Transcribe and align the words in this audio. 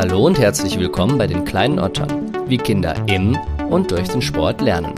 Hallo 0.00 0.24
und 0.24 0.38
herzlich 0.38 0.78
willkommen 0.78 1.18
bei 1.18 1.26
den 1.26 1.44
kleinen 1.44 1.78
Ottern, 1.78 2.48
wie 2.48 2.56
Kinder 2.56 3.06
im 3.06 3.36
und 3.68 3.90
durch 3.90 4.08
den 4.08 4.22
Sport 4.22 4.62
lernen. 4.62 4.94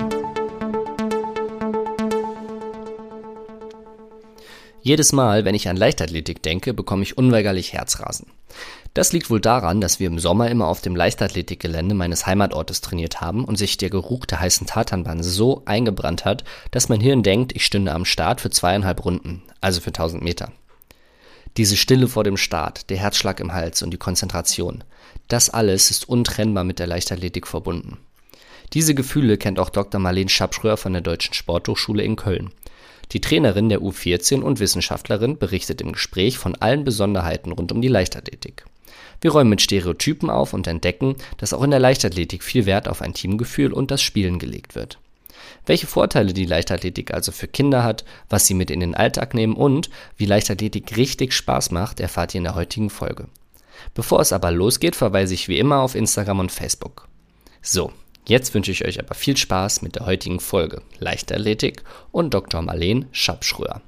Jedes 4.81 5.13
Mal, 5.13 5.45
wenn 5.45 5.57
ich 5.57 5.69
an 5.69 5.77
Leichtathletik 5.77 6.41
denke, 6.45 6.73
bekomme 6.73 7.03
ich 7.03 7.19
unweigerlich 7.19 7.73
Herzrasen. 7.73 8.29
Das 8.95 9.13
liegt 9.13 9.29
wohl 9.29 9.41
daran, 9.41 9.81
dass 9.81 9.99
wir 9.99 10.07
im 10.07 10.21
Sommer 10.21 10.49
immer 10.49 10.69
auf 10.69 10.81
dem 10.83 10.95
Leichtathletikgelände 10.95 11.97
meines 11.97 12.27
Heimatortes 12.27 12.81
trainiert 12.81 13.21
haben 13.21 13.45
und 13.45 13.59
sich 13.59 13.77
der 13.79 13.91
Geruch 13.91 14.25
der 14.27 14.39
heißen 14.39 14.69
Tatanbahn 14.69 15.25
so 15.25 15.63
eingebrannt 15.65 16.25
hat, 16.25 16.45
dass 16.71 16.89
mein 16.89 17.01
Hirn 17.01 17.25
denkt, 17.25 17.57
ich 17.57 17.67
stünde 17.67 17.91
am 17.91 18.05
Start 18.05 18.41
für 18.41 18.51
zweieinhalb 18.51 19.05
Runden, 19.05 19.43
also 19.61 19.81
für 19.81 19.91
1000 19.91 20.23
Meter. 20.23 20.53
Diese 21.59 21.77
Stille 21.77 22.09
vor 22.09 22.25
dem 22.25 22.39
Start, 22.39 22.89
der 22.89 22.97
Herzschlag 22.97 23.39
im 23.39 23.53
Hals 23.53 23.83
und 23.83 23.91
die 23.91 23.99
Konzentration, 23.99 24.85
das 25.29 25.51
alles 25.51 25.91
ist 25.91 26.09
untrennbar 26.09 26.65
mit 26.65 26.79
der 26.79 26.87
Leichtathletik 26.87 27.47
verbunden. 27.47 27.99
Diese 28.73 28.95
Gefühle 28.95 29.37
kennt 29.37 29.59
auch 29.59 29.69
Dr. 29.69 30.01
Marlene 30.01 30.31
Schabschröer 30.31 30.79
von 30.79 30.95
der 30.95 31.03
Deutschen 31.03 31.35
Sporthochschule 31.35 32.03
in 32.03 32.17
Köln. 32.17 32.53
Die 33.13 33.21
Trainerin 33.21 33.69
der 33.69 33.81
U14 33.81 34.41
und 34.41 34.61
Wissenschaftlerin 34.61 35.37
berichtet 35.37 35.83
im 35.83 35.93
Gespräch 35.93 36.39
von 36.39 36.55
allen 36.55 36.85
Besonderheiten 36.85 37.53
rund 37.53 37.71
um 37.71 37.83
die 37.83 37.89
Leichtathletik. 37.89 38.65
Wir 39.21 39.33
räumen 39.33 39.51
mit 39.51 39.61
Stereotypen 39.61 40.31
auf 40.31 40.55
und 40.55 40.67
entdecken, 40.67 41.17
dass 41.37 41.53
auch 41.53 41.63
in 41.63 41.71
der 41.71 41.81
Leichtathletik 41.81 42.43
viel 42.43 42.65
Wert 42.65 42.89
auf 42.89 43.03
ein 43.03 43.13
Teamgefühl 43.13 43.75
und 43.75 43.91
das 43.91 44.01
Spielen 44.01 44.39
gelegt 44.39 44.75
wird. 44.75 44.99
Welche 45.65 45.87
Vorteile 45.87 46.33
die 46.33 46.45
Leichtathletik 46.45 47.15
also 47.15 47.31
für 47.31 47.47
Kinder 47.47 47.85
hat, 47.85 48.05
was 48.29 48.47
sie 48.47 48.55
mit 48.55 48.71
in 48.71 48.81
den 48.81 48.95
Alltag 48.95 49.35
nehmen 49.35 49.55
und 49.55 49.91
wie 50.17 50.27
Leichtathletik 50.27 50.97
richtig 50.97 51.33
Spaß 51.33 51.71
macht, 51.71 52.01
erfahrt 52.01 52.35
ihr 52.35 52.39
in 52.39 52.45
der 52.45 52.55
heutigen 52.55 52.91
Folge. 52.91 53.29
Bevor 53.95 54.21
es 54.21 54.33
aber 54.33 54.51
losgeht, 54.51 54.97
verweise 54.97 55.35
ich 55.35 55.49
wie 55.49 55.59
immer 55.59 55.81
auf 55.81 55.95
Instagram 55.95 56.41
und 56.41 56.53
Facebook. 56.53 57.09
So, 57.61 57.93
jetzt 58.27 58.55
wünsche 58.55 58.73
ich 58.73 58.85
euch 58.85 58.99
aber 58.99 59.15
viel 59.15 59.37
Spaß 59.37 59.83
mit 59.83 59.95
der 59.97 60.07
heutigen 60.07 60.41
Folge 60.41 60.83
Leichtathletik 60.99 61.83
und 62.11 62.35
Dr. 62.35 62.63
Marleen 62.63 63.07
Schabschröer. 63.13 63.81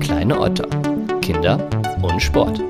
Kleine 0.00 0.40
Otter, 0.40 0.68
Kinder 1.20 1.68
und 2.02 2.20
Sport. 2.20 2.60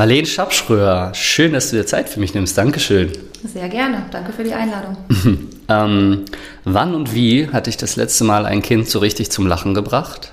Marlene 0.00 0.26
Schabschröer, 0.26 1.12
schön, 1.12 1.52
dass 1.52 1.68
du 1.68 1.76
dir 1.76 1.84
Zeit 1.84 2.08
für 2.08 2.20
mich 2.20 2.32
nimmst. 2.32 2.56
Dankeschön. 2.56 3.12
Sehr 3.44 3.68
gerne. 3.68 4.06
Danke 4.10 4.32
für 4.32 4.42
die 4.42 4.54
Einladung. 4.54 4.96
ähm, 5.68 6.24
wann 6.64 6.94
und 6.94 7.14
wie 7.14 7.50
hat 7.50 7.66
dich 7.66 7.76
das 7.76 7.96
letzte 7.96 8.24
Mal 8.24 8.46
ein 8.46 8.62
Kind 8.62 8.88
so 8.88 8.98
richtig 9.00 9.30
zum 9.30 9.46
Lachen 9.46 9.74
gebracht? 9.74 10.32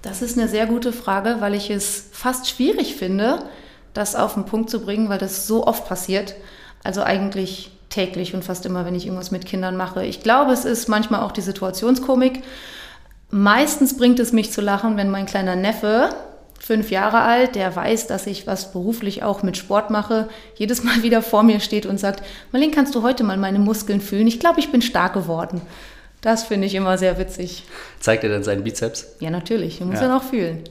Das 0.00 0.22
ist 0.22 0.38
eine 0.38 0.48
sehr 0.48 0.64
gute 0.64 0.94
Frage, 0.94 1.36
weil 1.40 1.52
ich 1.52 1.68
es 1.68 2.06
fast 2.12 2.48
schwierig 2.48 2.96
finde, 2.96 3.40
das 3.92 4.16
auf 4.16 4.32
den 4.32 4.46
Punkt 4.46 4.70
zu 4.70 4.80
bringen, 4.80 5.10
weil 5.10 5.18
das 5.18 5.46
so 5.46 5.66
oft 5.66 5.86
passiert. 5.86 6.34
Also 6.82 7.02
eigentlich 7.02 7.72
täglich 7.90 8.32
und 8.32 8.42
fast 8.42 8.64
immer, 8.64 8.86
wenn 8.86 8.94
ich 8.94 9.04
irgendwas 9.04 9.32
mit 9.32 9.44
Kindern 9.44 9.76
mache. 9.76 10.02
Ich 10.06 10.22
glaube, 10.22 10.52
es 10.52 10.64
ist 10.64 10.88
manchmal 10.88 11.20
auch 11.20 11.32
die 11.32 11.42
Situationskomik. 11.42 12.42
Meistens 13.30 13.98
bringt 13.98 14.18
es 14.18 14.32
mich 14.32 14.50
zu 14.50 14.62
lachen, 14.62 14.96
wenn 14.96 15.10
mein 15.10 15.26
kleiner 15.26 15.56
Neffe 15.56 16.08
fünf 16.64 16.90
Jahre 16.90 17.20
alt, 17.20 17.56
der 17.56 17.76
weiß, 17.76 18.06
dass 18.06 18.26
ich 18.26 18.46
was 18.46 18.72
beruflich 18.72 19.22
auch 19.22 19.42
mit 19.42 19.58
Sport 19.58 19.90
mache, 19.90 20.28
jedes 20.56 20.82
Mal 20.82 21.02
wieder 21.02 21.20
vor 21.20 21.42
mir 21.42 21.60
steht 21.60 21.84
und 21.84 22.00
sagt, 22.00 22.22
Marlene, 22.52 22.72
kannst 22.72 22.94
du 22.94 23.02
heute 23.02 23.22
mal 23.22 23.36
meine 23.36 23.58
Muskeln 23.58 24.00
fühlen? 24.00 24.26
Ich 24.26 24.40
glaube, 24.40 24.60
ich 24.60 24.72
bin 24.72 24.80
stark 24.80 25.12
geworden. 25.12 25.60
Das 26.22 26.44
finde 26.44 26.66
ich 26.66 26.74
immer 26.74 26.96
sehr 26.96 27.18
witzig. 27.18 27.64
Zeigt 28.00 28.24
er 28.24 28.30
dann 28.30 28.42
seinen 28.42 28.64
Bizeps? 28.64 29.16
Ja, 29.20 29.28
natürlich. 29.28 29.80
Er 29.80 29.86
muss 29.86 29.96
ja, 29.96 30.06
ja 30.06 30.14
noch 30.14 30.22
fühlen. 30.22 30.64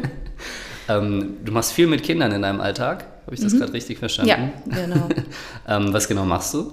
ähm, 0.88 1.38
du 1.46 1.52
machst 1.52 1.72
viel 1.72 1.86
mit 1.86 2.02
Kindern 2.02 2.32
in 2.32 2.42
deinem 2.42 2.60
Alltag. 2.60 3.06
Habe 3.24 3.34
ich 3.34 3.40
das 3.40 3.54
mhm. 3.54 3.60
gerade 3.60 3.72
richtig 3.72 3.98
verstanden? 3.98 4.28
Ja, 4.28 4.84
genau. 4.84 5.08
ähm, 5.68 5.94
was 5.94 6.08
genau 6.08 6.26
machst 6.26 6.52
du? 6.52 6.72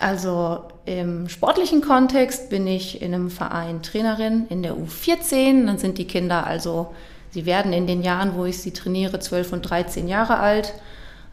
Also 0.00 0.64
im 0.84 1.28
sportlichen 1.28 1.82
Kontext 1.82 2.50
bin 2.50 2.66
ich 2.66 3.00
in 3.00 3.14
einem 3.14 3.30
Verein 3.30 3.80
Trainerin 3.82 4.46
in 4.48 4.64
der 4.64 4.74
U14. 4.74 5.66
Dann 5.66 5.78
sind 5.78 5.98
die 5.98 6.06
Kinder 6.08 6.44
also, 6.44 6.92
sie 7.32 7.46
werden 7.46 7.72
in 7.72 7.86
den 7.86 8.02
Jahren, 8.02 8.34
wo 8.36 8.44
ich 8.44 8.58
sie 8.58 8.72
trainiere, 8.72 9.18
12 9.18 9.52
und 9.52 9.62
13 9.62 10.08
Jahre 10.08 10.38
alt. 10.38 10.74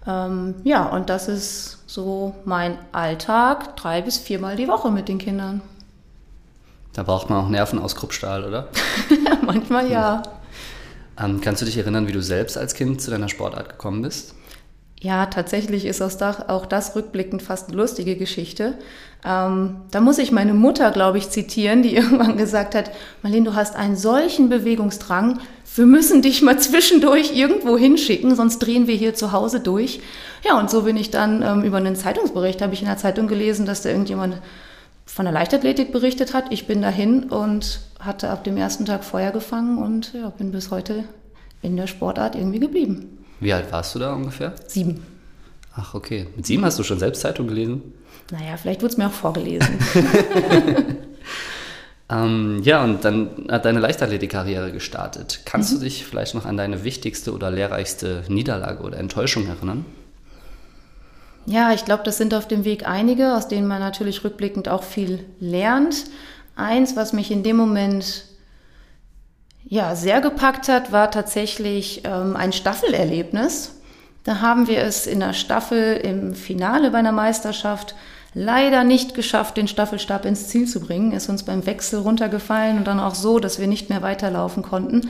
Ähm, 0.08 0.56
ja, 0.64 0.86
und 0.86 1.10
das 1.10 1.28
ist 1.28 1.80
so 1.88 2.34
mein 2.46 2.78
Alltag, 2.92 3.76
drei 3.76 4.02
bis 4.02 4.18
viermal 4.18 4.56
die 4.56 4.68
Woche 4.68 4.92
mit 4.92 5.08
den 5.08 5.18
Kindern. 5.18 5.62
Da 6.94 7.04
braucht 7.04 7.30
man 7.30 7.46
auch 7.46 7.50
Nerven 7.50 7.80
aus 7.80 7.96
Kruppstahl, 7.96 8.44
oder? 8.44 8.68
Manchmal 9.46 9.90
ja. 9.90 10.24
Ähm, 11.22 11.42
kannst 11.42 11.62
du 11.62 11.66
dich 11.66 11.78
erinnern, 11.78 12.08
wie 12.08 12.12
du 12.12 12.22
selbst 12.22 12.58
als 12.58 12.74
Kind 12.74 13.02
zu 13.02 13.12
deiner 13.12 13.30
Sportart 13.30 13.70
gekommen 13.70 14.02
bist? 14.02 14.36
Ja, 15.02 15.28
tatsächlich 15.28 15.86
ist 15.86 16.02
auch 16.02 16.66
das 16.66 16.96
rückblickend 16.96 17.42
fast 17.42 17.70
eine 17.70 17.78
lustige 17.78 18.18
Geschichte. 18.18 18.74
Ähm, 19.26 19.78
da 19.92 20.02
muss 20.02 20.18
ich 20.18 20.32
meine 20.32 20.54
Mutter, 20.54 20.92
glaube 20.92 21.18
ich, 21.18 21.30
zitieren, 21.30 21.84
die 21.84 21.96
irgendwann 21.96 22.38
gesagt 22.38 22.76
hat, 22.76 22.92
Marlene, 23.22 23.50
du 23.50 23.56
hast 23.56 23.76
einen 23.76 23.96
solchen 23.96 24.50
Bewegungsdrang, 24.50 25.40
wir 25.80 25.86
müssen 25.86 26.22
dich 26.22 26.42
mal 26.42 26.60
zwischendurch 26.60 27.34
irgendwo 27.34 27.78
hinschicken, 27.78 28.36
sonst 28.36 28.60
drehen 28.60 28.88
wir 28.88 28.96
hier 28.96 29.14
zu 29.14 29.32
Hause 29.32 29.62
durch. 29.62 30.02
Ja, 30.46 30.60
und 30.60 30.70
so 30.70 30.82
bin 30.82 30.98
ich 30.98 31.10
dann 31.10 31.42
ähm, 31.42 31.64
über 31.64 31.78
einen 31.78 31.96
Zeitungsbericht, 31.96 32.62
habe 32.62 32.74
ich 32.74 32.82
in 32.82 32.88
der 32.88 32.98
Zeitung 32.98 33.28
gelesen, 33.28 33.66
dass 33.66 33.82
da 33.82 33.90
irgendjemand 33.90 34.42
von 35.06 35.24
der 35.24 35.34
Leichtathletik 35.34 35.94
berichtet 35.94 36.34
hat. 36.34 36.52
Ich 36.52 36.68
bin 36.68 36.82
dahin 36.82 37.24
und 37.24 37.80
hatte 37.98 38.30
ab 38.30 38.44
dem 38.44 38.58
ersten 38.58 38.86
Tag 38.86 39.06
Feuer 39.06 39.32
gefangen 39.32 39.78
und 39.78 40.14
ja, 40.14 40.30
bin 40.30 40.52
bis 40.52 40.70
heute 40.70 41.06
in 41.62 41.78
der 41.78 41.88
Sportart 41.88 42.36
irgendwie 42.36 42.60
geblieben. 42.60 43.18
Wie 43.40 43.54
alt 43.54 43.72
warst 43.72 43.96
du 43.96 44.00
da 44.00 44.14
ungefähr? 44.14 44.54
Sieben. 44.68 45.02
Ach, 45.76 45.94
okay. 45.94 46.28
Mit 46.36 46.46
sieben 46.46 46.66
hast 46.66 46.78
du 46.78 46.84
schon 46.84 47.00
selbst 47.00 47.22
Zeitung 47.22 47.48
gelesen? 47.48 47.94
Naja, 48.32 48.58
vielleicht 48.58 48.82
wurde 48.82 48.92
es 48.92 48.98
mir 48.98 49.08
auch 49.08 49.14
vorgelesen. 49.14 49.80
ähm, 52.10 52.62
ja, 52.64 52.84
und 52.84 53.06
dann 53.06 53.48
hat 53.50 53.66
deine 53.66 53.80
Leichtathletik-Karriere 53.80 54.72
gestartet. 54.72 55.42
Kannst 55.46 55.72
mhm. 55.72 55.76
du 55.78 55.84
dich 55.84 56.06
vielleicht 56.06 56.34
noch 56.34 56.46
an 56.46 56.58
deine 56.58 56.84
wichtigste 56.84 57.34
oder 57.34 57.52
lehrreichste 57.52 58.24
Niederlage 58.28 58.84
oder 58.84 58.98
Enttäuschung 58.98 59.48
erinnern? 59.48 59.86
Ja, 61.46 61.72
ich 61.74 61.86
glaube, 61.86 62.04
das 62.04 62.18
sind 62.18 62.34
auf 62.34 62.48
dem 62.48 62.66
Weg 62.66 62.88
einige, 62.88 63.36
aus 63.36 63.48
denen 63.48 63.68
man 63.68 63.80
natürlich 63.80 64.24
rückblickend 64.24 64.70
auch 64.70 64.84
viel 64.84 65.26
lernt. 65.40 66.06
Eins, 66.56 66.96
was 66.96 67.14
mich 67.14 67.32
in 67.32 67.44
dem 67.44 67.58
Moment 67.58 68.26
ja, 69.66 69.96
sehr 69.96 70.20
gepackt 70.20 70.68
hat, 70.68 70.92
war 70.92 71.12
tatsächlich 71.12 72.02
ähm, 72.06 72.36
ein 72.36 72.54
Staffelerlebnis. 72.54 73.76
Da 74.24 74.42
haben 74.42 74.68
wir 74.68 74.80
es 74.80 75.06
in 75.06 75.20
der 75.20 75.34
Staffel 75.34 75.96
im 75.98 76.34
Finale 76.34 76.92
bei 76.92 76.98
einer 76.98 77.12
Meisterschaft 77.12 77.96
leider 78.34 78.84
nicht 78.84 79.16
geschafft, 79.16 79.58
den 79.58 79.68
Staffelstab 79.68 80.26
ins 80.26 80.48
Ziel 80.48 80.68
zu 80.68 80.80
bringen. 80.80 81.12
Ist 81.12 81.30
uns 81.30 81.44
beim 81.44 81.66
Wechsel 81.66 82.00
runtergefallen 82.00 82.78
und 82.78 82.88
dann 82.88 83.00
auch 83.00 83.16
so, 83.16 83.40
dass 83.40 83.60
wir 83.60 83.68
nicht 83.68 83.90
mehr 83.90 84.02
weiterlaufen 84.02 84.64
konnten. 84.64 85.10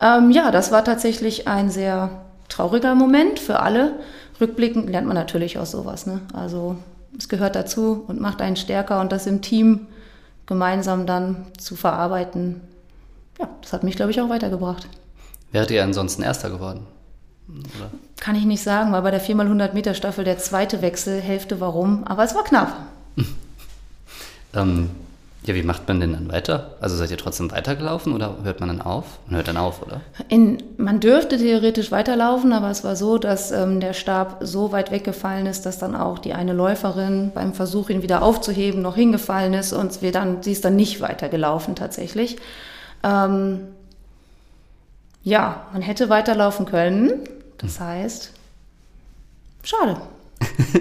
Ähm, 0.00 0.30
ja, 0.30 0.50
das 0.50 0.70
war 0.70 0.84
tatsächlich 0.84 1.48
ein 1.48 1.70
sehr 1.70 2.10
trauriger 2.48 2.94
Moment 2.94 3.38
für 3.38 3.60
alle. 3.60 3.94
Rückblickend 4.40 4.88
lernt 4.88 5.06
man 5.06 5.16
natürlich 5.16 5.58
aus 5.58 5.70
sowas. 5.70 6.06
Ne? 6.06 6.20
Also 6.32 6.76
es 7.16 7.28
gehört 7.28 7.54
dazu 7.54 8.04
und 8.06 8.20
macht 8.20 8.40
einen 8.40 8.56
stärker 8.56 9.00
und 9.00 9.12
das 9.12 9.26
im 9.26 9.42
Team 9.42 9.86
gemeinsam 10.46 11.06
dann 11.06 11.46
zu 11.58 11.76
verarbeiten, 11.76 12.60
ja, 13.38 13.48
das 13.62 13.72
hat 13.72 13.84
mich, 13.84 13.96
glaube 13.96 14.10
ich, 14.10 14.20
auch 14.20 14.28
weitergebracht. 14.28 14.88
Wäret 15.52 15.70
ihr 15.70 15.82
ansonsten 15.82 16.22
Erster 16.22 16.50
geworden? 16.50 16.86
Oder? 17.78 17.90
Kann 18.18 18.36
ich 18.36 18.44
nicht 18.44 18.62
sagen, 18.62 18.92
war 18.92 19.02
bei 19.02 19.10
der 19.10 19.22
4x100 19.22 19.72
Meter 19.72 19.94
Staffel 19.94 20.24
der 20.24 20.38
zweite 20.38 20.82
Wechsel, 20.82 21.20
Hälfte 21.20 21.60
warum, 21.60 22.04
aber 22.04 22.24
es 22.24 22.34
war 22.34 22.44
knapp. 22.44 22.76
ähm, 24.54 24.90
ja, 25.42 25.54
wie 25.54 25.62
macht 25.62 25.88
man 25.88 26.00
denn 26.00 26.12
dann 26.12 26.30
weiter? 26.30 26.76
Also 26.80 26.96
seid 26.96 27.10
ihr 27.10 27.16
trotzdem 27.16 27.50
weitergelaufen 27.50 28.12
oder 28.12 28.36
hört 28.42 28.60
man 28.60 28.68
dann 28.68 28.82
auf? 28.82 29.18
Man 29.26 29.36
hört 29.36 29.48
dann 29.48 29.56
auf, 29.56 29.80
oder? 29.80 30.02
In, 30.28 30.62
man 30.76 31.00
dürfte 31.00 31.38
theoretisch 31.38 31.90
weiterlaufen, 31.90 32.52
aber 32.52 32.70
es 32.70 32.84
war 32.84 32.94
so, 32.94 33.16
dass 33.16 33.50
ähm, 33.50 33.80
der 33.80 33.94
Stab 33.94 34.36
so 34.42 34.70
weit 34.70 34.90
weggefallen 34.90 35.46
ist, 35.46 35.64
dass 35.64 35.78
dann 35.78 35.96
auch 35.96 36.18
die 36.18 36.34
eine 36.34 36.52
Läuferin 36.52 37.32
beim 37.34 37.54
Versuch, 37.54 37.88
ihn 37.88 38.02
wieder 38.02 38.22
aufzuheben, 38.22 38.82
noch 38.82 38.96
hingefallen 38.96 39.54
ist 39.54 39.72
und 39.72 40.02
wir 40.02 40.12
dann, 40.12 40.42
sie 40.42 40.52
ist 40.52 40.64
dann 40.64 40.76
nicht 40.76 41.00
weitergelaufen 41.00 41.74
tatsächlich. 41.74 42.36
Ähm, 43.02 43.60
ja, 45.22 45.66
man 45.72 45.80
hätte 45.80 46.10
weiterlaufen 46.10 46.66
können. 46.66 47.12
Das 47.60 47.78
heißt, 47.80 48.32
schade. 49.62 50.00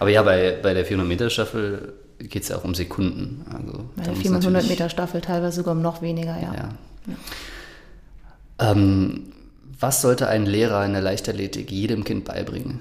Aber 0.00 0.10
ja, 0.10 0.22
bei, 0.22 0.58
bei 0.62 0.74
der 0.74 0.86
400-Meter-Staffel 0.86 1.92
geht 2.18 2.42
es 2.42 2.48
ja 2.48 2.56
auch 2.56 2.64
um 2.64 2.74
Sekunden. 2.74 3.44
Also, 3.52 3.84
bei 3.96 4.02
der 4.04 4.14
400-Meter-Staffel 4.14 5.20
teilweise 5.20 5.56
sogar 5.56 5.74
um 5.74 5.82
noch 5.82 6.00
weniger, 6.00 6.36
ja. 6.40 6.54
ja. 6.54 6.68
ja. 7.06 8.70
Ähm, 8.70 9.32
was 9.78 10.00
sollte 10.00 10.28
ein 10.28 10.46
Lehrer 10.46 10.84
in 10.86 10.92
der 10.92 11.02
Leichtathletik 11.02 11.70
jedem 11.70 12.04
Kind 12.04 12.24
beibringen? 12.24 12.80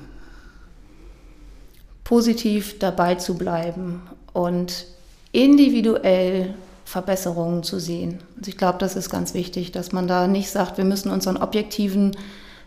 Positiv 2.04 2.80
dabei 2.80 3.16
zu 3.16 3.36
bleiben 3.36 4.02
und 4.34 4.86
individuell 5.32 6.54
Verbesserungen 6.86 7.64
zu 7.64 7.80
sehen. 7.80 8.20
Also 8.38 8.50
ich 8.50 8.58
glaube, 8.58 8.78
das 8.78 8.96
ist 8.96 9.10
ganz 9.10 9.34
wichtig, 9.34 9.72
dass 9.72 9.92
man 9.92 10.08
da 10.08 10.28
nicht 10.28 10.50
sagt, 10.50 10.78
wir 10.78 10.86
müssen 10.86 11.10
uns 11.10 11.28
an 11.28 11.38
objektiven 11.38 12.16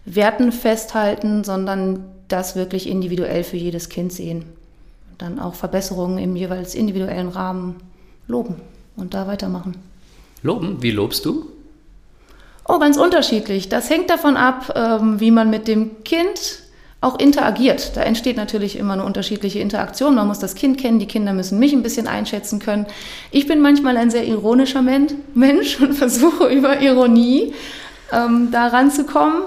Werten 0.06 0.52
festhalten, 0.52 1.44
sondern 1.44 2.04
das 2.28 2.56
wirklich 2.56 2.88
individuell 2.88 3.44
für 3.44 3.56
jedes 3.56 3.88
Kind 3.88 4.12
sehen. 4.12 4.44
Dann 5.18 5.38
auch 5.38 5.54
Verbesserungen 5.54 6.18
im 6.18 6.36
jeweils 6.36 6.74
individuellen 6.74 7.28
Rahmen 7.28 7.76
loben 8.28 8.56
und 8.96 9.14
da 9.14 9.26
weitermachen. 9.26 9.76
Loben? 10.42 10.82
Wie 10.82 10.90
lobst 10.90 11.24
du? 11.24 11.50
Oh, 12.68 12.78
ganz 12.78 12.96
unterschiedlich. 12.96 13.68
Das 13.68 13.90
hängt 13.90 14.10
davon 14.10 14.36
ab, 14.36 14.72
ähm, 14.74 15.20
wie 15.20 15.30
man 15.30 15.50
mit 15.50 15.68
dem 15.68 16.02
Kind 16.04 16.62
auch 17.00 17.18
interagiert. 17.18 17.96
Da 17.96 18.02
entsteht 18.02 18.36
natürlich 18.36 18.76
immer 18.76 18.94
eine 18.94 19.04
unterschiedliche 19.04 19.60
Interaktion. 19.60 20.14
Man 20.14 20.26
muss 20.26 20.38
das 20.38 20.54
Kind 20.54 20.78
kennen, 20.78 20.98
die 20.98 21.06
Kinder 21.06 21.32
müssen 21.32 21.58
mich 21.58 21.72
ein 21.72 21.82
bisschen 21.82 22.08
einschätzen 22.08 22.58
können. 22.58 22.86
Ich 23.30 23.46
bin 23.46 23.60
manchmal 23.60 23.96
ein 23.96 24.10
sehr 24.10 24.26
ironischer 24.26 24.82
Mensch 24.82 25.80
und 25.80 25.94
versuche 25.94 26.46
über 26.48 26.80
Ironie 26.80 27.54
ähm, 28.12 28.48
da 28.50 28.68
ranzukommen. 28.68 29.42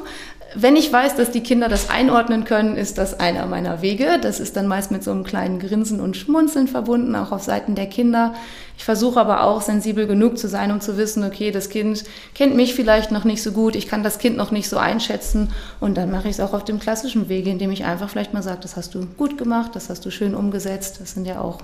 Wenn 0.55 0.75
ich 0.75 0.91
weiß, 0.91 1.15
dass 1.15 1.29
die 1.29 1.43
Kinder 1.43 1.69
das 1.69 1.89
einordnen 1.91 2.43
können, 2.43 2.75
ist 2.75 2.97
das 2.97 3.19
einer 3.19 3.45
meiner 3.45 3.83
Wege. 3.83 4.17
Das 4.19 4.39
ist 4.39 4.55
dann 4.55 4.65
meist 4.65 4.89
mit 4.89 5.03
so 5.03 5.11
einem 5.11 5.23
kleinen 5.23 5.59
Grinsen 5.59 5.99
und 5.99 6.17
Schmunzeln 6.17 6.67
verbunden, 6.67 7.15
auch 7.15 7.31
auf 7.31 7.43
Seiten 7.43 7.75
der 7.75 7.85
Kinder. 7.85 8.33
Ich 8.75 8.83
versuche 8.83 9.19
aber 9.19 9.43
auch 9.43 9.61
sensibel 9.61 10.07
genug 10.07 10.39
zu 10.39 10.47
sein, 10.47 10.71
um 10.71 10.81
zu 10.81 10.97
wissen, 10.97 11.23
okay, 11.23 11.51
das 11.51 11.69
Kind 11.69 12.03
kennt 12.33 12.55
mich 12.55 12.73
vielleicht 12.73 13.11
noch 13.11 13.25
nicht 13.25 13.43
so 13.43 13.51
gut, 13.51 13.75
ich 13.75 13.87
kann 13.87 14.03
das 14.03 14.17
Kind 14.17 14.37
noch 14.37 14.51
nicht 14.51 14.69
so 14.69 14.77
einschätzen 14.77 15.49
und 15.79 15.97
dann 15.97 16.09
mache 16.09 16.29
ich 16.29 16.35
es 16.35 16.39
auch 16.39 16.53
auf 16.53 16.63
dem 16.63 16.79
klassischen 16.79 17.29
Wege, 17.29 17.49
indem 17.51 17.71
ich 17.71 17.83
einfach 17.83 18.09
vielleicht 18.09 18.33
mal 18.33 18.41
sage, 18.41 18.59
das 18.61 18.75
hast 18.75 18.95
du 18.95 19.05
gut 19.17 19.37
gemacht, 19.37 19.75
das 19.75 19.89
hast 19.89 20.05
du 20.05 20.11
schön 20.11 20.33
umgesetzt. 20.33 20.99
Das 21.01 21.11
sind 21.11 21.25
ja 21.25 21.41
auch, 21.41 21.59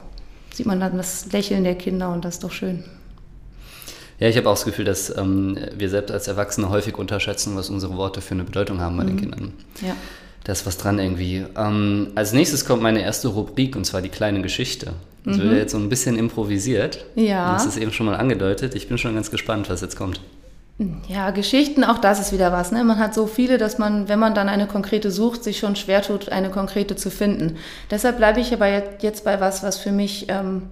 sieht 0.53 0.65
man 0.65 0.79
dann 0.79 0.97
das 0.97 1.31
Lächeln 1.31 1.63
der 1.63 1.75
Kinder 1.75 2.11
und 2.11 2.25
das 2.25 2.35
ist 2.35 2.43
doch 2.43 2.51
schön. 2.51 2.83
Ja, 4.19 4.29
ich 4.29 4.37
habe 4.37 4.49
auch 4.49 4.53
das 4.53 4.65
Gefühl, 4.65 4.85
dass 4.85 5.15
ähm, 5.17 5.57
wir 5.75 5.89
selbst 5.89 6.11
als 6.11 6.27
Erwachsene 6.27 6.69
häufig 6.69 6.97
unterschätzen, 6.97 7.55
was 7.55 7.69
unsere 7.69 7.97
Worte 7.97 8.21
für 8.21 8.33
eine 8.33 8.43
Bedeutung 8.43 8.79
haben 8.79 8.95
bei 8.97 9.03
mhm. 9.03 9.07
den 9.07 9.17
Kindern. 9.17 9.53
Ja. 9.81 9.95
Da 10.43 10.51
ist 10.53 10.65
was 10.65 10.77
dran 10.77 10.99
irgendwie. 10.99 11.43
Ähm, 11.57 12.11
als 12.15 12.31
nächstes 12.31 12.65
kommt 12.65 12.81
meine 12.81 13.01
erste 13.01 13.29
Rubrik 13.29 13.75
und 13.75 13.85
zwar 13.85 14.01
die 14.01 14.09
kleine 14.09 14.41
Geschichte. 14.41 14.93
Das 15.25 15.37
mhm. 15.37 15.41
wird 15.41 15.51
ja 15.53 15.57
jetzt 15.57 15.71
so 15.71 15.77
ein 15.77 15.89
bisschen 15.89 16.17
improvisiert. 16.17 17.03
Ja. 17.15 17.53
Das 17.53 17.65
ist 17.65 17.77
eben 17.77 17.91
schon 17.91 18.05
mal 18.05 18.15
angedeutet. 18.15 18.75
Ich 18.75 18.87
bin 18.87 18.97
schon 18.97 19.15
ganz 19.15 19.31
gespannt, 19.31 19.69
was 19.69 19.81
jetzt 19.81 19.97
kommt. 19.97 20.21
Ja, 21.07 21.31
Geschichten, 21.31 21.85
auch 21.85 21.99
das 21.99 22.19
ist 22.19 22.33
wieder 22.33 22.51
was. 22.51 22.73
Ne? 22.73 22.83
Man 22.83 22.99
hat 22.99 23.13
so 23.13 23.27
viele, 23.27 23.57
dass 23.57 23.77
man, 23.77 24.09
wenn 24.09 24.19
man 24.19 24.35
dann 24.35 24.49
eine 24.49 24.67
konkrete 24.67 25.09
sucht, 25.09 25.43
sich 25.43 25.57
schon 25.57 25.77
schwer 25.77 26.01
tut, 26.01 26.29
eine 26.29 26.49
konkrete 26.49 26.97
zu 26.97 27.09
finden. 27.09 27.55
Deshalb 27.89 28.17
bleibe 28.17 28.41
ich 28.41 28.53
aber 28.53 28.67
jetzt 28.99 29.23
bei 29.23 29.39
was, 29.39 29.63
was 29.63 29.77
für 29.77 29.93
mich 29.93 30.25
ähm, 30.27 30.63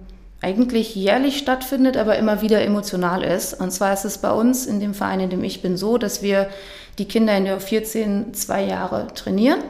eigentlich 0.44 0.94
jährlich 0.94 1.38
stattfindet, 1.38 1.96
aber 1.96 2.18
immer 2.18 2.42
wieder 2.42 2.60
emotional 2.60 3.24
ist. 3.24 3.58
Und 3.58 3.70
zwar 3.70 3.94
ist 3.94 4.04
es 4.04 4.18
bei 4.18 4.30
uns 4.30 4.66
in 4.66 4.78
dem 4.78 4.92
Verein, 4.92 5.20
in 5.20 5.30
dem 5.30 5.42
ich 5.42 5.62
bin, 5.62 5.78
so, 5.78 5.96
dass 5.96 6.22
wir 6.22 6.50
die 6.98 7.06
Kinder 7.06 7.34
in 7.34 7.46
der 7.46 7.58
14 7.58 8.34
zwei 8.34 8.62
Jahre 8.62 9.06
trainieren. 9.14 9.60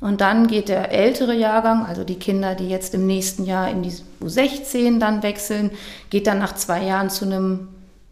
Und 0.00 0.20
dann 0.20 0.46
geht 0.46 0.68
der 0.68 0.92
ältere 0.92 1.34
Jahrgang, 1.34 1.84
also 1.84 2.04
die 2.04 2.14
Kinder, 2.14 2.54
die 2.54 2.68
jetzt 2.68 2.94
im 2.94 3.06
nächsten 3.08 3.44
Jahr 3.44 3.68
in 3.68 3.82
die 3.82 3.92
U16 4.22 5.00
dann 5.00 5.24
wechseln, 5.24 5.72
geht 6.10 6.28
dann 6.28 6.38
nach 6.38 6.54
zwei 6.54 6.84
Jahren 6.84 7.10
zu 7.10 7.24
einem, 7.24 7.68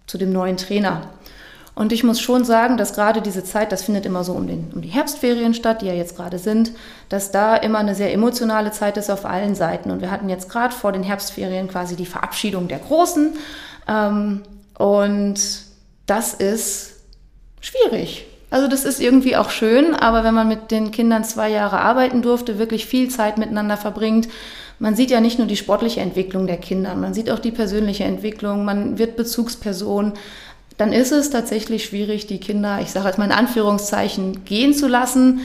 zu 0.08 0.18
dem 0.18 0.32
neuen 0.32 0.56
Trainer. 0.56 1.02
Und 1.78 1.92
ich 1.92 2.02
muss 2.02 2.20
schon 2.20 2.42
sagen, 2.42 2.76
dass 2.76 2.92
gerade 2.92 3.22
diese 3.22 3.44
Zeit, 3.44 3.70
das 3.70 3.84
findet 3.84 4.04
immer 4.04 4.24
so 4.24 4.32
um, 4.32 4.48
den, 4.48 4.72
um 4.74 4.82
die 4.82 4.88
Herbstferien 4.88 5.54
statt, 5.54 5.80
die 5.80 5.86
ja 5.86 5.92
jetzt 5.92 6.16
gerade 6.16 6.40
sind, 6.40 6.72
dass 7.08 7.30
da 7.30 7.54
immer 7.54 7.78
eine 7.78 7.94
sehr 7.94 8.12
emotionale 8.12 8.72
Zeit 8.72 8.96
ist 8.96 9.10
auf 9.10 9.24
allen 9.24 9.54
Seiten. 9.54 9.92
Und 9.92 10.00
wir 10.00 10.10
hatten 10.10 10.28
jetzt 10.28 10.50
gerade 10.50 10.74
vor 10.74 10.90
den 10.90 11.04
Herbstferien 11.04 11.68
quasi 11.68 11.94
die 11.94 12.04
Verabschiedung 12.04 12.66
der 12.66 12.80
Großen. 12.80 13.34
Ähm, 13.86 14.42
und 14.76 15.40
das 16.06 16.34
ist 16.34 16.94
schwierig. 17.60 18.26
Also 18.50 18.66
das 18.66 18.84
ist 18.84 19.00
irgendwie 19.00 19.36
auch 19.36 19.50
schön, 19.50 19.94
aber 19.94 20.24
wenn 20.24 20.34
man 20.34 20.48
mit 20.48 20.72
den 20.72 20.90
Kindern 20.90 21.22
zwei 21.22 21.48
Jahre 21.48 21.78
arbeiten 21.78 22.22
durfte, 22.22 22.58
wirklich 22.58 22.86
viel 22.86 23.08
Zeit 23.08 23.38
miteinander 23.38 23.76
verbringt, 23.76 24.28
man 24.80 24.94
sieht 24.94 25.10
ja 25.10 25.20
nicht 25.20 25.38
nur 25.38 25.48
die 25.48 25.56
sportliche 25.56 26.00
Entwicklung 26.00 26.46
der 26.46 26.56
Kinder, 26.56 26.94
man 26.94 27.12
sieht 27.12 27.30
auch 27.30 27.40
die 27.40 27.50
persönliche 27.50 28.04
Entwicklung, 28.04 28.64
man 28.64 28.98
wird 28.98 29.16
Bezugsperson 29.16 30.14
dann 30.78 30.92
ist 30.92 31.12
es 31.12 31.30
tatsächlich 31.30 31.84
schwierig, 31.84 32.26
die 32.26 32.38
Kinder, 32.38 32.78
ich 32.80 32.90
sage 32.90 33.08
jetzt 33.08 33.18
mal 33.18 33.26
in 33.26 33.32
Anführungszeichen, 33.32 34.44
gehen 34.44 34.72
zu 34.72 34.88
lassen. 34.88 35.40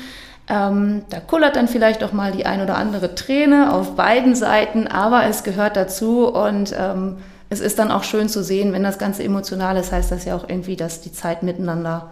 Ähm, 0.48 1.04
da 1.10 1.20
kullert 1.20 1.56
dann 1.56 1.68
vielleicht 1.68 2.04
auch 2.04 2.14
mal 2.14 2.32
die 2.32 2.46
ein 2.46 2.62
oder 2.62 2.78
andere 2.78 3.16
Träne 3.16 3.74
auf 3.74 3.96
beiden 3.96 4.36
Seiten, 4.36 4.88
aber 4.88 5.26
es 5.26 5.44
gehört 5.44 5.76
dazu 5.76 6.28
und 6.28 6.74
ähm, 6.78 7.18
es 7.50 7.62
ist 7.62 7.80
dann 7.80 7.92
auch 7.92 8.04
schön 8.04 8.30
zu 8.30 8.44
sehen, 8.44 8.74
wenn 8.74 8.84
das 8.84 8.98
Ganze 8.98 9.24
emotional 9.24 9.78
ist, 9.78 9.92
heißt 9.92 10.12
das 10.12 10.26
ja 10.26 10.36
auch 10.36 10.48
irgendwie, 10.48 10.76
dass 10.76 11.02
die 11.02 11.12
Zeit 11.12 11.44
miteinander 11.44 12.12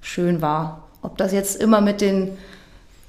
schön 0.00 0.42
war. 0.42 0.88
Ob 1.02 1.16
das 1.16 1.32
jetzt 1.32 1.60
immer 1.60 1.80
mit 1.80 2.00
den 2.00 2.36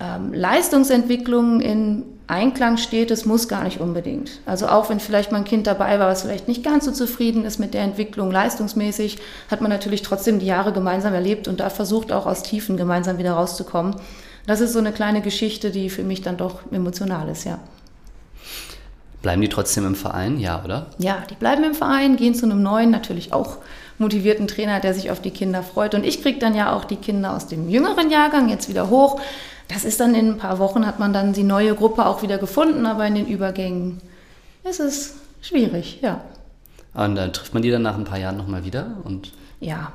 ähm, 0.02 0.34
Leistungsentwicklungen 0.34 1.62
in 1.62 2.04
Einklang 2.28 2.78
steht, 2.78 3.12
das 3.12 3.26
muss 3.26 3.48
gar 3.48 3.64
nicht 3.64 3.82
unbedingt. 3.82 4.40
Also 4.46 4.68
auch 4.68 4.90
wenn 4.90 5.00
vielleicht 5.00 5.32
mal 5.32 5.40
ein 5.40 5.44
Kind 5.44 5.68
dabei 5.68 6.00
war, 6.00 6.08
was 6.08 6.22
vielleicht 6.22 6.48
nicht 6.48 6.64
ganz 6.64 6.86
so 6.86 6.92
zufrieden 6.92 7.44
ist 7.44 7.60
mit 7.60 7.74
der 7.74 7.82
Entwicklung 7.82 8.32
leistungsmäßig, 8.32 9.18
hat 9.50 9.62
man 9.62 9.70
natürlich 9.70 10.02
trotzdem 10.02 10.40
die 10.40 10.46
Jahre 10.46 10.72
gemeinsam 10.72 11.14
erlebt 11.14 11.48
und 11.48 11.60
da 11.60 11.70
versucht 11.70 12.12
auch 12.12 12.26
aus 12.26 12.42
Tiefen 12.42 12.78
gemeinsam 12.78 13.18
wieder 13.18 13.34
rauszukommen. 13.34 13.96
Das 14.48 14.62
ist 14.62 14.74
so 14.74 14.80
eine 14.80 14.94
kleine 14.94 15.22
Geschichte, 15.22 15.72
die 15.72 15.90
für 15.90 16.04
mich 16.04 16.22
dann 16.22 16.38
doch 16.38 16.62
emotional 16.72 17.28
ist, 17.30 17.44
ja. 17.44 17.60
Bleiben 19.22 19.42
die 19.42 19.50
trotzdem 19.50 19.86
im 19.86 19.96
Verein, 19.96 20.40
ja, 20.40 20.64
oder? 20.64 20.88
Ja, 20.98 21.24
die 21.30 21.36
bleiben 21.36 21.64
im 21.64 21.76
Verein, 21.76 22.16
gehen 22.16 22.34
zu 22.34 22.46
einem 22.46 22.64
neuen, 22.64 22.90
natürlich 22.90 23.34
auch 23.34 23.58
motivierten 24.00 24.48
Trainer, 24.48 24.80
der 24.80 24.96
sich 24.96 25.12
auf 25.12 25.22
die 25.22 25.30
Kinder 25.32 25.62
freut. 25.62 25.94
Und 25.94 26.04
ich 26.04 26.24
kriege 26.24 26.40
dann 26.40 26.56
ja 26.56 26.74
auch 26.74 26.86
die 26.86 26.96
Kinder 26.96 27.36
aus 27.36 27.46
dem 27.46 27.70
jüngeren 27.70 28.10
Jahrgang 28.10 28.50
jetzt 28.50 28.68
wieder 28.68 28.90
hoch 28.90 29.22
das 29.68 29.86
ist 29.86 30.00
dann 30.00 30.16
in 30.16 30.32
ein 30.32 30.38
paar 30.38 30.60
Wochen, 30.60 30.86
hat 30.86 31.00
man 31.00 31.14
dann 31.14 31.34
die 31.34 31.44
neue 31.44 31.76
Gruppe 31.76 32.06
auch 32.06 32.22
wieder 32.22 32.38
gefunden, 32.38 32.86
aber 32.86 33.06
in 33.08 33.16
den 33.16 33.28
Übergängen 33.28 34.02
ist 34.64 34.80
es 34.80 35.16
schwierig, 35.42 36.00
ja. 36.02 36.22
Und 36.94 37.16
dann 37.16 37.32
trifft 37.32 37.54
man 37.54 37.64
die 37.64 37.72
dann 37.72 37.82
nach 37.84 37.98
ein 37.98 38.04
paar 38.04 38.20
Jahren 38.20 38.38
nochmal 38.38 38.66
wieder 38.66 38.98
und 39.04 39.32
ja. 39.62 39.92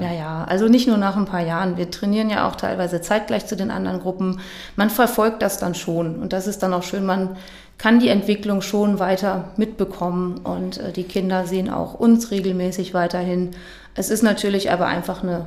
Ja, 0.00 0.12
ja. 0.12 0.44
Also 0.44 0.68
nicht 0.68 0.86
nur 0.86 0.96
nach 0.96 1.16
ein 1.16 1.24
paar 1.24 1.40
Jahren. 1.42 1.76
Wir 1.76 1.90
trainieren 1.90 2.30
ja 2.30 2.48
auch 2.48 2.54
teilweise 2.54 3.00
zeitgleich 3.00 3.44
zu 3.44 3.56
den 3.56 3.72
anderen 3.72 3.98
Gruppen. 3.98 4.40
Man 4.76 4.88
verfolgt 4.88 5.42
das 5.42 5.58
dann 5.58 5.74
schon. 5.74 6.22
Und 6.22 6.32
das 6.32 6.46
ist 6.46 6.60
dann 6.62 6.72
auch 6.72 6.84
schön. 6.84 7.04
Man 7.04 7.36
kann 7.76 7.98
die 7.98 8.08
Entwicklung 8.08 8.62
schon 8.62 9.00
weiter 9.00 9.50
mitbekommen. 9.56 10.38
Und 10.38 10.78
äh, 10.78 10.92
die 10.92 11.02
Kinder 11.02 11.44
sehen 11.44 11.68
auch 11.70 11.94
uns 11.94 12.30
regelmäßig 12.30 12.94
weiterhin. 12.94 13.50
Es 13.96 14.10
ist 14.10 14.22
natürlich 14.22 14.70
aber 14.70 14.86
einfach 14.86 15.24
eine 15.24 15.46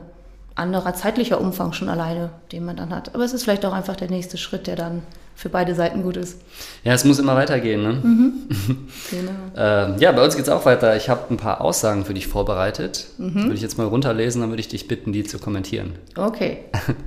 anderer 0.56 0.94
zeitlicher 0.94 1.42
Umfang 1.42 1.74
schon 1.74 1.90
alleine, 1.90 2.30
den 2.52 2.66
man 2.66 2.76
dann 2.76 2.94
hat. 2.96 3.16
Aber 3.16 3.24
es 3.24 3.34
ist 3.34 3.44
vielleicht 3.44 3.66
auch 3.66 3.74
einfach 3.74 3.96
der 3.96 4.10
nächste 4.10 4.38
Schritt, 4.38 4.68
der 4.68 4.76
dann 4.76 5.02
für 5.36 5.50
beide 5.50 5.74
Seiten 5.76 6.04
gut 6.04 6.16
ist. 6.18 6.40
Ja, 6.84 6.94
es 6.94 7.04
muss 7.06 7.20
immer 7.20 7.36
weitergehen. 7.36 7.82
Ne? 7.82 7.94
Mhm. 7.94 8.34
genau. 9.10 9.32
ähm, 9.58 9.96
ja, 10.00 10.12
bei 10.12 10.24
uns 10.24 10.36
geht 10.36 10.44
es 10.44 10.50
auch 10.50 10.66
weiter. 10.66 10.96
Ich 10.96 11.10
habe 11.10 11.34
ein 11.34 11.38
paar 11.38 11.62
Aussagen 11.62 12.06
für 12.06 12.14
dich 12.14 12.28
vorbereitet. 12.28 13.08
Mhm. 13.18 13.44
Würde 13.44 13.56
ich 13.56 13.62
jetzt 13.62 13.78
mal 13.78 13.88
runterlesen, 13.88 14.42
dann 14.42 14.52
würde 14.52 14.62
ich 14.62 14.68
dich 14.68 14.88
bitten, 14.88 15.12
die 15.12 15.24
zu 15.24 15.40
kommentieren. 15.40 15.94
Okay. 16.16 16.60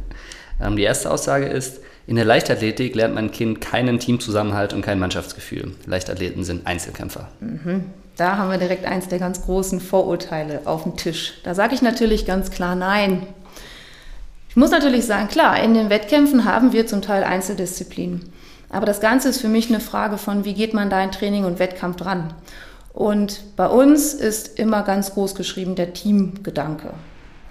ähm, 0.60 0.76
die 0.76 0.82
erste 0.82 1.10
Aussage 1.10 1.46
ist, 1.46 1.80
in 2.06 2.16
der 2.16 2.24
Leichtathletik 2.24 2.94
lernt 2.94 3.14
mein 3.14 3.30
Kind 3.32 3.60
keinen 3.60 3.98
Teamzusammenhalt 3.98 4.72
und 4.72 4.82
kein 4.82 4.98
Mannschaftsgefühl. 4.98 5.72
Leichtathleten 5.86 6.44
sind 6.44 6.66
Einzelkämpfer. 6.66 7.28
Mhm. 7.40 7.84
Da 8.16 8.38
haben 8.38 8.50
wir 8.50 8.58
direkt 8.58 8.86
eins 8.86 9.08
der 9.08 9.18
ganz 9.18 9.42
großen 9.42 9.80
Vorurteile 9.80 10.62
auf 10.64 10.84
dem 10.84 10.96
Tisch. 10.96 11.34
Da 11.44 11.54
sage 11.54 11.74
ich 11.74 11.82
natürlich 11.82 12.24
ganz 12.24 12.50
klar 12.50 12.74
nein. 12.74 13.26
Ich 14.56 14.58
muss 14.58 14.70
natürlich 14.70 15.04
sagen, 15.04 15.28
klar, 15.28 15.62
in 15.62 15.74
den 15.74 15.90
Wettkämpfen 15.90 16.46
haben 16.46 16.72
wir 16.72 16.86
zum 16.86 17.02
Teil 17.02 17.24
Einzeldisziplinen. 17.24 18.22
Aber 18.70 18.86
das 18.86 19.02
Ganze 19.02 19.28
ist 19.28 19.42
für 19.42 19.48
mich 19.48 19.68
eine 19.68 19.80
Frage 19.80 20.16
von, 20.16 20.46
wie 20.46 20.54
geht 20.54 20.72
man 20.72 20.88
da 20.88 21.04
in 21.04 21.12
Training 21.12 21.44
und 21.44 21.58
Wettkampf 21.58 21.96
dran? 21.96 22.32
Und 22.94 23.54
bei 23.56 23.68
uns 23.68 24.14
ist 24.14 24.58
immer 24.58 24.82
ganz 24.82 25.12
groß 25.12 25.34
geschrieben 25.34 25.74
der 25.74 25.92
Teamgedanke. 25.92 26.94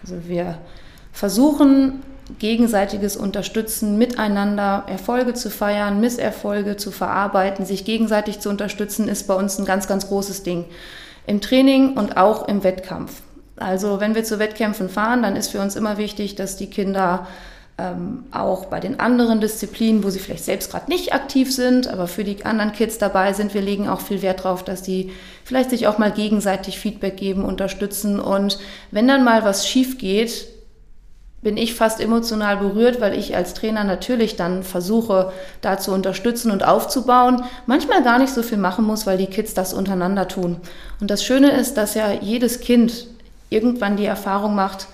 Also 0.02 0.16
wir 0.26 0.58
versuchen 1.14 2.02
gegenseitiges 2.40 3.16
Unterstützen, 3.16 4.00
miteinander 4.00 4.86
Erfolge 4.88 5.36
zu 5.36 5.52
feiern, 5.52 6.00
Misserfolge 6.00 6.76
zu 6.76 6.90
verarbeiten, 6.90 7.68
sich 7.68 7.86
gegenseitig 7.86 8.40
zu 8.40 8.50
unterstützen, 8.50 9.08
ist 9.08 9.28
bei 9.28 9.36
uns 9.36 9.60
ein 9.60 9.66
ganz, 9.66 9.88
ganz 9.88 10.08
großes 10.08 10.42
Ding. 10.42 10.66
Im 11.28 11.40
Training 11.40 11.98
und 11.98 12.18
auch 12.18 12.48
im 12.48 12.64
Wettkampf. 12.64 13.22
Also 13.58 14.00
wenn 14.00 14.16
wir 14.16 14.24
zu 14.24 14.40
Wettkämpfen 14.40 14.90
fahren, 14.90 15.24
dann 15.24 15.36
ist 15.36 15.52
für 15.52 15.62
uns 15.62 15.76
immer 15.76 15.98
wichtig, 15.98 16.36
dass 16.36 16.58
die 16.58 16.70
Kinder 16.70 17.28
ähm, 17.78 18.24
auch 18.32 18.66
bei 18.66 18.80
den 18.80 19.00
anderen 19.00 19.42
Disziplinen, 19.42 20.04
wo 20.04 20.10
sie 20.10 20.20
vielleicht 20.20 20.46
selbst 20.46 20.72
gerade 20.72 20.90
nicht 20.90 21.14
aktiv 21.14 21.54
sind, 21.54 21.88
aber 21.88 22.08
für 22.08 22.24
die 22.24 22.46
anderen 22.46 22.72
Kids 22.72 22.98
dabei 22.98 23.34
sind, 23.34 23.54
wir 23.54 23.62
legen 23.62 23.90
auch 23.90 24.02
viel 24.02 24.22
Wert 24.22 24.40
darauf, 24.40 24.64
dass 24.64 24.82
die 24.82 25.12
vielleicht 25.44 25.70
sich 25.70 25.88
auch 25.88 25.98
mal 25.98 26.12
gegenseitig 26.12 26.80
Feedback 26.80 27.18
geben, 27.18 27.44
unterstützen 27.44 28.20
und 28.20 28.60
wenn 28.92 29.08
dann 29.08 29.24
mal 29.24 29.44
was 29.44 29.68
schief 29.68 29.98
geht, 29.98 30.48
bin 31.42 31.58
ich 31.58 31.76
fast 31.76 32.02
emotional 32.02 32.58
berührt, 32.58 33.02
weil 33.02 33.16
ich 33.16 33.36
als 33.36 33.54
Trainer 33.54 33.84
natürlich 33.84 34.36
dann 34.36 34.64
versuche, 34.64 35.32
da 35.62 35.78
zu 35.78 35.92
unterstützen 35.92 36.50
und 36.50 36.66
aufzubauen. 36.66 37.44
Manchmal 37.68 38.02
gar 38.02 38.18
nicht 38.18 38.34
so 38.34 38.42
viel 38.42 38.58
machen 38.58 38.84
muss, 38.84 39.06
weil 39.06 39.20
die 39.20 39.28
Kids 39.28 39.54
das 39.54 39.72
untereinander 39.72 40.28
tun. 40.28 40.58
Und 41.00 41.12
das 41.12 41.24
Schöne 41.24 41.52
ist, 41.52 41.78
dass 41.78 41.94
ja 41.94 42.12
jedes 42.12 42.62
Kind 42.62 43.06
irgendwann 43.50 43.98
die 43.98 44.06
Erfahrung 44.06 44.56
macht, 44.56 44.88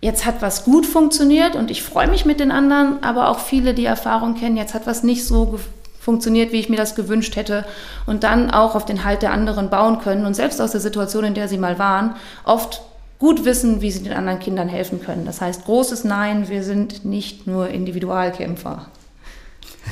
jetzt 0.00 0.24
hat 0.24 0.42
was 0.42 0.64
gut 0.64 0.86
funktioniert 0.86 1.56
und 1.56 1.70
ich 1.70 1.82
freue 1.82 2.08
mich 2.08 2.24
mit 2.24 2.40
den 2.40 2.50
anderen, 2.50 3.02
aber 3.02 3.28
auch 3.28 3.40
viele 3.40 3.74
die 3.74 3.86
Erfahrung 3.86 4.34
kennen, 4.34 4.56
jetzt 4.56 4.74
hat 4.74 4.86
was 4.86 5.02
nicht 5.02 5.26
so 5.26 5.58
funktioniert, 6.00 6.52
wie 6.52 6.60
ich 6.60 6.68
mir 6.68 6.76
das 6.76 6.94
gewünscht 6.94 7.36
hätte 7.36 7.64
und 8.06 8.22
dann 8.22 8.50
auch 8.50 8.74
auf 8.74 8.86
den 8.86 9.04
Halt 9.04 9.22
der 9.22 9.32
anderen 9.32 9.70
bauen 9.70 10.00
können 10.00 10.24
und 10.24 10.34
selbst 10.34 10.60
aus 10.60 10.70
der 10.70 10.80
Situation, 10.80 11.24
in 11.24 11.34
der 11.34 11.48
sie 11.48 11.58
mal 11.58 11.78
waren, 11.78 12.14
oft 12.44 12.82
gut 13.18 13.44
wissen, 13.44 13.82
wie 13.82 13.90
sie 13.90 14.02
den 14.02 14.12
anderen 14.12 14.38
Kindern 14.38 14.68
helfen 14.68 15.02
können. 15.02 15.26
Das 15.26 15.40
heißt, 15.40 15.64
großes 15.64 16.04
Nein, 16.04 16.48
wir 16.48 16.62
sind 16.62 17.04
nicht 17.04 17.46
nur 17.46 17.68
Individualkämpfer. 17.68 18.86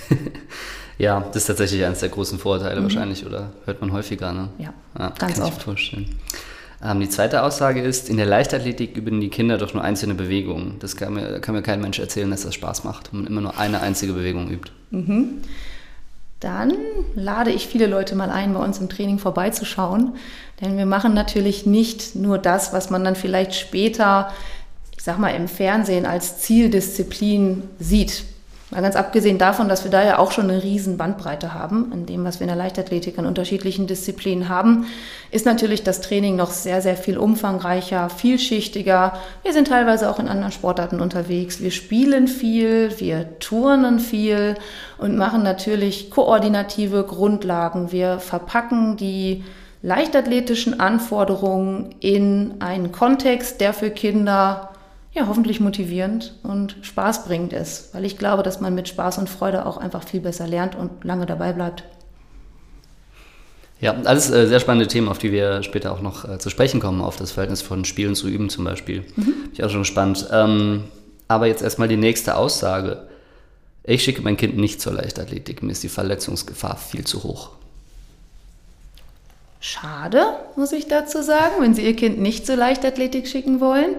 ja, 0.99 1.21
das 1.21 1.37
ist 1.37 1.47
tatsächlich 1.47 1.85
eines 1.85 2.01
der 2.01 2.09
großen 2.09 2.39
Vorurteile 2.39 2.81
mhm. 2.81 2.85
wahrscheinlich, 2.85 3.27
oder 3.27 3.51
hört 3.65 3.81
man 3.81 3.93
häufiger, 3.93 4.33
ne? 4.33 4.49
Ja, 4.59 4.73
ja 4.99 5.13
ganz 5.19 5.41
oft. 5.41 5.63
vorstellen. 5.63 6.15
Ähm, 6.87 7.01
die 7.01 7.09
zweite 7.09 7.43
Aussage 7.43 7.81
ist, 7.81 8.09
in 8.09 8.17
der 8.17 8.27
Leichtathletik 8.27 8.97
üben 8.97 9.21
die 9.21 9.31
Kinder 9.31 9.59
doch 9.59 9.75
nur 9.75 9.83
einzelne 9.83 10.15
Bewegungen. 10.15 10.77
Das 10.79 10.97
kann 10.97 11.15
mir, 11.15 11.41
kann 11.41 11.55
mir 11.55 11.63
kein 11.63 11.81
Mensch 11.81 11.99
erzählen, 11.99 12.31
dass 12.31 12.43
das 12.43 12.55
Spaß 12.55 12.85
macht, 12.85 13.13
wenn 13.13 13.23
man 13.23 13.31
immer 13.31 13.41
nur 13.41 13.59
eine 13.59 13.81
einzige 13.81 14.13
Bewegung 14.13 14.51
übt. 14.51 14.71
Mhm 14.91 15.43
dann 16.41 16.75
lade 17.15 17.51
ich 17.51 17.67
viele 17.67 17.87
Leute 17.87 18.15
mal 18.15 18.31
ein, 18.31 18.53
bei 18.53 18.63
uns 18.63 18.79
im 18.79 18.89
Training 18.89 19.19
vorbeizuschauen. 19.19 20.13
Denn 20.61 20.77
wir 20.77 20.87
machen 20.87 21.15
natürlich 21.15 21.67
nicht 21.67 22.15
nur 22.15 22.39
das, 22.39 22.73
was 22.73 22.91
man 22.91 23.05
dann 23.05 23.17
vielleicht 23.17 23.55
später, 23.55 24.33
ich 24.97 25.03
sag 25.03 25.19
mal, 25.19 25.31
im 25.31 25.49
Fernsehen 25.49 26.07
als 26.07 26.39
Zieldisziplin 26.41 27.63
sieht. 27.79 28.25
Mal 28.73 28.83
ganz 28.83 28.97
abgesehen 28.97 29.39
davon, 29.39 29.69
dass 29.69 29.85
wir 29.85 29.93
da 29.93 30.05
ja 30.05 30.19
auch 30.19 30.33
schon 30.33 30.51
eine 30.51 30.65
riesen 30.65 30.97
Bandbreite 30.97 31.55
haben, 31.55 31.93
in 31.93 32.05
dem, 32.05 32.25
was 32.25 32.41
wir 32.41 32.47
in 32.47 32.49
der 32.49 32.57
Leichtathletik 32.57 33.17
an 33.17 33.25
unterschiedlichen 33.25 33.87
Disziplinen 33.87 34.49
haben, 34.49 34.87
ist 35.31 35.47
natürlich 35.47 35.85
das 35.85 36.01
Training 36.01 36.35
noch 36.35 36.51
sehr, 36.51 36.83
sehr 36.83 36.97
viel 36.97 37.17
umfangreicher, 37.17 38.11
vielschichtiger. 38.11 39.17
Wir 39.45 39.53
sind 39.53 39.69
teilweise 39.69 40.11
auch 40.11 40.19
in 40.19 40.27
anderen 40.27 40.51
Sportarten 40.51 41.01
unterwegs. 41.01 41.61
Wir 41.61 41.71
spielen 41.71 42.27
viel, 42.27 42.99
wir 42.99 43.39
turnen 43.39 44.01
viel 44.01 44.57
und 44.99 45.17
machen 45.17 45.45
natürlich 45.45 46.11
koordinative 46.11 47.05
Grundlagen. 47.05 47.93
Wir 47.93 48.19
verpacken 48.19 48.97
die 48.97 49.45
leichtathletischen 49.83 50.81
Anforderungen 50.81 51.95
in 52.01 52.55
einen 52.59 52.91
Kontext, 52.91 53.61
der 53.61 53.73
für 53.73 53.91
Kinder 53.91 54.71
ja, 55.17 55.27
hoffentlich 55.29 55.61
motivierend 55.61 56.35
und 56.43 56.77
spaßbringend 56.83 57.55
ist, 57.55 57.95
weil 57.95 58.05
ich 58.05 58.19
glaube, 58.19 58.43
dass 58.43 58.61
man 58.61 58.75
mit 58.75 58.87
Spaß 58.87 59.17
und 59.17 59.31
Freude 59.31 59.65
auch 59.65 59.79
einfach 59.79 60.05
viel 60.05 60.21
besser 60.21 60.47
lernt 60.47 60.77
und 60.77 61.05
lange 61.05 61.25
dabei 61.25 61.55
bleibt. 61.55 61.85
Ja, 63.81 63.95
alles 64.05 64.31
äh, 64.31 64.47
sehr 64.47 64.61
spannende 64.61 64.89
Themen, 64.89 65.09
auf 65.09 65.17
die 65.17 65.33
wir 65.33 65.63
später 65.63 65.93
auch 65.93 66.03
noch 66.03 66.29
äh, 66.29 66.39
zu 66.39 66.51
sprechen 66.51 66.81
kommen, 66.81 67.01
auf 67.01 67.17
das 67.17 67.33
Verhältnis 67.33 67.63
von 67.63 67.87
Spielen 67.87 68.15
zu 68.15 68.29
Üben 68.29 68.51
zum 68.51 68.65
Beispiel. 68.65 69.05
Mhm. 69.17 69.25
Bin 69.25 69.51
ich 69.55 69.65
auch 69.65 69.71
schon 69.71 69.81
gespannt. 69.81 70.29
Ähm, 70.31 70.85
aber 71.29 71.47
jetzt 71.47 71.63
erstmal 71.63 71.89
die 71.89 71.97
nächste 71.97 72.37
Aussage. 72.37 73.07
Ich 73.85 74.03
schicke 74.03 74.21
mein 74.21 74.37
Kind 74.37 74.59
nicht 74.59 74.83
zur 74.83 74.93
Leichtathletik, 74.93 75.63
mir 75.63 75.73
ist 75.73 75.83
die 75.83 75.89
Verletzungsgefahr 75.89 76.77
viel 76.77 77.05
zu 77.05 77.23
hoch. 77.23 77.51
Schade, 79.61 80.25
muss 80.57 80.73
ich 80.73 80.89
dazu 80.89 81.23
sagen, 81.23 81.55
wenn 81.61 81.75
Sie 81.75 81.85
Ihr 81.85 81.97
Kind 81.97 82.21
nicht 82.21 82.47
zur 82.47 82.57
Leichtathletik 82.57 83.27
schicken 83.27 83.61
wollen. 83.61 83.97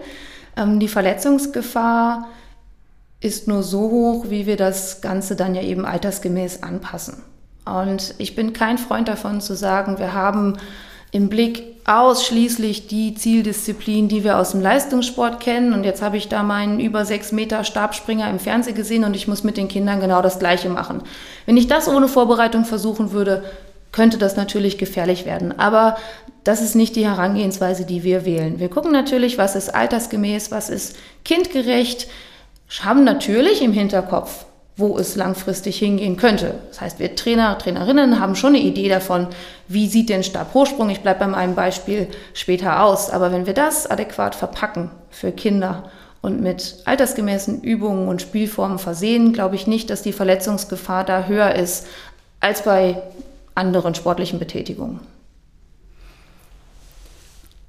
Ähm, 0.57 0.79
die 0.79 0.87
Verletzungsgefahr 0.87 2.27
ist 3.19 3.47
nur 3.47 3.63
so 3.63 3.89
hoch, 3.89 4.25
wie 4.29 4.45
wir 4.45 4.57
das 4.57 5.01
Ganze 5.01 5.35
dann 5.35 5.55
ja 5.55 5.61
eben 5.61 5.85
altersgemäß 5.85 6.63
anpassen. 6.63 7.23
Und 7.65 8.15
ich 8.17 8.35
bin 8.35 8.53
kein 8.53 8.77
Freund 8.77 9.07
davon 9.07 9.41
zu 9.41 9.55
sagen, 9.55 9.99
wir 9.99 10.13
haben 10.13 10.57
im 11.11 11.29
Blick 11.29 11.63
ausschließlich 11.85 12.87
die 12.87 13.15
Zieldisziplin, 13.15 14.09
die 14.09 14.23
wir 14.23 14.37
aus 14.37 14.51
dem 14.51 14.61
Leistungssport 14.61 15.39
kennen. 15.39 15.73
Und 15.73 15.83
jetzt 15.83 16.01
habe 16.01 16.17
ich 16.17 16.27
da 16.27 16.43
meinen 16.43 16.79
über 16.79 17.05
sechs 17.05 17.31
Meter 17.31 17.63
Stabspringer 17.63 18.29
im 18.29 18.39
Fernsehen 18.39 18.75
gesehen 18.75 19.03
und 19.05 19.15
ich 19.15 19.27
muss 19.27 19.43
mit 19.43 19.57
den 19.57 19.69
Kindern 19.69 20.01
genau 20.01 20.21
das 20.21 20.37
Gleiche 20.37 20.69
machen. 20.69 21.01
Wenn 21.45 21.57
ich 21.57 21.67
das 21.67 21.87
ohne 21.87 22.09
Vorbereitung 22.09 22.65
versuchen 22.65 23.13
würde, 23.13 23.43
könnte 23.93 24.17
das 24.17 24.35
natürlich 24.35 24.77
gefährlich 24.77 25.25
werden. 25.25 25.57
Aber 25.57 25.95
das 26.47 26.61
ist 26.61 26.75
nicht 26.75 26.95
die 26.95 27.05
Herangehensweise, 27.05 27.85
die 27.85 28.03
wir 28.03 28.23
wählen. 28.23 28.59
Wir 28.59 28.69
gucken 28.69 28.93
natürlich, 28.93 29.37
was 29.37 29.55
ist 29.55 29.75
altersgemäß, 29.75 30.49
was 30.49 30.69
ist 30.69 30.95
kindgerecht, 31.25 32.07
haben 32.79 33.03
natürlich 33.03 33.61
im 33.61 33.73
Hinterkopf, 33.73 34.45
wo 34.77 34.97
es 34.97 35.17
langfristig 35.17 35.77
hingehen 35.79 36.15
könnte. 36.15 36.55
Das 36.69 36.79
heißt, 36.79 36.99
wir 36.99 37.15
Trainer, 37.15 37.57
Trainerinnen 37.57 38.19
haben 38.19 38.35
schon 38.35 38.55
eine 38.55 38.63
Idee 38.63 38.87
davon, 38.87 39.27
wie 39.67 39.87
sieht 39.87 40.07
denn 40.07 40.23
Stabhochsprung, 40.23 40.89
ich 40.89 41.01
bleibe 41.01 41.19
bei 41.19 41.27
meinem 41.27 41.55
Beispiel 41.55 42.07
später 42.33 42.83
aus. 42.83 43.09
Aber 43.09 43.33
wenn 43.33 43.45
wir 43.45 43.53
das 43.53 43.89
adäquat 43.89 44.33
verpacken 44.33 44.91
für 45.09 45.33
Kinder 45.33 45.89
und 46.21 46.41
mit 46.41 46.77
altersgemäßen 46.85 47.61
Übungen 47.61 48.07
und 48.07 48.21
Spielformen 48.21 48.79
versehen, 48.79 49.33
glaube 49.33 49.55
ich 49.55 49.67
nicht, 49.67 49.89
dass 49.89 50.01
die 50.01 50.13
Verletzungsgefahr 50.13 51.03
da 51.03 51.25
höher 51.25 51.55
ist 51.55 51.87
als 52.39 52.61
bei 52.61 53.01
anderen 53.55 53.95
sportlichen 53.95 54.39
Betätigungen. 54.39 55.01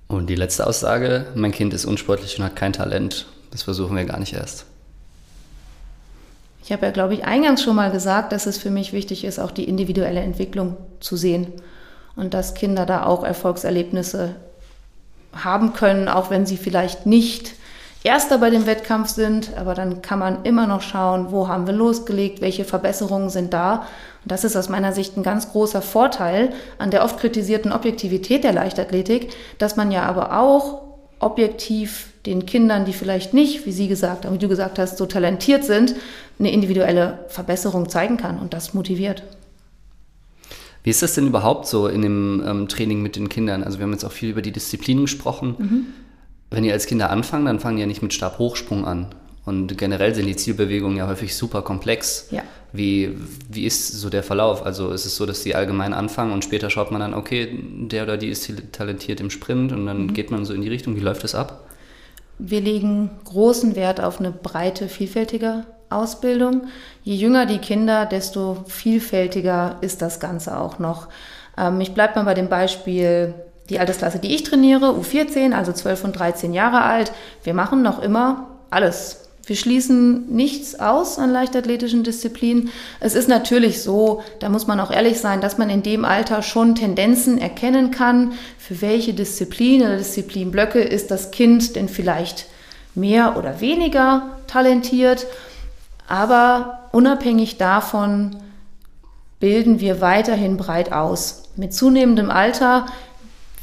Und 0.08 0.28
die 0.28 0.34
letzte 0.34 0.66
Aussage, 0.66 1.26
mein 1.34 1.52
Kind 1.52 1.74
ist 1.74 1.84
unsportlich 1.84 2.38
und 2.38 2.44
hat 2.44 2.56
kein 2.56 2.72
Talent. 2.72 3.26
Das 3.50 3.62
versuchen 3.62 3.96
wir 3.96 4.04
gar 4.04 4.18
nicht 4.18 4.32
erst. 4.32 4.64
Ich 6.64 6.72
habe 6.72 6.86
ja, 6.86 6.92
glaube 6.92 7.14
ich, 7.14 7.24
eingangs 7.24 7.62
schon 7.62 7.76
mal 7.76 7.90
gesagt, 7.90 8.32
dass 8.32 8.46
es 8.46 8.58
für 8.58 8.70
mich 8.70 8.92
wichtig 8.92 9.24
ist, 9.24 9.38
auch 9.38 9.50
die 9.50 9.64
individuelle 9.64 10.20
Entwicklung 10.20 10.76
zu 11.00 11.16
sehen 11.16 11.52
und 12.16 12.34
dass 12.34 12.54
Kinder 12.54 12.84
da 12.84 13.04
auch 13.04 13.24
Erfolgserlebnisse 13.24 14.34
haben 15.32 15.72
können, 15.72 16.08
auch 16.08 16.30
wenn 16.30 16.46
sie 16.46 16.56
vielleicht 16.56 17.06
nicht 17.06 17.54
Erster 18.04 18.38
bei 18.38 18.48
dem 18.48 18.66
Wettkampf 18.66 19.08
sind, 19.08 19.56
aber 19.56 19.74
dann 19.74 20.02
kann 20.02 20.20
man 20.20 20.44
immer 20.44 20.68
noch 20.68 20.82
schauen, 20.82 21.32
wo 21.32 21.48
haben 21.48 21.66
wir 21.66 21.74
losgelegt, 21.74 22.40
welche 22.40 22.64
Verbesserungen 22.64 23.28
sind 23.28 23.52
da. 23.52 23.86
Und 24.28 24.32
das 24.32 24.44
ist 24.44 24.56
aus 24.56 24.68
meiner 24.68 24.92
Sicht 24.92 25.16
ein 25.16 25.22
ganz 25.22 25.52
großer 25.52 25.80
Vorteil 25.80 26.52
an 26.76 26.90
der 26.90 27.02
oft 27.02 27.18
kritisierten 27.18 27.72
Objektivität 27.72 28.44
der 28.44 28.52
Leichtathletik, 28.52 29.30
dass 29.56 29.76
man 29.76 29.90
ja 29.90 30.02
aber 30.02 30.38
auch 30.38 30.82
objektiv 31.18 32.12
den 32.26 32.44
Kindern, 32.44 32.84
die 32.84 32.92
vielleicht 32.92 33.32
nicht, 33.32 33.64
wie 33.64 33.72
Sie 33.72 33.88
gesagt 33.88 34.26
haben, 34.26 34.34
wie 34.34 34.38
du 34.38 34.48
gesagt 34.48 34.78
hast, 34.78 34.98
so 34.98 35.06
talentiert 35.06 35.64
sind, 35.64 35.94
eine 36.38 36.52
individuelle 36.52 37.20
Verbesserung 37.28 37.88
zeigen 37.88 38.18
kann 38.18 38.38
und 38.38 38.52
das 38.52 38.74
motiviert. 38.74 39.22
Wie 40.82 40.90
ist 40.90 41.00
das 41.00 41.14
denn 41.14 41.26
überhaupt 41.26 41.66
so 41.66 41.88
in 41.88 42.02
dem 42.02 42.42
ähm, 42.46 42.68
Training 42.68 43.00
mit 43.00 43.16
den 43.16 43.30
Kindern? 43.30 43.64
Also 43.64 43.78
wir 43.78 43.84
haben 43.84 43.92
jetzt 43.92 44.04
auch 44.04 44.12
viel 44.12 44.28
über 44.28 44.42
die 44.42 44.52
Disziplinen 44.52 45.04
gesprochen. 45.04 45.56
Mhm 45.58 45.86
wenn 46.50 46.64
ihr 46.64 46.72
als 46.72 46.86
Kinder 46.86 47.10
anfangen, 47.10 47.46
dann 47.46 47.60
fangen 47.60 47.76
die 47.76 47.82
ja 47.82 47.86
nicht 47.86 48.02
mit 48.02 48.14
Stabhochsprung 48.14 48.84
an. 48.86 49.06
Und 49.44 49.78
generell 49.78 50.14
sind 50.14 50.26
die 50.26 50.36
Zielbewegungen 50.36 50.98
ja 50.98 51.06
häufig 51.06 51.34
super 51.34 51.62
komplex. 51.62 52.28
Ja. 52.30 52.42
Wie, 52.72 53.16
wie 53.48 53.64
ist 53.64 53.92
so 53.92 54.10
der 54.10 54.22
Verlauf? 54.22 54.64
Also 54.64 54.90
ist 54.90 55.06
es 55.06 55.16
so, 55.16 55.24
dass 55.24 55.42
die 55.42 55.54
allgemein 55.54 55.94
anfangen 55.94 56.32
und 56.32 56.44
später 56.44 56.68
schaut 56.68 56.90
man 56.90 57.00
dann, 57.00 57.14
okay, 57.14 57.58
der 57.62 58.02
oder 58.02 58.18
die 58.18 58.28
ist 58.28 58.52
talentiert 58.72 59.20
im 59.20 59.30
Sprint 59.30 59.72
und 59.72 59.86
dann 59.86 60.02
mhm. 60.02 60.14
geht 60.14 60.30
man 60.30 60.44
so 60.44 60.52
in 60.52 60.60
die 60.60 60.68
Richtung. 60.68 60.96
Wie 60.96 61.00
läuft 61.00 61.24
das 61.24 61.34
ab? 61.34 61.64
Wir 62.38 62.60
legen 62.60 63.10
großen 63.24 63.74
Wert 63.74 64.00
auf 64.00 64.20
eine 64.20 64.30
breite, 64.30 64.88
vielfältige 64.88 65.64
Ausbildung. 65.90 66.68
Je 67.02 67.14
jünger 67.14 67.46
die 67.46 67.58
Kinder, 67.58 68.06
desto 68.06 68.64
vielfältiger 68.66 69.76
ist 69.80 70.02
das 70.02 70.20
Ganze 70.20 70.58
auch 70.58 70.78
noch. 70.78 71.08
Ähm, 71.56 71.80
ich 71.80 71.94
bleibe 71.94 72.16
mal 72.16 72.24
bei 72.24 72.34
dem 72.34 72.48
Beispiel 72.48 73.34
die 73.70 73.78
Altersklasse, 73.78 74.18
die 74.18 74.34
ich 74.34 74.44
trainiere, 74.44 74.86
U14, 74.86 75.52
also 75.52 75.72
12 75.72 76.04
und 76.04 76.18
13 76.18 76.52
Jahre 76.52 76.82
alt, 76.82 77.12
wir 77.44 77.54
machen 77.54 77.82
noch 77.82 78.02
immer 78.02 78.48
alles. 78.70 79.27
Wir 79.48 79.56
schließen 79.56 80.26
nichts 80.28 80.78
aus 80.78 81.18
an 81.18 81.32
leichtathletischen 81.32 82.04
Disziplinen. 82.04 82.68
Es 83.00 83.14
ist 83.14 83.30
natürlich 83.30 83.82
so, 83.82 84.22
da 84.40 84.50
muss 84.50 84.66
man 84.66 84.78
auch 84.78 84.90
ehrlich 84.90 85.20
sein, 85.20 85.40
dass 85.40 85.56
man 85.56 85.70
in 85.70 85.82
dem 85.82 86.04
Alter 86.04 86.42
schon 86.42 86.74
Tendenzen 86.74 87.38
erkennen 87.38 87.90
kann, 87.90 88.32
für 88.58 88.82
welche 88.82 89.14
Disziplin 89.14 89.80
oder 89.80 89.96
Disziplinblöcke 89.96 90.80
ist 90.80 91.10
das 91.10 91.30
Kind 91.30 91.76
denn 91.76 91.88
vielleicht 91.88 92.44
mehr 92.94 93.38
oder 93.38 93.62
weniger 93.62 94.36
talentiert. 94.48 95.26
Aber 96.06 96.90
unabhängig 96.92 97.56
davon 97.56 98.36
bilden 99.40 99.80
wir 99.80 100.02
weiterhin 100.02 100.58
breit 100.58 100.92
aus. 100.92 101.44
Mit 101.56 101.72
zunehmendem 101.72 102.30
Alter 102.30 102.84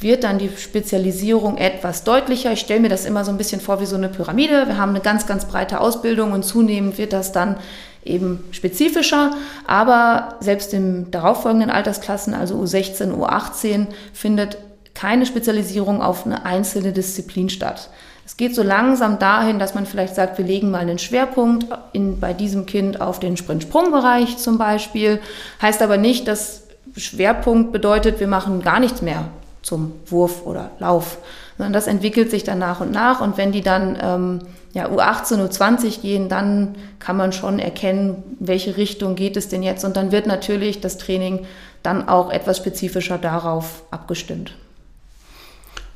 wird 0.00 0.24
dann 0.24 0.38
die 0.38 0.50
Spezialisierung 0.56 1.56
etwas 1.56 2.04
deutlicher. 2.04 2.52
Ich 2.52 2.60
stelle 2.60 2.80
mir 2.80 2.88
das 2.88 3.04
immer 3.04 3.24
so 3.24 3.30
ein 3.30 3.38
bisschen 3.38 3.60
vor 3.60 3.80
wie 3.80 3.86
so 3.86 3.96
eine 3.96 4.08
Pyramide. 4.08 4.66
Wir 4.66 4.76
haben 4.76 4.90
eine 4.90 5.00
ganz, 5.00 5.26
ganz 5.26 5.46
breite 5.46 5.80
Ausbildung 5.80 6.32
und 6.32 6.44
zunehmend 6.44 6.98
wird 6.98 7.12
das 7.12 7.32
dann 7.32 7.56
eben 8.04 8.44
spezifischer. 8.52 9.32
Aber 9.66 10.36
selbst 10.40 10.72
in 10.74 11.10
darauffolgenden 11.10 11.70
Altersklassen, 11.70 12.34
also 12.34 12.56
U16, 12.56 13.12
U18, 13.14 13.88
findet 14.12 14.58
keine 14.94 15.26
Spezialisierung 15.26 16.02
auf 16.02 16.24
eine 16.24 16.46
einzelne 16.46 16.92
Disziplin 16.92 17.48
statt. 17.48 17.90
Es 18.24 18.36
geht 18.36 18.54
so 18.54 18.62
langsam 18.62 19.18
dahin, 19.18 19.58
dass 19.58 19.74
man 19.74 19.86
vielleicht 19.86 20.16
sagt, 20.16 20.38
wir 20.38 20.44
legen 20.44 20.70
mal 20.70 20.80
einen 20.80 20.98
Schwerpunkt 20.98 21.66
in, 21.92 22.18
bei 22.18 22.32
diesem 22.32 22.66
Kind 22.66 23.00
auf 23.00 23.20
den 23.20 23.36
Sprint-Sprung-Bereich 23.36 24.38
zum 24.38 24.58
Beispiel. 24.58 25.20
Heißt 25.62 25.80
aber 25.80 25.96
nicht, 25.96 26.26
dass 26.26 26.64
Schwerpunkt 26.96 27.72
bedeutet, 27.72 28.18
wir 28.18 28.26
machen 28.26 28.62
gar 28.62 28.80
nichts 28.80 29.00
mehr 29.00 29.28
zum 29.66 29.94
Wurf 30.06 30.46
oder 30.46 30.70
Lauf, 30.78 31.18
sondern 31.58 31.72
das 31.72 31.88
entwickelt 31.88 32.30
sich 32.30 32.44
dann 32.44 32.60
nach 32.60 32.80
und 32.80 32.92
nach. 32.92 33.20
Und 33.20 33.36
wenn 33.36 33.50
die 33.50 33.62
dann 33.62 33.98
ähm, 34.00 34.38
ja, 34.74 34.88
U18, 34.88 35.44
U20 35.44 36.02
gehen, 36.02 36.28
dann 36.28 36.76
kann 37.00 37.16
man 37.16 37.32
schon 37.32 37.58
erkennen, 37.58 38.22
welche 38.38 38.76
Richtung 38.76 39.16
geht 39.16 39.36
es 39.36 39.48
denn 39.48 39.64
jetzt. 39.64 39.84
Und 39.84 39.96
dann 39.96 40.12
wird 40.12 40.28
natürlich 40.28 40.80
das 40.80 40.98
Training 40.98 41.46
dann 41.82 42.08
auch 42.08 42.30
etwas 42.30 42.58
spezifischer 42.58 43.18
darauf 43.18 43.82
abgestimmt. 43.90 44.54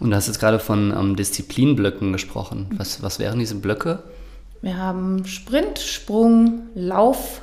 Und 0.01 0.11
du 0.11 0.17
hast 0.17 0.27
jetzt 0.27 0.41
gerade 0.41 0.59
von 0.59 0.91
ähm, 0.91 1.15
Disziplinblöcken 1.15 2.13
gesprochen. 2.13 2.71
Was, 2.77 3.05
was 3.05 3.21
wären 3.21 3.39
diese 3.39 3.55
Blöcke? 3.55 4.03
Wir 4.63 4.79
haben 4.79 5.25
Sprint, 5.27 5.79
Sprung, 5.79 6.63
Lauf, 6.75 7.43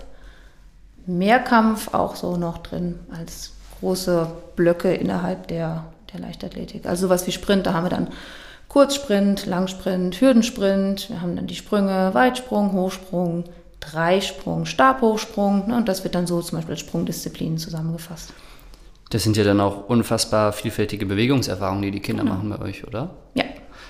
Mehrkampf 1.06 1.94
auch 1.94 2.18
so 2.18 2.36
noch 2.36 2.58
drin 2.58 3.00
als 3.18 3.54
große 3.80 4.28
Blöcke 4.58 4.94
innerhalb 4.94 5.48
der, 5.48 5.86
der 6.14 6.20
Leichtathletik. 6.20 6.86
Also 6.86 7.08
sowas 7.08 7.28
wie 7.28 7.32
Sprint, 7.32 7.66
da 7.66 7.74
haben 7.74 7.86
wir 7.86 7.90
dann 7.90 8.10
Kurzsprint, 8.68 9.46
Langsprint, 9.46 10.20
Hürdensprint, 10.20 11.10
wir 11.10 11.22
haben 11.22 11.36
dann 11.36 11.48
die 11.48 11.56
Sprünge, 11.56 12.14
Weitsprung, 12.14 12.74
Hochsprung, 12.74 13.46
Dreisprung, 13.80 14.66
Stabhochsprung 14.66 15.68
ne, 15.68 15.78
und 15.78 15.88
das 15.88 16.04
wird 16.04 16.16
dann 16.16 16.28
so 16.28 16.42
zum 16.42 16.58
Beispiel 16.58 16.74
als 16.74 16.82
Sprungdisziplinen 16.82 17.58
zusammengefasst. 17.58 18.34
Das 19.10 19.24
sind 19.24 19.38
ja 19.38 19.46
dann 19.46 19.62
auch 19.62 19.88
unfassbar 19.88 20.52
vielfältige 20.52 21.06
Bewegungserfahrungen, 21.06 21.82
die 21.82 21.92
die 21.92 22.02
Kinder 22.02 22.24
genau. 22.24 22.36
machen 22.36 22.50
bei 22.50 22.60
euch, 22.60 22.86
oder? 22.86 23.12
Ja. 23.36 23.46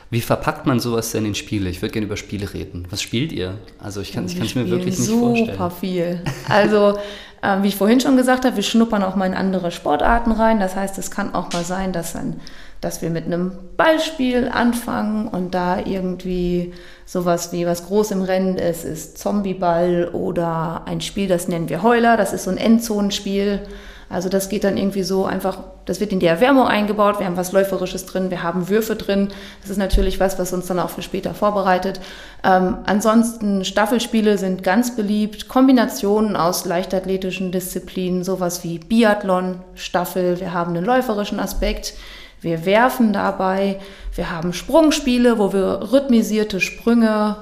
Wie 0.10 0.22
verpackt 0.22 0.66
man 0.66 0.80
sowas 0.80 1.12
denn 1.12 1.26
in 1.26 1.36
Spiele? 1.36 1.70
Ich 1.70 1.82
würde 1.82 1.92
gerne 1.92 2.06
über 2.06 2.16
Spiele 2.16 2.54
reden. 2.54 2.88
Was 2.92 3.02
spielt 3.02 3.34
ihr? 3.34 3.56
Also 3.78 4.00
ich 4.00 4.14
kann 4.14 4.26
es 4.26 4.56
mir 4.56 4.70
wirklich 4.70 4.98
nicht 4.98 5.10
vorstellen. 5.10 5.52
Super 5.52 5.72
viel. 5.72 6.22
Also 6.48 6.98
äh, 7.42 7.62
wie 7.62 7.68
ich 7.68 7.76
vorhin 7.76 8.00
schon 8.00 8.18
gesagt 8.18 8.46
habe, 8.46 8.56
wir 8.56 8.64
schnuppern 8.64 9.04
auch 9.04 9.16
mal 9.16 9.26
in 9.26 9.34
andere 9.34 9.72
Sportarten 9.72 10.32
rein. 10.32 10.60
Das 10.60 10.76
heißt, 10.76 10.98
es 10.98 11.12
kann 11.12 11.34
auch 11.34 11.52
mal 11.54 11.64
sein, 11.64 11.94
dass, 11.94 12.16
ein, 12.16 12.40
dass 12.82 13.02
wir 13.02 13.10
mit 13.10 13.26
einem 13.26 13.52
Ballspiel 13.78 14.50
anfangen 14.52 15.28
und 15.28 15.54
da 15.54 15.80
irgendwie 15.80 16.74
sowas 17.06 17.52
wie 17.52 17.66
was 17.66 17.88
groß 17.88 18.12
im 18.12 18.22
Rennen 18.22 18.58
ist, 18.58 18.84
ist 18.84 19.18
Zombieball 19.18 20.10
oder 20.14 20.84
ein 20.86 21.02
Spiel, 21.02 21.28
das 21.28 21.48
nennen 21.48 21.70
wir 21.70 21.84
Heuler. 21.84 22.18
Das 22.18 22.34
ist 22.34 22.46
so 22.46 22.52
ein 22.52 22.58
Endzonenspiel. 22.58 23.62
Also 24.10 24.30
das 24.30 24.48
geht 24.48 24.64
dann 24.64 24.78
irgendwie 24.78 25.04
so 25.04 25.26
einfach, 25.26 25.60
das 25.86 26.00
wird 26.00 26.14
in 26.14 26.20
die 26.20 26.28
Erwärmung 26.28 26.66
eingebaut, 26.66 27.20
wir 27.20 27.26
haben 27.26 27.36
was 27.36 27.52
Läuferisches 27.52 28.06
drin, 28.06 28.30
wir 28.30 28.42
haben 28.42 28.70
Würfe 28.70 28.96
drin. 28.96 29.28
Das 29.62 29.70
ist 29.70 29.78
natürlich 29.78 30.20
was, 30.20 30.40
was 30.40 30.54
uns 30.54 30.68
dann 30.68 30.80
auch 30.80 30.90
für 30.90 31.02
später 31.02 31.34
vorbereitet. 31.34 32.00
Ähm, 32.44 32.78
ansonsten 32.86 33.66
Staffelspiele 33.66 34.38
sind 34.38 34.64
ganz 34.64 34.96
beliebt, 34.96 35.50
Kombinationen 35.50 36.38
aus 36.38 36.66
leichtathletischen 36.66 37.52
Disziplinen, 37.52 38.24
sowas 38.24 38.64
wie 38.64 38.80
Biathlon, 38.80 39.60
Staffel, 39.76 40.40
wir 40.40 40.54
haben 40.54 40.76
einen 40.76 40.86
läuferischen 40.86 41.40
Aspekt. 41.40 41.94
Wir 42.40 42.66
werfen 42.66 43.14
dabei, 43.14 43.80
wir 44.16 44.32
haben 44.32 44.54
Sprungspiele, 44.54 45.38
wo 45.40 45.52
wir 45.52 45.92
rhythmisierte 45.92 46.62
Sprünge 46.62 47.38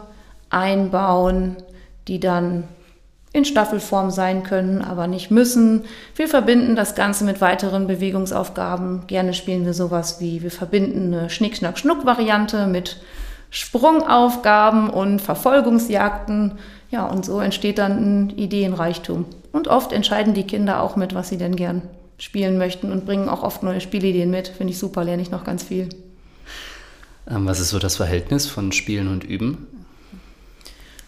einbauen, 0.50 1.58
die 2.08 2.20
dann 2.20 2.64
in 3.36 3.44
Staffelform 3.44 4.12
sein 4.12 4.44
können, 4.44 4.82
aber 4.82 5.08
nicht 5.08 5.30
müssen. 5.30 5.84
Wir 6.16 6.30
verbinden 6.30 6.78
das 6.78 6.96
Ganze 6.96 7.26
mit 7.26 7.42
weiteren 7.42 7.86
Bewegungsaufgaben. 7.86 9.08
Gerne 9.08 9.34
spielen 9.34 9.66
wir 9.66 9.74
sowas 9.74 10.22
wie, 10.22 10.42
wir 10.42 10.52
verbinden 10.52 11.14
eine 11.14 11.30
Schnick-Schnack-Schnuck-Variante 11.30 12.66
mit 12.66 13.02
Sprungaufgaben 13.50 14.90
und 14.90 15.22
Verfolgungsjagden. 15.22 16.54
Ja, 16.92 17.06
und 17.08 17.26
so 17.26 17.42
entsteht 17.42 17.78
dann 17.78 18.28
ein 18.28 18.30
Ideenreichtum. 18.30 19.26
Und 19.52 19.68
oft 19.68 19.92
entscheiden 19.92 20.34
die 20.34 20.48
Kinder 20.48 20.82
auch 20.82 20.96
mit, 20.96 21.14
was 21.14 21.28
sie 21.28 21.38
denn 21.38 21.58
gern 21.58 21.82
spielen 22.18 22.58
möchten 22.58 22.90
und 22.90 23.06
bringen 23.06 23.28
auch 23.28 23.44
oft 23.44 23.64
neue 23.64 23.82
Spielideen 23.82 24.32
mit. 24.32 24.48
Finde 24.48 24.72
ich 24.72 24.80
super, 24.80 25.04
lerne 25.04 25.22
ich 25.22 25.32
noch 25.32 25.44
ganz 25.44 25.64
viel. 25.64 25.90
Ähm, 27.30 27.46
was 27.46 27.60
ist 27.60 27.72
so 27.72 27.80
das 27.80 27.98
Verhältnis 27.98 28.48
von 28.48 28.72
Spielen 28.72 29.10
und 29.10 29.26
Üben? 29.26 29.68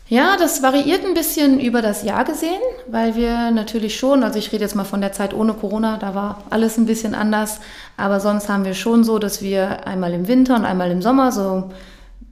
Ja, 0.09 0.37
das 0.37 0.63
variiert 0.63 1.03
ein 1.03 1.13
bisschen 1.13 1.59
über 1.59 1.81
das 1.81 2.03
Jahr 2.03 2.23
gesehen, 2.23 2.61
weil 2.87 3.15
wir 3.15 3.51
natürlich 3.51 3.97
schon, 3.97 4.23
also 4.23 4.39
ich 4.39 4.53
rede 4.53 4.63
jetzt 4.63 4.75
mal 4.75 4.85
von 4.85 5.01
der 5.01 5.11
Zeit 5.11 5.33
ohne 5.33 5.53
Corona, 5.53 5.97
da 5.97 6.15
war 6.15 6.43
alles 6.49 6.77
ein 6.77 6.85
bisschen 6.85 7.13
anders, 7.13 7.59
aber 7.97 8.21
sonst 8.21 8.47
haben 8.47 8.63
wir 8.63 8.73
schon 8.73 9.03
so, 9.03 9.19
dass 9.19 9.41
wir 9.41 9.85
einmal 9.85 10.13
im 10.13 10.29
Winter 10.29 10.55
und 10.55 10.63
einmal 10.63 10.91
im 10.91 11.01
Sommer 11.01 11.33
so 11.33 11.71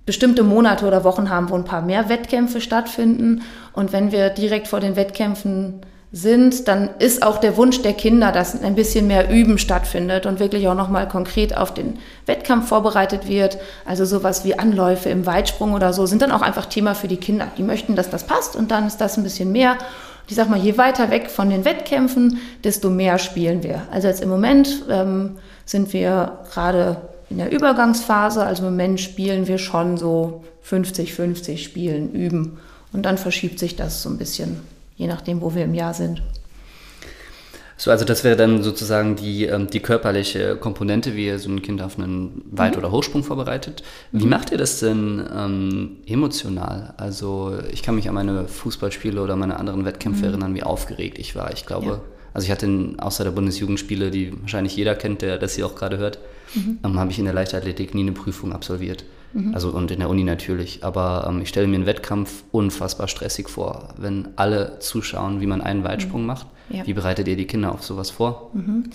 bestimmte 0.06 0.44
Monate 0.44 0.86
oder 0.86 1.04
Wochen 1.04 1.30
haben, 1.30 1.50
wo 1.50 1.56
ein 1.56 1.66
paar 1.66 1.82
mehr 1.82 2.08
Wettkämpfe 2.08 2.62
stattfinden. 2.62 3.42
Und 3.74 3.92
wenn 3.92 4.12
wir 4.14 4.30
direkt 4.30 4.68
vor 4.68 4.80
den 4.80 4.96
Wettkämpfen 4.96 5.82
sind, 6.16 6.70
dann 6.70 6.92
ist 7.00 7.24
auch 7.24 7.40
der 7.40 7.58
Wunsch 7.58 7.82
der 7.82 7.92
Kinder, 7.92 8.32
dass 8.32 8.64
ein 8.64 8.76
bisschen 8.76 9.06
mehr 9.06 9.30
Üben 9.30 9.58
stattfindet 9.58 10.26
und 10.26 10.40
wirklich 10.40 10.66
auch 10.70 10.74
nochmal 10.74 11.10
konkret 11.10 11.58
auf 11.58 11.74
den 11.74 12.00
Wettkampf 12.26 12.70
vorbereitet 12.70 13.28
wird. 13.28 13.58
Also 13.84 14.06
sowas 14.06 14.46
wie 14.46 14.58
Anläufe 14.58 15.10
im 15.10 15.26
Weitsprung 15.26 15.74
oder 15.74 15.92
so 15.92 16.06
sind 16.06 16.22
dann 16.22 16.32
auch 16.32 16.42
einfach 16.42 16.68
Thema 16.68 16.96
für 16.96 17.10
die 17.10 17.18
Kinder. 17.18 17.50
Die 17.58 17.64
möchten, 17.64 17.98
dass 17.98 18.10
das 18.10 18.24
passt 18.24 18.56
und 18.56 18.72
dann 18.72 18.88
ist 18.88 19.02
das 19.02 19.18
ein 19.18 19.24
bisschen 19.24 19.52
mehr. 19.52 19.78
Ich 20.30 20.36
sag 20.36 20.50
mal, 20.50 20.58
je 20.58 20.78
weiter 20.78 21.12
weg 21.12 21.30
von 21.30 21.50
den 21.50 21.66
Wettkämpfen, 21.66 22.40
desto 22.64 22.90
mehr 22.90 23.20
spielen 23.20 23.62
wir. 23.62 23.82
Also 23.92 24.08
jetzt 24.08 24.24
im 24.24 24.30
Moment 24.30 24.86
ähm, 24.90 25.36
sind 25.66 25.92
wir 25.92 26.40
gerade 26.50 26.96
in 27.30 27.40
der 27.40 27.52
Übergangsphase. 27.52 28.42
Also 28.42 28.64
im 28.64 28.72
Moment 28.72 29.02
spielen 29.02 29.48
wir 29.48 29.58
schon 29.58 29.98
so 29.98 30.46
50-50 30.66 31.58
Spielen, 31.58 32.14
üben. 32.14 32.58
Und 32.94 33.04
dann 33.04 33.18
verschiebt 33.18 33.60
sich 33.60 33.76
das 33.76 34.02
so 34.02 34.10
ein 34.10 34.18
bisschen 34.18 34.62
je 34.96 35.08
nachdem, 35.08 35.42
wo 35.42 35.54
wir 35.56 35.64
im 35.64 35.74
Jahr 35.74 35.94
sind. 35.94 36.22
So, 37.78 37.92
also 37.92 38.06
das 38.06 38.24
wäre 38.24 38.38
dann 38.38 38.64
sozusagen 38.64 39.18
die, 39.18 39.46
ähm, 39.46 39.68
die 39.68 39.82
körperliche 39.82 40.56
Komponente, 40.56 41.16
wie 41.16 41.26
ihr 41.26 41.40
so 41.40 41.50
ein 41.50 41.62
Kind 41.62 41.82
auf 41.82 42.00
einen 42.00 42.42
Weit- 42.52 42.74
mhm. 42.74 42.80
oder 42.80 42.92
Hochsprung 42.92 43.24
vorbereitet. 43.24 43.84
Wie 44.14 44.24
mhm. 44.24 44.30
macht 44.30 44.52
ihr 44.52 44.58
das 44.58 44.80
denn 44.80 45.22
ähm, 45.36 45.98
emotional? 46.08 46.94
Also 46.96 47.58
ich 47.72 47.84
kann 47.84 47.96
mich 47.96 48.08
an 48.08 48.16
meine 48.16 48.48
Fußballspiele 48.48 49.22
oder 49.22 49.36
meine 49.36 49.60
anderen 49.60 49.84
Wettkämpfe 49.84 50.22
mhm. 50.22 50.30
erinnern, 50.30 50.56
wie 50.56 50.64
aufgeregt 50.64 51.20
ich 51.20 51.36
war. 51.36 51.52
Ich 51.52 51.66
glaube, 51.66 51.86
ja. 51.86 52.02
also 52.34 52.46
ich 52.46 52.52
hatte 52.52 52.66
in, 52.66 52.98
außer 52.98 53.26
der 53.26 53.32
Bundesjugendspiele, 53.32 54.10
die 54.10 54.32
wahrscheinlich 54.42 54.76
jeder 54.78 54.96
kennt, 54.96 55.22
der 55.22 55.38
das 55.38 55.56
hier 55.56 55.66
auch 55.66 55.76
gerade 55.76 55.98
hört, 55.98 56.20
mhm. 56.54 56.80
ähm, 56.82 56.98
habe 56.98 57.12
ich 57.12 57.20
in 57.20 57.26
der 57.26 57.34
Leichtathletik 57.34 57.94
nie 57.94 58.04
eine 58.04 58.14
Prüfung 58.14 58.54
absolviert. 58.54 59.04
Mhm. 59.36 59.54
Also 59.54 59.70
und 59.70 59.92
in 59.92 60.00
der 60.00 60.10
Uni 60.10 60.24
natürlich. 60.24 60.84
Aber 60.84 61.28
ähm, 61.30 61.42
ich 61.42 61.50
stelle 61.50 61.68
mir 61.68 61.76
einen 61.76 61.86
Wettkampf 61.86 62.44
unfassbar 62.52 63.08
stressig 63.08 63.50
vor, 63.50 63.90
wenn 63.98 64.30
alle 64.38 64.80
zuschauen, 64.80 65.42
wie 65.42 65.46
man 65.46 65.62
einen 65.62 65.84
Weitsprung 65.84 66.22
mhm. 66.22 66.28
macht. 66.28 66.48
Ja. 66.70 66.88
Wie 66.88 66.94
bereitet 66.94 67.28
ihr 67.28 67.36
die 67.36 67.46
Kinder 67.46 67.72
auf 67.72 67.84
sowas 67.84 68.10
vor? 68.10 68.50
Mhm. 68.54 68.90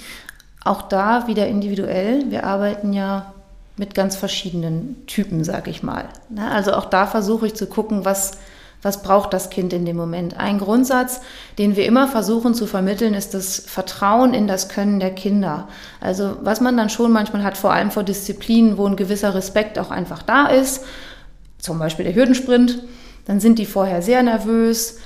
Auch 0.64 0.83
da 0.83 1.26
wieder 1.29 1.46
individuell. 1.46 2.31
Wir 2.31 2.44
arbeiten 2.44 2.92
ja 2.92 3.33
mit 3.76 3.94
ganz 3.94 4.16
verschiedenen 4.16 5.07
Typen, 5.07 5.44
sag 5.44 5.68
ich 5.68 5.83
mal. 5.83 6.09
Ne? 6.29 6.50
Also 6.50 6.72
auch 6.72 6.87
da 6.87 7.07
versuche 7.07 7.46
ich 7.46 7.55
zu 7.55 7.66
gucken, 7.66 8.05
was 8.05 8.38
was 8.82 9.02
braucht 9.02 9.32
das 9.32 9.50
Kind 9.50 9.72
in 9.72 9.84
dem 9.84 9.96
Moment? 9.96 10.38
Ein 10.38 10.58
Grundsatz, 10.58 11.20
den 11.58 11.76
wir 11.76 11.84
immer 11.84 12.08
versuchen 12.08 12.54
zu 12.54 12.66
vermitteln, 12.66 13.12
ist 13.12 13.34
das 13.34 13.58
Vertrauen 13.58 14.32
in 14.32 14.46
das 14.46 14.68
Können 14.68 15.00
der 15.00 15.10
Kinder. 15.10 15.68
Also 16.00 16.36
was 16.42 16.60
man 16.60 16.76
dann 16.76 16.88
schon 16.88 17.12
manchmal 17.12 17.44
hat, 17.44 17.58
vor 17.58 17.72
allem 17.72 17.90
vor 17.90 18.04
Disziplinen, 18.04 18.78
wo 18.78 18.86
ein 18.86 18.96
gewisser 18.96 19.34
Respekt 19.34 19.78
auch 19.78 19.90
einfach 19.90 20.22
da 20.22 20.46
ist, 20.46 20.84
zum 21.58 21.78
Beispiel 21.78 22.06
der 22.06 22.14
Hürdensprint, 22.14 22.82
dann 23.26 23.38
sind 23.38 23.58
die 23.58 23.66
vorher 23.66 24.00
sehr 24.00 24.22
nervös, 24.22 24.98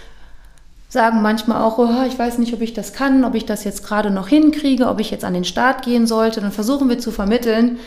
sagen 0.88 1.20
manchmal 1.20 1.60
auch, 1.60 1.78
oh, 1.78 2.04
ich 2.06 2.16
weiß 2.16 2.38
nicht, 2.38 2.54
ob 2.54 2.60
ich 2.60 2.74
das 2.74 2.92
kann, 2.92 3.24
ob 3.24 3.34
ich 3.34 3.44
das 3.44 3.64
jetzt 3.64 3.84
gerade 3.84 4.10
noch 4.10 4.28
hinkriege, 4.28 4.87
ob 4.87 5.00
ich 5.00 5.10
jetzt 5.10 5.24
an 5.24 5.34
den 5.34 5.44
Start 5.44 5.84
gehen 5.84 6.06
sollte. 6.06 6.40
Dann 6.40 6.52
versuchen 6.52 6.88
wir 6.88 7.00
zu 7.00 7.10
vermitteln, 7.10 7.80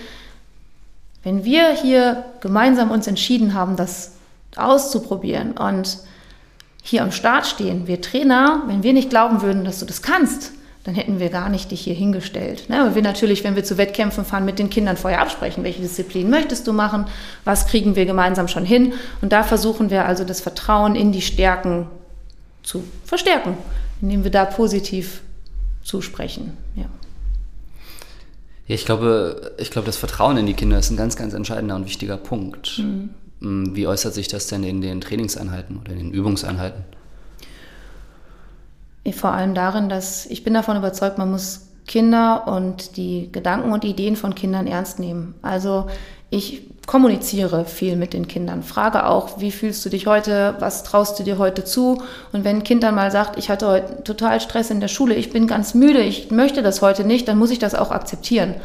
wenn 1.24 1.46
wir 1.46 1.72
hier 1.72 2.26
gemeinsam 2.42 2.92
uns 2.92 3.08
entschieden 3.08 3.54
haben, 3.54 3.78
das 3.78 4.17
auszuprobieren 4.60 5.54
und 5.54 5.98
hier 6.84 7.04
am 7.04 7.12
Start 7.12 7.46
stehen, 7.46 7.88
wir 7.88 8.02
Trainer, 8.02 8.64
wenn 8.68 8.84
wir 8.84 8.94
nicht 8.94 9.10
glauben 9.10 9.42
würden, 9.42 9.66
dass 9.66 9.80
du 9.80 9.86
das 9.86 10.02
kannst, 10.02 10.54
dann 10.86 10.96
hätten 10.96 11.20
wir 11.20 11.30
gar 11.30 11.50
nicht 11.50 11.72
dich 11.72 11.82
hier 11.82 11.94
hingestellt. 11.94 12.70
Ne? 12.70 12.96
wir 12.96 13.02
natürlich, 13.02 13.44
wenn 13.44 13.58
wir 13.58 13.66
zu 13.66 13.78
Wettkämpfen 13.78 14.24
fahren, 14.24 14.46
mit 14.46 14.58
den 14.58 14.70
Kindern 14.70 14.96
vorher 14.96 15.20
absprechen, 15.20 15.66
welche 15.66 15.82
Disziplin 15.82 16.30
möchtest 16.30 16.66
du 16.66 16.72
machen, 16.72 17.08
was 17.44 17.68
kriegen 17.68 17.98
wir 17.98 18.06
gemeinsam 18.06 18.48
schon 18.48 18.64
hin. 18.64 18.94
Und 19.22 19.34
da 19.34 19.44
versuchen 19.44 19.90
wir 19.90 20.06
also 20.06 20.24
das 20.24 20.40
Vertrauen 20.40 20.96
in 20.96 21.12
die 21.12 21.22
Stärken 21.22 21.88
zu 22.64 22.86
verstärken, 23.04 23.58
indem 24.02 24.24
wir 24.24 24.32
da 24.32 24.46
positiv 24.46 25.24
zusprechen. 25.84 26.56
Ja. 26.76 26.86
Ja, 28.68 28.76
ich 28.76 28.86
glaube, 28.86 29.56
ich 29.58 29.72
glaube, 29.72 29.88
das 29.88 29.98
Vertrauen 29.98 30.38
in 30.38 30.46
die 30.46 30.54
Kinder 30.54 30.80
ist 30.80 30.90
ein 30.90 30.98
ganz, 30.98 31.18
ganz 31.18 31.34
entscheidender 31.34 31.76
und 31.76 31.86
wichtiger 31.86 32.16
Punkt. 32.16 32.78
Mhm. 32.80 33.10
Hm, 33.42 33.76
wie 33.76 33.88
äußert 33.88 34.14
sich 34.14 34.28
das 34.28 34.48
denn 34.48 34.64
in 34.64 34.82
den 34.82 35.02
Trainingseinheiten 35.02 35.78
oder 35.78 35.92
in 35.92 36.00
den 36.00 36.12
Übungseinheiten? 36.12 36.84
Vor 39.14 39.32
allem 39.32 39.56
darin, 39.56 39.88
dass 39.88 40.26
ich 40.26 40.44
bin 40.44 40.54
davon 40.54 40.76
überzeugt, 40.76 41.18
man 41.18 41.32
muss 41.32 41.68
Kinder 41.88 42.48
und 42.48 42.98
die 42.98 43.32
Gedanken 43.32 43.72
und 43.72 43.86
Ideen 43.86 44.18
von 44.18 44.36
Kindern 44.36 44.68
ernst 44.68 45.00
nehmen. 45.00 45.36
Also 45.42 45.88
ich 46.30 46.64
kommuniziere 46.86 47.66
viel 47.66 47.96
mit 47.96 48.14
den 48.14 48.28
Kindern, 48.28 48.64
frage 48.64 49.06
auch, 49.06 49.40
wie 49.40 49.52
fühlst 49.52 49.86
du 49.86 49.90
dich 49.90 50.08
heute, 50.08 50.56
was 50.60 50.84
traust 50.84 51.18
du 51.20 51.24
dir 51.24 51.38
heute 51.38 51.64
zu? 51.64 52.02
Und 52.34 52.44
wenn 52.44 52.58
ein 52.58 52.64
Kind 52.64 52.84
dann 52.84 52.96
mal 52.96 53.12
sagt, 53.12 53.38
ich 53.38 53.50
hatte 53.50 53.68
heute 53.68 54.04
total 54.04 54.42
Stress 54.42 54.70
in 54.70 54.82
der 54.82 54.88
Schule, 54.90 55.16
ich 55.16 55.32
bin 55.32 55.48
ganz 55.48 55.74
müde, 55.74 56.02
ich 56.02 56.32
möchte 56.32 56.62
das 56.62 56.82
heute 56.82 57.06
nicht, 57.06 57.28
dann 57.28 57.38
muss 57.38 57.52
ich 57.52 57.60
das 57.60 57.76
auch 57.76 57.92
akzeptieren. 57.92 58.56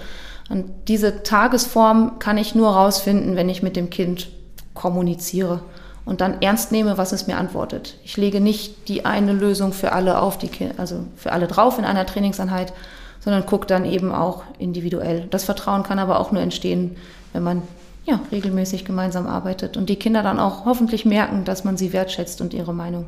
Und 0.50 0.66
diese 0.88 1.22
Tagesform 1.22 2.18
kann 2.18 2.38
ich 2.38 2.54
nur 2.54 2.70
rausfinden, 2.70 3.37
wenn 3.37 3.48
ich 3.48 3.62
mit 3.62 3.76
dem 3.76 3.90
Kind 3.90 4.28
kommuniziere 4.74 5.61
und 6.04 6.20
dann 6.20 6.42
ernst 6.42 6.72
nehme, 6.72 6.98
was 6.98 7.12
es 7.12 7.26
mir 7.26 7.37
antwortet. 7.37 7.96
Ich 8.04 8.16
lege 8.16 8.40
nicht 8.40 8.88
die 8.88 9.04
eine 9.04 9.32
Lösung 9.32 9.72
für 9.72 9.92
alle 9.92 10.20
auf, 10.20 10.38
die, 10.38 10.50
also 10.76 11.04
für 11.16 11.32
alle 11.32 11.46
drauf 11.46 11.78
in 11.78 11.85
einer 11.85 12.06
Trainingseinheit, 12.06 12.72
sondern 13.20 13.46
gucke 13.46 13.66
dann 13.66 13.85
eben 13.85 14.12
auch 14.12 14.42
individuell. 14.58 15.26
Das 15.30 15.44
Vertrauen 15.44 15.85
kann 15.85 15.98
aber 15.98 16.18
auch 16.18 16.32
nur 16.32 16.42
entstehen, 16.42 16.96
wenn 17.32 17.44
man 17.44 17.62
ja, 18.04 18.20
regelmäßig 18.32 18.85
gemeinsam 18.85 19.28
arbeitet 19.28 19.76
und 19.76 19.88
die 19.88 19.96
Kinder 19.96 20.24
dann 20.24 20.40
auch 20.40 20.64
hoffentlich 20.64 21.04
merken, 21.04 21.44
dass 21.44 21.62
man 21.62 21.76
sie 21.76 21.92
wertschätzt 21.92 22.40
und 22.40 22.52
ihre 22.52 22.74
Meinung. 22.74 23.06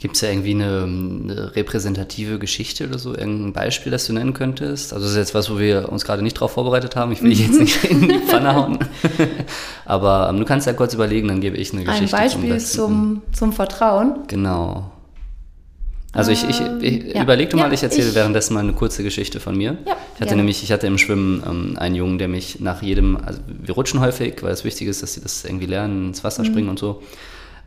Gibt 0.00 0.14
es 0.14 0.22
da 0.22 0.28
irgendwie 0.28 0.52
eine, 0.52 0.84
eine, 0.84 1.54
repräsentative 1.54 2.38
Geschichte 2.38 2.88
oder 2.88 2.98
so, 2.98 3.10
irgendein 3.10 3.52
Beispiel, 3.52 3.92
das 3.92 4.06
du 4.06 4.14
nennen 4.14 4.32
könntest? 4.32 4.94
Also 4.94 5.04
das 5.04 5.12
ist 5.12 5.18
jetzt 5.18 5.34
was, 5.34 5.50
wo 5.50 5.58
wir 5.58 5.90
uns 5.92 6.06
gerade 6.06 6.22
nicht 6.22 6.34
drauf 6.34 6.52
vorbereitet 6.52 6.96
haben. 6.96 7.12
Ich 7.12 7.22
will 7.22 7.28
dich 7.28 7.46
jetzt 7.46 7.60
nicht 7.60 7.84
in 7.84 8.08
die 8.08 8.18
Pfanne 8.18 8.54
hauen. 8.54 8.78
Aber 9.84 10.30
ähm, 10.30 10.38
du 10.38 10.46
kannst 10.46 10.66
ja 10.66 10.72
kurz 10.72 10.94
überlegen, 10.94 11.28
dann 11.28 11.42
gebe 11.42 11.58
ich 11.58 11.74
eine 11.74 11.84
Geschichte. 11.84 12.16
Ein 12.16 12.24
Beispiel 12.24 12.58
zum, 12.60 13.20
zum 13.32 13.52
Vertrauen. 13.52 14.20
Genau. 14.26 14.90
Also 16.12 16.32
ich, 16.32 16.48
ich, 16.48 16.60
ich 16.80 17.04
ähm, 17.04 17.10
ja. 17.14 17.22
überleg 17.22 17.50
du 17.50 17.58
mal, 17.58 17.68
ja, 17.68 17.72
ich 17.72 17.82
erzähle 17.82 18.08
ich, 18.08 18.14
währenddessen 18.14 18.54
mal 18.54 18.60
eine 18.60 18.72
kurze 18.72 19.02
Geschichte 19.04 19.38
von 19.38 19.54
mir. 19.54 19.76
Ja, 19.86 19.96
ich 20.14 20.20
hatte 20.22 20.34
nämlich, 20.34 20.62
ich 20.62 20.72
hatte 20.72 20.86
im 20.86 20.96
Schwimmen 20.96 21.42
ähm, 21.46 21.78
einen 21.78 21.94
Jungen, 21.94 22.18
der 22.18 22.28
mich 22.28 22.58
nach 22.58 22.82
jedem, 22.82 23.18
also 23.18 23.40
wir 23.46 23.74
rutschen 23.74 24.00
häufig, 24.00 24.42
weil 24.42 24.52
es 24.52 24.64
wichtig 24.64 24.88
ist, 24.88 25.02
dass 25.02 25.12
sie 25.12 25.20
das 25.20 25.44
irgendwie 25.44 25.66
lernen, 25.66 26.08
ins 26.08 26.24
Wasser 26.24 26.42
mhm. 26.42 26.46
springen 26.46 26.68
und 26.70 26.78
so. 26.78 27.02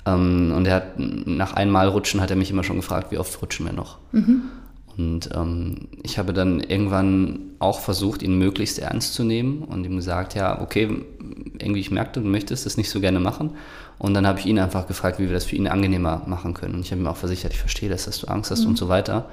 Ähm, 0.05 0.53
und 0.55 0.65
er 0.65 0.75
hat 0.75 0.93
nach 0.97 1.53
einmal 1.53 1.87
Rutschen 1.87 2.21
hat 2.21 2.29
er 2.29 2.35
mich 2.35 2.51
immer 2.51 2.63
schon 2.63 2.77
gefragt, 2.77 3.11
wie 3.11 3.17
oft 3.17 3.41
rutschen 3.41 3.65
wir 3.65 3.73
noch. 3.73 3.97
Mhm. 4.11 4.43
Und 4.95 5.29
ähm, 5.33 5.87
ich 6.03 6.19
habe 6.19 6.33
dann 6.33 6.59
irgendwann 6.59 7.39
auch 7.59 7.79
versucht, 7.79 8.21
ihn 8.21 8.37
möglichst 8.37 8.77
ernst 8.77 9.15
zu 9.15 9.23
nehmen 9.23 9.63
und 9.63 9.85
ihm 9.85 9.95
gesagt, 9.95 10.35
ja, 10.35 10.61
okay, 10.61 11.03
irgendwie 11.57 11.79
ich 11.79 11.89
merke, 11.89 12.19
du 12.19 12.27
möchtest 12.27 12.65
das 12.65 12.77
nicht 12.77 12.89
so 12.89 12.99
gerne 12.99 13.19
machen. 13.19 13.51
Und 13.97 14.13
dann 14.13 14.27
habe 14.27 14.39
ich 14.39 14.45
ihn 14.45 14.59
einfach 14.59 14.85
gefragt, 14.85 15.19
wie 15.19 15.25
wir 15.25 15.33
das 15.33 15.45
für 15.45 15.55
ihn 15.55 15.67
angenehmer 15.67 16.23
machen 16.27 16.53
können. 16.53 16.75
Und 16.75 16.81
ich 16.81 16.91
habe 16.91 17.01
ihm 17.01 17.07
auch 17.07 17.17
versichert, 17.17 17.53
ich 17.53 17.59
verstehe 17.59 17.89
das, 17.89 18.05
dass 18.05 18.19
du 18.19 18.27
Angst 18.27 18.51
hast 18.51 18.63
mhm. 18.63 18.69
und 18.69 18.77
so 18.77 18.89
weiter. 18.89 19.29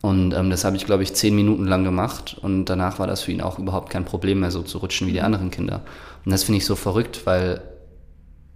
Und 0.00 0.32
ähm, 0.32 0.50
das 0.50 0.64
habe 0.64 0.76
ich, 0.76 0.86
glaube 0.86 1.02
ich, 1.02 1.14
zehn 1.14 1.34
Minuten 1.34 1.66
lang 1.66 1.84
gemacht. 1.84 2.36
Und 2.40 2.66
danach 2.66 2.98
war 2.98 3.06
das 3.06 3.22
für 3.22 3.32
ihn 3.32 3.40
auch 3.40 3.58
überhaupt 3.58 3.90
kein 3.90 4.04
Problem 4.04 4.40
mehr, 4.40 4.50
so 4.50 4.62
zu 4.62 4.78
rutschen 4.78 5.06
wie 5.06 5.12
die 5.12 5.18
mhm. 5.18 5.26
anderen 5.26 5.50
Kinder. 5.50 5.82
Und 6.24 6.32
das 6.32 6.44
finde 6.44 6.58
ich 6.58 6.66
so 6.66 6.76
verrückt, 6.76 7.22
weil 7.26 7.60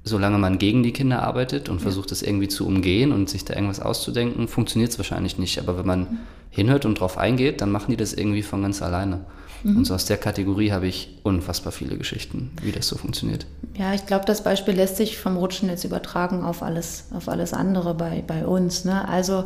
solange 0.02 0.38
man 0.38 0.58
gegen 0.58 0.82
die 0.82 0.92
Kinder 0.92 1.22
arbeitet 1.22 1.68
und 1.68 1.80
versucht, 1.80 2.10
das 2.10 2.22
irgendwie 2.22 2.48
zu 2.48 2.66
umgehen 2.66 3.12
und 3.12 3.28
sich 3.28 3.44
da 3.44 3.54
irgendwas 3.54 3.80
auszudenken, 3.80 4.48
funktioniert 4.48 4.90
es 4.90 4.98
wahrscheinlich 4.98 5.38
nicht. 5.38 5.58
Aber 5.58 5.76
wenn 5.78 5.86
man 5.86 6.00
mhm. 6.00 6.18
hinhört 6.50 6.86
und 6.86 6.98
drauf 6.98 7.18
eingeht, 7.18 7.60
dann 7.60 7.70
machen 7.70 7.90
die 7.90 7.96
das 7.96 8.12
irgendwie 8.12 8.42
von 8.42 8.62
ganz 8.62 8.80
alleine. 8.80 9.20
Mhm. 9.62 9.78
Und 9.78 9.84
so 9.84 9.94
aus 9.94 10.06
der 10.06 10.16
Kategorie 10.16 10.72
habe 10.72 10.86
ich 10.86 11.18
unfassbar 11.22 11.72
viele 11.72 11.96
Geschichten, 11.98 12.50
wie 12.62 12.72
das 12.72 12.88
so 12.88 12.96
funktioniert. 12.96 13.46
Ja, 13.74 13.92
ich 13.92 14.06
glaube, 14.06 14.24
das 14.24 14.42
Beispiel 14.42 14.74
lässt 14.74 14.96
sich 14.96 15.18
vom 15.18 15.36
Rutschen 15.36 15.68
jetzt 15.68 15.84
übertragen 15.84 16.44
auf 16.44 16.62
alles, 16.62 17.06
auf 17.14 17.28
alles 17.28 17.52
andere 17.52 17.94
bei, 17.94 18.24
bei 18.26 18.46
uns. 18.46 18.84
Ne? 18.84 19.06
Also, 19.06 19.44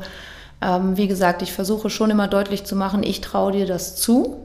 ähm, 0.63 0.97
wie 0.97 1.09
gesagt, 1.09 1.43
ich 1.43 1.53
versuche 1.53 1.91
schon 1.91 2.11
immer 2.11 2.29
deutlich 2.29 2.65
zu 2.65 2.77
machen, 2.77 3.03
ich 3.03 3.21
traue 3.21 3.53
dir 3.53 3.67
das 3.67 3.97
zu 3.97 4.37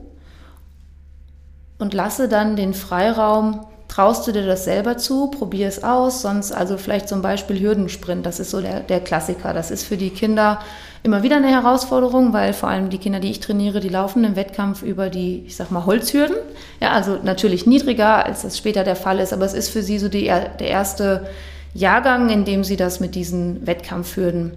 und 1.77 1.93
lasse 1.93 2.27
dann 2.27 2.55
den 2.55 2.73
Freiraum, 2.73 3.65
traust 3.89 4.25
du 4.27 4.31
dir 4.31 4.45
das 4.45 4.63
selber 4.63 4.97
zu, 4.97 5.27
probier 5.27 5.67
es 5.67 5.83
aus, 5.83 6.21
sonst 6.21 6.51
also 6.53 6.77
vielleicht 6.77 7.09
zum 7.09 7.21
Beispiel 7.21 7.59
Hürdensprint, 7.59 8.25
das 8.25 8.39
ist 8.39 8.51
so 8.51 8.61
der, 8.61 8.79
der 8.79 9.01
Klassiker. 9.01 9.53
Das 9.53 9.71
ist 9.71 9.83
für 9.83 9.97
die 9.97 10.11
Kinder 10.11 10.59
immer 11.03 11.23
wieder 11.23 11.37
eine 11.37 11.49
Herausforderung, 11.49 12.31
weil 12.31 12.53
vor 12.53 12.69
allem 12.69 12.89
die 12.89 12.99
Kinder, 12.99 13.19
die 13.19 13.31
ich 13.31 13.39
trainiere, 13.39 13.79
die 13.79 13.89
laufen 13.89 14.23
im 14.23 14.35
Wettkampf 14.35 14.83
über 14.83 15.09
die, 15.09 15.43
ich 15.47 15.55
sag 15.55 15.71
mal, 15.71 15.85
Holzhürden. 15.85 16.37
Ja, 16.79 16.91
also 16.91 17.17
natürlich 17.23 17.65
niedriger, 17.65 18.25
als 18.25 18.43
das 18.43 18.57
später 18.57 18.83
der 18.83 18.95
Fall 18.95 19.19
ist, 19.19 19.33
aber 19.33 19.45
es 19.45 19.53
ist 19.53 19.69
für 19.69 19.81
sie 19.81 19.97
so 19.97 20.07
die, 20.07 20.25
der 20.25 20.67
erste 20.67 21.27
Jahrgang, 21.73 22.29
in 22.29 22.45
dem 22.45 22.63
sie 22.63 22.77
das 22.77 22.99
mit 22.99 23.15
diesen 23.15 23.65
Wettkampfhürden 23.65 24.53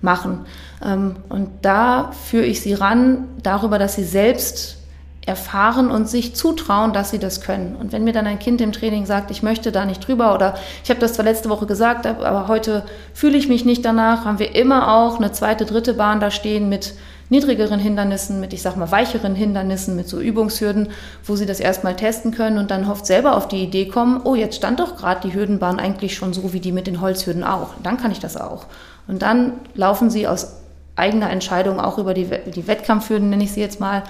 machen. 0.00 0.40
Ähm, 0.84 1.16
und 1.28 1.48
da 1.62 2.10
führe 2.12 2.46
ich 2.46 2.60
sie 2.60 2.74
ran, 2.74 3.28
darüber, 3.42 3.78
dass 3.78 3.94
sie 3.94 4.04
selbst 4.04 4.78
erfahren 5.24 5.90
und 5.90 6.08
sich 6.08 6.34
zutrauen, 6.34 6.92
dass 6.92 7.10
sie 7.10 7.18
das 7.18 7.40
können. 7.40 7.76
Und 7.76 7.92
wenn 7.92 8.02
mir 8.02 8.12
dann 8.12 8.26
ein 8.26 8.40
Kind 8.40 8.60
im 8.60 8.72
Training 8.72 9.06
sagt, 9.06 9.30
ich 9.30 9.42
möchte 9.42 9.70
da 9.70 9.84
nicht 9.84 10.06
drüber 10.06 10.34
oder 10.34 10.54
ich 10.82 10.90
habe 10.90 10.98
das 10.98 11.14
zwar 11.14 11.24
letzte 11.24 11.48
Woche 11.48 11.66
gesagt, 11.66 12.06
aber 12.06 12.48
heute 12.48 12.84
fühle 13.14 13.38
ich 13.38 13.48
mich 13.48 13.64
nicht 13.64 13.84
danach, 13.84 14.24
haben 14.24 14.40
wir 14.40 14.54
immer 14.56 14.92
auch 14.92 15.18
eine 15.18 15.30
zweite, 15.30 15.64
dritte 15.64 15.94
Bahn 15.94 16.18
da 16.18 16.32
stehen 16.32 16.68
mit 16.68 16.94
niedrigeren 17.32 17.78
Hindernissen, 17.78 18.40
mit, 18.40 18.52
ich 18.52 18.60
sag 18.60 18.76
mal, 18.76 18.90
weicheren 18.90 19.34
Hindernissen, 19.34 19.96
mit 19.96 20.08
so 20.08 20.20
Übungshürden, 20.20 20.88
wo 21.24 21.36
sie 21.36 21.46
das 21.46 21.60
erstmal 21.60 21.96
testen 21.96 22.32
können 22.32 22.58
und 22.58 22.70
dann 22.70 22.90
oft 22.90 23.06
selber 23.06 23.36
auf 23.36 23.48
die 23.48 23.62
Idee 23.62 23.86
kommen, 23.86 24.20
oh, 24.24 24.34
jetzt 24.34 24.56
stand 24.56 24.80
doch 24.80 24.96
gerade 24.96 25.26
die 25.26 25.34
Hürdenbahn 25.34 25.78
eigentlich 25.78 26.14
schon 26.14 26.34
so 26.34 26.52
wie 26.52 26.60
die 26.60 26.72
mit 26.72 26.86
den 26.86 27.00
Holzhürden 27.00 27.42
auch. 27.42 27.70
Dann 27.82 27.96
kann 27.96 28.10
ich 28.10 28.18
das 28.18 28.36
auch. 28.36 28.66
Und 29.06 29.22
dann 29.22 29.54
laufen 29.74 30.10
sie 30.10 30.28
aus 30.28 30.56
eigener 30.94 31.30
Entscheidung 31.30 31.80
auch 31.80 31.96
über 31.96 32.12
die, 32.12 32.28
die 32.54 32.66
Wettkampfhürden, 32.66 33.30
nenne 33.30 33.44
ich 33.44 33.52
sie 33.52 33.60
jetzt 33.60 33.80
mal, 33.80 34.02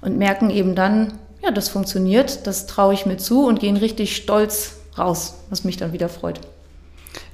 und 0.00 0.18
merken 0.18 0.50
eben 0.50 0.74
dann, 0.74 1.14
ja, 1.42 1.50
das 1.50 1.68
funktioniert, 1.68 2.46
das 2.46 2.66
traue 2.66 2.94
ich 2.94 3.06
mir 3.06 3.16
zu 3.16 3.46
und 3.46 3.60
gehen 3.60 3.76
richtig 3.76 4.16
stolz 4.16 4.76
raus, 4.96 5.34
was 5.50 5.64
mich 5.64 5.76
dann 5.76 5.92
wieder 5.92 6.08
freut. 6.08 6.40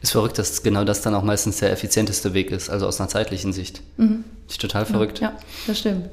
Ist 0.03 0.13
verrückt, 0.13 0.39
dass 0.39 0.63
genau 0.63 0.85
das 0.85 1.01
dann 1.01 1.15
auch 1.15 1.23
meistens 1.23 1.59
der 1.59 1.73
effizienteste 1.73 2.35
Weg 2.35 2.51
ist, 2.51 2.71
also 2.71 2.87
aus 2.87 3.01
einer 3.01 3.09
zeitlichen 3.09 3.53
Sicht. 3.53 3.83
Mhm. 3.97 4.25
Ist 4.49 4.61
total 4.61 4.87
verrückt. 4.87 5.21
Ja, 5.21 5.33
das 5.67 5.79
stimmt. 5.79 6.09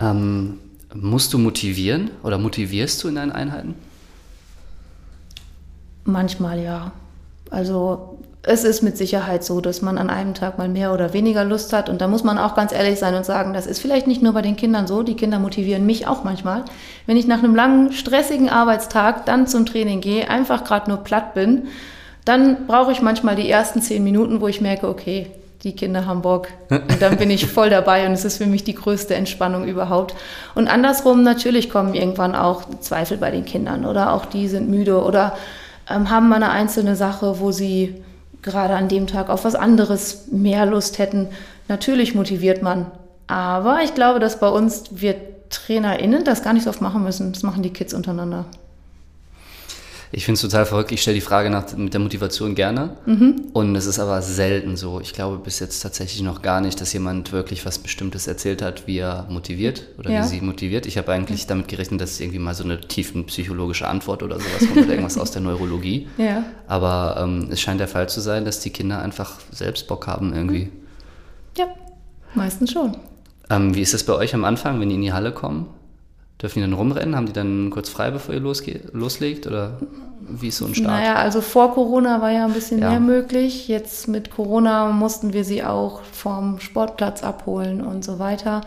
Ähm, 0.00 0.58
musst 0.94 1.32
du 1.32 1.38
motivieren 1.38 2.10
oder 2.22 2.38
motivierst 2.38 3.02
du 3.02 3.08
in 3.08 3.16
deinen 3.16 3.32
Einheiten? 3.32 3.74
Manchmal 6.04 6.60
ja. 6.62 6.92
Also 7.50 8.18
es 8.46 8.64
ist 8.64 8.82
mit 8.82 8.98
Sicherheit 8.98 9.42
so, 9.42 9.60
dass 9.60 9.80
man 9.80 9.96
an 9.96 10.10
einem 10.10 10.34
Tag 10.34 10.58
mal 10.58 10.68
mehr 10.68 10.92
oder 10.92 11.14
weniger 11.14 11.44
Lust 11.44 11.72
hat. 11.72 11.88
Und 11.88 12.00
da 12.00 12.08
muss 12.08 12.24
man 12.24 12.38
auch 12.38 12.54
ganz 12.54 12.72
ehrlich 12.72 12.98
sein 12.98 13.14
und 13.14 13.24
sagen, 13.24 13.54
das 13.54 13.66
ist 13.66 13.80
vielleicht 13.80 14.06
nicht 14.06 14.22
nur 14.22 14.34
bei 14.34 14.42
den 14.42 14.56
Kindern 14.56 14.86
so. 14.86 15.02
Die 15.02 15.16
Kinder 15.16 15.38
motivieren 15.38 15.86
mich 15.86 16.06
auch 16.06 16.24
manchmal. 16.24 16.64
Wenn 17.06 17.16
ich 17.16 17.26
nach 17.26 17.38
einem 17.38 17.54
langen, 17.54 17.92
stressigen 17.92 18.50
Arbeitstag 18.50 19.24
dann 19.24 19.46
zum 19.46 19.64
Training 19.64 20.02
gehe, 20.02 20.28
einfach 20.28 20.64
gerade 20.64 20.90
nur 20.90 20.98
platt 20.98 21.32
bin, 21.32 21.68
dann 22.26 22.66
brauche 22.66 22.92
ich 22.92 23.00
manchmal 23.00 23.34
die 23.34 23.48
ersten 23.48 23.80
zehn 23.80 24.04
Minuten, 24.04 24.40
wo 24.42 24.48
ich 24.48 24.60
merke, 24.60 24.88
okay, 24.88 25.26
die 25.62 25.74
Kinder 25.74 26.04
haben 26.04 26.20
Bock. 26.20 26.48
Und 26.68 27.00
dann 27.00 27.16
bin 27.16 27.30
ich 27.30 27.46
voll 27.50 27.70
dabei 27.70 28.06
und 28.06 28.12
es 28.12 28.26
ist 28.26 28.36
für 28.36 28.46
mich 28.46 28.64
die 28.64 28.74
größte 28.74 29.14
Entspannung 29.14 29.66
überhaupt. 29.66 30.14
Und 30.54 30.68
andersrum, 30.68 31.22
natürlich 31.22 31.70
kommen 31.70 31.94
irgendwann 31.94 32.34
auch 32.34 32.64
Zweifel 32.80 33.16
bei 33.16 33.30
den 33.30 33.46
Kindern 33.46 33.86
oder 33.86 34.12
auch 34.12 34.26
die 34.26 34.48
sind 34.48 34.68
müde 34.68 35.02
oder 35.02 35.34
ähm, 35.88 36.10
haben 36.10 36.28
mal 36.28 36.36
eine 36.36 36.50
einzelne 36.50 36.96
Sache, 36.96 37.40
wo 37.40 37.50
sie 37.50 38.02
gerade 38.44 38.76
an 38.76 38.88
dem 38.88 39.08
Tag 39.08 39.30
auf 39.30 39.44
was 39.44 39.56
anderes 39.56 40.28
mehr 40.30 40.66
Lust 40.66 40.98
hätten. 40.98 41.28
Natürlich 41.66 42.14
motiviert 42.14 42.62
man. 42.62 42.86
Aber 43.26 43.80
ich 43.82 43.94
glaube, 43.94 44.20
dass 44.20 44.38
bei 44.38 44.48
uns 44.48 44.84
wir 44.90 45.16
TrainerInnen 45.48 46.24
das 46.24 46.42
gar 46.42 46.52
nicht 46.52 46.64
so 46.64 46.70
oft 46.70 46.82
machen 46.82 47.02
müssen. 47.02 47.32
Das 47.32 47.42
machen 47.42 47.62
die 47.62 47.72
Kids 47.72 47.94
untereinander. 47.94 48.44
Ich 50.16 50.26
finde 50.26 50.36
es 50.36 50.42
total 50.42 50.64
verrückt. 50.64 50.92
Ich 50.92 51.02
stelle 51.02 51.16
die 51.16 51.20
Frage 51.20 51.50
nach 51.50 51.76
mit 51.76 51.92
der 51.92 52.00
Motivation 52.00 52.54
gerne. 52.54 52.96
Mhm. 53.04 53.46
Und 53.52 53.74
es 53.74 53.86
ist 53.86 53.98
aber 53.98 54.22
selten 54.22 54.76
so. 54.76 55.00
Ich 55.00 55.12
glaube 55.12 55.38
bis 55.38 55.58
jetzt 55.58 55.80
tatsächlich 55.80 56.22
noch 56.22 56.40
gar 56.40 56.60
nicht, 56.60 56.80
dass 56.80 56.92
jemand 56.92 57.32
wirklich 57.32 57.66
was 57.66 57.78
Bestimmtes 57.78 58.28
erzählt 58.28 58.62
hat, 58.62 58.86
wie 58.86 58.98
er 58.98 59.26
motiviert 59.28 59.88
oder 59.98 60.10
ja. 60.10 60.22
wie 60.22 60.28
sie 60.28 60.40
motiviert. 60.40 60.86
Ich 60.86 60.98
habe 60.98 61.10
eigentlich 61.10 61.40
ja. 61.42 61.46
damit 61.48 61.66
gerechnet, 61.66 62.00
dass 62.00 62.12
es 62.12 62.20
irgendwie 62.20 62.38
mal 62.38 62.54
so 62.54 62.62
eine 62.62 62.80
tiefenpsychologische 62.80 63.88
Antwort 63.88 64.22
oder 64.22 64.38
sowas 64.38 64.60
kommt 64.60 64.76
oder 64.84 64.90
irgendwas 64.90 65.18
aus 65.18 65.32
der 65.32 65.42
Neurologie. 65.42 66.08
Ja. 66.16 66.44
Aber 66.68 67.16
ähm, 67.18 67.48
es 67.50 67.60
scheint 67.60 67.80
der 67.80 67.88
Fall 67.88 68.08
zu 68.08 68.20
sein, 68.20 68.44
dass 68.44 68.60
die 68.60 68.70
Kinder 68.70 69.02
einfach 69.02 69.40
selbst 69.50 69.88
Bock 69.88 70.06
haben 70.06 70.32
irgendwie. 70.32 70.70
Ja, 71.58 71.66
meistens 72.34 72.72
schon. 72.72 72.96
Ähm, 73.50 73.74
wie 73.74 73.80
ist 73.80 73.92
das 73.92 74.04
bei 74.04 74.14
euch 74.14 74.34
am 74.34 74.44
Anfang, 74.44 74.80
wenn 74.80 74.88
die 74.88 74.94
in 74.94 75.02
die 75.02 75.12
Halle 75.12 75.32
kommen? 75.32 75.66
Dürfen 76.40 76.56
die 76.56 76.60
dann 76.62 76.72
rumrennen? 76.72 77.16
Haben 77.16 77.26
die 77.26 77.32
dann 77.32 77.70
kurz 77.70 77.88
frei, 77.88 78.10
bevor 78.10 78.34
ihr 78.34 78.40
loslegt? 78.40 79.46
Oder 79.46 79.78
wie 80.28 80.48
ist 80.48 80.58
so 80.58 80.66
ein 80.66 80.74
Start? 80.74 80.88
Naja, 80.88 81.14
also 81.14 81.40
vor 81.40 81.72
Corona 81.72 82.20
war 82.20 82.30
ja 82.30 82.44
ein 82.46 82.52
bisschen 82.52 82.80
ja. 82.80 82.90
mehr 82.90 83.00
möglich. 83.00 83.68
Jetzt 83.68 84.08
mit 84.08 84.30
Corona 84.30 84.88
mussten 84.88 85.32
wir 85.32 85.44
sie 85.44 85.62
auch 85.62 86.02
vom 86.02 86.60
Sportplatz 86.60 87.22
abholen 87.22 87.80
und 87.80 88.04
so 88.04 88.18
weiter. 88.18 88.62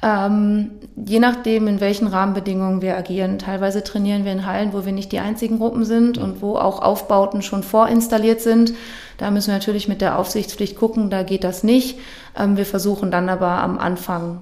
Ähm, 0.00 0.70
je 0.94 1.18
nachdem, 1.18 1.66
in 1.66 1.80
welchen 1.80 2.06
Rahmenbedingungen 2.06 2.82
wir 2.82 2.96
agieren. 2.96 3.38
Teilweise 3.38 3.82
trainieren 3.82 4.24
wir 4.24 4.30
in 4.30 4.46
Hallen, 4.46 4.72
wo 4.72 4.84
wir 4.84 4.92
nicht 4.92 5.10
die 5.10 5.18
einzigen 5.18 5.58
Gruppen 5.58 5.84
sind 5.84 6.18
und 6.18 6.40
wo 6.40 6.56
auch 6.56 6.80
Aufbauten 6.80 7.42
schon 7.42 7.64
vorinstalliert 7.64 8.40
sind. 8.40 8.74
Da 9.16 9.32
müssen 9.32 9.48
wir 9.48 9.54
natürlich 9.54 9.88
mit 9.88 10.00
der 10.00 10.18
Aufsichtspflicht 10.18 10.76
gucken, 10.76 11.10
da 11.10 11.24
geht 11.24 11.42
das 11.42 11.64
nicht. 11.64 11.98
Ähm, 12.38 12.56
wir 12.56 12.66
versuchen 12.66 13.10
dann 13.10 13.28
aber 13.28 13.48
am 13.48 13.78
Anfang 13.78 14.40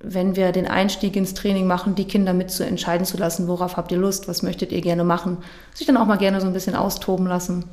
wenn 0.00 0.36
wir 0.36 0.52
den 0.52 0.68
Einstieg 0.68 1.16
ins 1.16 1.34
Training 1.34 1.66
machen, 1.66 1.94
die 1.94 2.04
Kinder 2.04 2.32
mit 2.32 2.50
zu 2.50 2.64
entscheiden 2.64 3.04
zu 3.04 3.16
lassen, 3.16 3.48
worauf 3.48 3.76
habt 3.76 3.90
ihr 3.90 3.98
Lust, 3.98 4.28
was 4.28 4.42
möchtet 4.42 4.70
ihr 4.70 4.80
gerne 4.80 5.04
machen, 5.04 5.38
sich 5.74 5.86
dann 5.86 5.96
auch 5.96 6.06
mal 6.06 6.18
gerne 6.18 6.40
so 6.40 6.46
ein 6.46 6.52
bisschen 6.52 6.76
austoben 6.76 7.26
lassen 7.26 7.64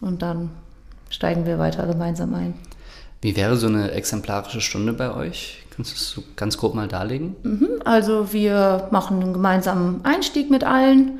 und 0.00 0.22
dann 0.22 0.50
steigen 1.10 1.46
wir 1.46 1.58
weiter 1.58 1.86
gemeinsam 1.86 2.34
ein. 2.34 2.54
Wie 3.20 3.36
wäre 3.36 3.56
so 3.56 3.66
eine 3.66 3.90
exemplarische 3.92 4.60
Stunde 4.60 4.92
bei 4.92 5.14
euch? 5.14 5.62
Kannst 5.74 5.92
du 5.92 5.96
es 5.96 6.10
so 6.10 6.22
ganz 6.36 6.56
grob 6.56 6.74
mal 6.74 6.88
darlegen? 6.88 7.36
Mhm, 7.42 7.68
also 7.84 8.32
wir 8.32 8.88
machen 8.90 9.20
einen 9.20 9.32
gemeinsamen 9.32 10.04
Einstieg 10.04 10.50
mit 10.50 10.64
allen, 10.64 11.18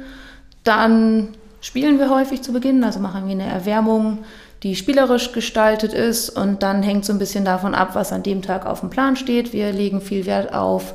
dann 0.62 1.28
spielen 1.60 1.98
wir 1.98 2.10
häufig 2.10 2.42
zu 2.42 2.52
Beginn, 2.52 2.84
also 2.84 3.00
machen 3.00 3.26
wir 3.26 3.32
eine 3.32 3.46
Erwärmung, 3.46 4.18
die 4.64 4.74
spielerisch 4.74 5.32
gestaltet 5.32 5.92
ist 5.92 6.30
und 6.30 6.62
dann 6.62 6.82
hängt 6.82 7.04
so 7.04 7.12
ein 7.12 7.18
bisschen 7.18 7.44
davon 7.44 7.74
ab, 7.74 7.90
was 7.92 8.12
an 8.12 8.22
dem 8.22 8.40
Tag 8.40 8.64
auf 8.64 8.80
dem 8.80 8.88
Plan 8.88 9.14
steht. 9.14 9.52
Wir 9.52 9.70
legen 9.72 10.00
viel 10.00 10.24
Wert 10.24 10.54
auf 10.54 10.94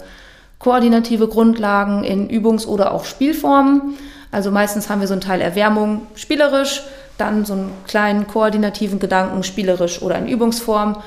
koordinative 0.57 1.27
Grundlagen 1.27 2.03
in 2.03 2.27
Übungs- 2.29 2.65
oder 2.65 2.91
auch 2.91 3.05
Spielformen. 3.05 3.93
Also 4.31 4.49
meistens 4.49 4.89
haben 4.89 5.01
wir 5.01 5.07
so 5.07 5.13
einen 5.13 5.21
Teil 5.21 5.39
Erwärmung 5.39 6.01
spielerisch, 6.15 6.81
dann 7.19 7.45
so 7.45 7.53
einen 7.53 7.71
kleinen 7.87 8.25
koordinativen 8.25 8.97
Gedanken 8.97 9.43
spielerisch 9.43 10.01
oder 10.01 10.17
in 10.17 10.27
Übungsform 10.27 10.97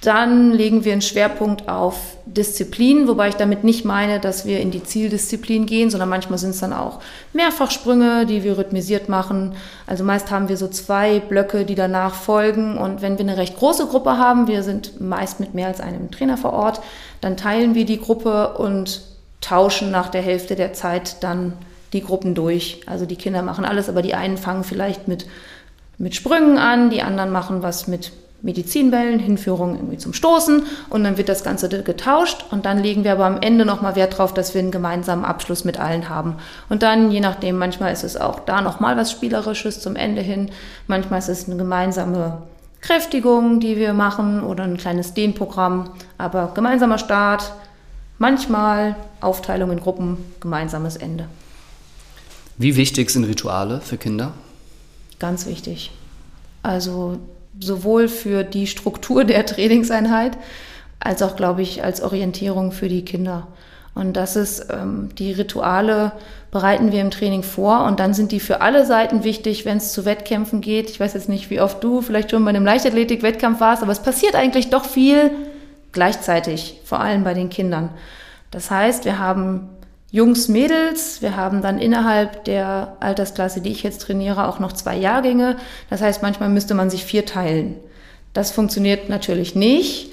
dann 0.00 0.52
legen 0.52 0.84
wir 0.84 0.92
einen 0.92 1.02
Schwerpunkt 1.02 1.68
auf 1.68 2.16
Disziplin, 2.24 3.06
wobei 3.06 3.28
ich 3.28 3.34
damit 3.34 3.64
nicht 3.64 3.84
meine, 3.84 4.18
dass 4.18 4.46
wir 4.46 4.60
in 4.60 4.70
die 4.70 4.82
Zieldisziplin 4.82 5.66
gehen, 5.66 5.90
sondern 5.90 6.08
manchmal 6.08 6.38
sind 6.38 6.50
es 6.50 6.60
dann 6.60 6.72
auch 6.72 7.00
Mehrfachsprünge, 7.34 8.24
die 8.24 8.42
wir 8.42 8.56
rhythmisiert 8.56 9.10
machen. 9.10 9.52
Also 9.86 10.02
meist 10.02 10.30
haben 10.30 10.48
wir 10.48 10.56
so 10.56 10.68
zwei 10.68 11.20
Blöcke, 11.20 11.66
die 11.66 11.74
danach 11.74 12.14
folgen. 12.14 12.78
Und 12.78 13.02
wenn 13.02 13.18
wir 13.18 13.26
eine 13.26 13.36
recht 13.36 13.58
große 13.58 13.86
Gruppe 13.88 14.16
haben, 14.16 14.46
wir 14.46 14.62
sind 14.62 15.00
meist 15.02 15.38
mit 15.38 15.54
mehr 15.54 15.66
als 15.66 15.80
einem 15.80 16.10
Trainer 16.10 16.38
vor 16.38 16.54
Ort, 16.54 16.80
dann 17.20 17.36
teilen 17.36 17.74
wir 17.74 17.84
die 17.84 18.00
Gruppe 18.00 18.54
und 18.54 19.02
tauschen 19.42 19.90
nach 19.90 20.08
der 20.08 20.22
Hälfte 20.22 20.54
der 20.54 20.72
Zeit 20.72 21.22
dann 21.22 21.52
die 21.92 22.02
Gruppen 22.02 22.34
durch. 22.34 22.80
Also 22.86 23.04
die 23.04 23.16
Kinder 23.16 23.42
machen 23.42 23.66
alles, 23.66 23.90
aber 23.90 24.00
die 24.00 24.14
einen 24.14 24.38
fangen 24.38 24.64
vielleicht 24.64 25.08
mit, 25.08 25.26
mit 25.98 26.14
Sprüngen 26.14 26.56
an, 26.56 26.88
die 26.88 27.02
anderen 27.02 27.30
machen 27.30 27.62
was 27.62 27.86
mit 27.86 28.12
Medizinbällen, 28.42 29.18
Hinführung 29.18 29.76
irgendwie 29.76 29.98
zum 29.98 30.12
Stoßen 30.12 30.62
und 30.88 31.04
dann 31.04 31.18
wird 31.18 31.28
das 31.28 31.44
Ganze 31.44 31.68
getauscht 31.68 32.44
und 32.50 32.64
dann 32.64 32.82
legen 32.82 33.04
wir 33.04 33.12
aber 33.12 33.26
am 33.26 33.40
Ende 33.40 33.64
nochmal 33.64 33.96
Wert 33.96 34.16
drauf, 34.16 34.32
dass 34.32 34.54
wir 34.54 34.60
einen 34.60 34.70
gemeinsamen 34.70 35.24
Abschluss 35.24 35.64
mit 35.64 35.78
allen 35.78 36.08
haben. 36.08 36.36
Und 36.68 36.82
dann, 36.82 37.10
je 37.10 37.20
nachdem, 37.20 37.58
manchmal 37.58 37.92
ist 37.92 38.04
es 38.04 38.16
auch 38.16 38.40
da 38.40 38.62
nochmal 38.62 38.96
was 38.96 39.10
Spielerisches 39.10 39.80
zum 39.80 39.96
Ende 39.96 40.22
hin, 40.22 40.50
manchmal 40.86 41.18
ist 41.18 41.28
es 41.28 41.46
eine 41.46 41.56
gemeinsame 41.56 42.42
Kräftigung, 42.80 43.60
die 43.60 43.76
wir 43.76 43.92
machen 43.92 44.42
oder 44.42 44.64
ein 44.64 44.78
kleines 44.78 45.12
Dehnprogramm, 45.12 45.90
aber 46.16 46.52
gemeinsamer 46.54 46.98
Start, 46.98 47.52
manchmal 48.18 48.96
Aufteilung 49.20 49.70
in 49.70 49.80
Gruppen, 49.80 50.18
gemeinsames 50.40 50.96
Ende. 50.96 51.26
Wie 52.56 52.76
wichtig 52.76 53.10
sind 53.10 53.24
Rituale 53.24 53.80
für 53.80 53.96
Kinder? 53.96 54.32
Ganz 55.18 55.46
wichtig. 55.46 55.90
Also 56.62 57.18
sowohl 57.58 58.08
für 58.08 58.44
die 58.44 58.66
Struktur 58.66 59.24
der 59.24 59.46
Trainingseinheit 59.46 60.36
als 61.00 61.22
auch, 61.22 61.36
glaube 61.36 61.62
ich, 61.62 61.82
als 61.82 62.02
Orientierung 62.02 62.72
für 62.72 62.88
die 62.88 63.04
Kinder. 63.04 63.48
Und 63.94 64.14
das 64.16 64.36
ist, 64.36 64.68
ähm, 64.70 65.08
die 65.18 65.32
Rituale 65.32 66.12
bereiten 66.50 66.92
wir 66.92 67.00
im 67.00 67.10
Training 67.10 67.42
vor 67.42 67.84
und 67.84 68.00
dann 68.00 68.14
sind 68.14 68.32
die 68.32 68.40
für 68.40 68.60
alle 68.60 68.86
Seiten 68.86 69.24
wichtig, 69.24 69.64
wenn 69.64 69.78
es 69.78 69.92
zu 69.92 70.04
Wettkämpfen 70.04 70.60
geht. 70.60 70.90
Ich 70.90 71.00
weiß 71.00 71.14
jetzt 71.14 71.28
nicht, 71.28 71.50
wie 71.50 71.60
oft 71.60 71.82
du 71.82 72.00
vielleicht 72.00 72.30
schon 72.30 72.44
bei 72.44 72.50
einem 72.50 72.64
Leichtathletik-Wettkampf 72.64 73.60
warst, 73.60 73.82
aber 73.82 73.92
es 73.92 74.02
passiert 74.02 74.34
eigentlich 74.36 74.70
doch 74.70 74.84
viel 74.84 75.30
gleichzeitig, 75.92 76.80
vor 76.84 77.00
allem 77.00 77.24
bei 77.24 77.34
den 77.34 77.50
Kindern. 77.50 77.90
Das 78.50 78.70
heißt, 78.70 79.04
wir 79.04 79.18
haben 79.18 79.68
Jungs, 80.12 80.48
Mädels. 80.48 81.22
Wir 81.22 81.36
haben 81.36 81.62
dann 81.62 81.78
innerhalb 81.78 82.44
der 82.44 82.96
Altersklasse, 82.98 83.60
die 83.60 83.70
ich 83.70 83.84
jetzt 83.84 84.02
trainiere, 84.02 84.48
auch 84.48 84.58
noch 84.58 84.72
zwei 84.72 84.96
Jahrgänge. 84.96 85.56
Das 85.88 86.02
heißt, 86.02 86.22
manchmal 86.22 86.48
müsste 86.48 86.74
man 86.74 86.90
sich 86.90 87.04
vier 87.04 87.26
teilen. 87.26 87.76
Das 88.32 88.50
funktioniert 88.50 89.08
natürlich 89.08 89.54
nicht. 89.54 90.10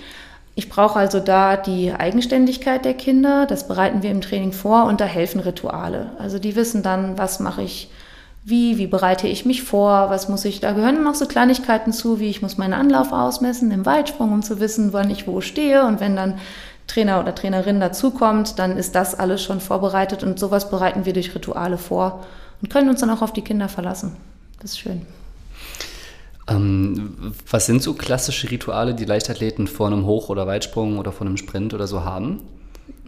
Ich 0.53 0.69
brauche 0.69 0.99
also 0.99 1.19
da 1.19 1.57
die 1.57 1.93
Eigenständigkeit 1.93 2.85
der 2.85 2.93
Kinder. 2.93 3.45
Das 3.47 3.67
bereiten 3.67 4.03
wir 4.03 4.11
im 4.11 4.21
Training 4.21 4.51
vor 4.51 4.85
und 4.85 5.01
da 5.01 5.05
helfen 5.05 5.39
Rituale. 5.39 6.11
Also 6.19 6.37
die 6.37 6.55
wissen 6.55 6.83
dann, 6.83 7.17
was 7.17 7.39
mache 7.39 7.63
ich 7.63 7.89
wie, 8.47 8.77
wie 8.77 8.87
bereite 8.87 9.27
ich 9.27 9.45
mich 9.45 9.63
vor, 9.63 10.09
was 10.09 10.29
muss 10.29 10.45
ich, 10.45 10.61
da 10.61 10.71
gehören 10.71 11.03
noch 11.03 11.15
so 11.15 11.25
Kleinigkeiten 11.25 11.91
zu, 11.91 12.21
wie 12.21 12.29
ich 12.29 12.41
muss 12.41 12.57
meinen 12.57 12.73
Anlauf 12.73 13.11
ausmessen 13.11 13.71
im 13.71 13.85
Weitsprung, 13.85 14.31
um 14.31 14.41
zu 14.41 14.61
wissen, 14.61 14.93
wann 14.93 15.09
ich 15.09 15.27
wo 15.27 15.41
stehe 15.41 15.83
und 15.85 15.99
wenn 15.99 16.15
dann 16.15 16.39
Trainer 16.87 17.19
oder 17.19 17.35
Trainerin 17.35 17.79
dazukommt, 17.79 18.59
dann 18.59 18.77
ist 18.77 18.95
das 18.95 19.13
alles 19.13 19.43
schon 19.43 19.59
vorbereitet 19.59 20.23
und 20.23 20.39
sowas 20.39 20.69
bereiten 20.69 21.05
wir 21.05 21.13
durch 21.13 21.35
Rituale 21.35 21.77
vor 21.77 22.25
und 22.61 22.69
können 22.69 22.89
uns 22.89 23.01
dann 23.01 23.09
auch 23.09 23.21
auf 23.21 23.33
die 23.33 23.43
Kinder 23.43 23.69
verlassen. 23.69 24.15
Das 24.59 24.71
ist 24.71 24.79
schön. 24.79 25.05
Ähm, 26.49 27.33
was 27.49 27.65
sind 27.65 27.83
so 27.83 27.93
klassische 27.93 28.49
Rituale, 28.49 28.95
die 28.95 29.05
Leichtathleten 29.05 29.67
vor 29.67 29.87
einem 29.87 30.05
Hoch- 30.05 30.29
oder 30.29 30.47
Weitsprung 30.47 30.97
oder 30.97 31.11
vor 31.11 31.27
einem 31.27 31.37
Sprint 31.37 31.73
oder 31.73 31.87
so 31.87 32.03
haben? 32.03 32.39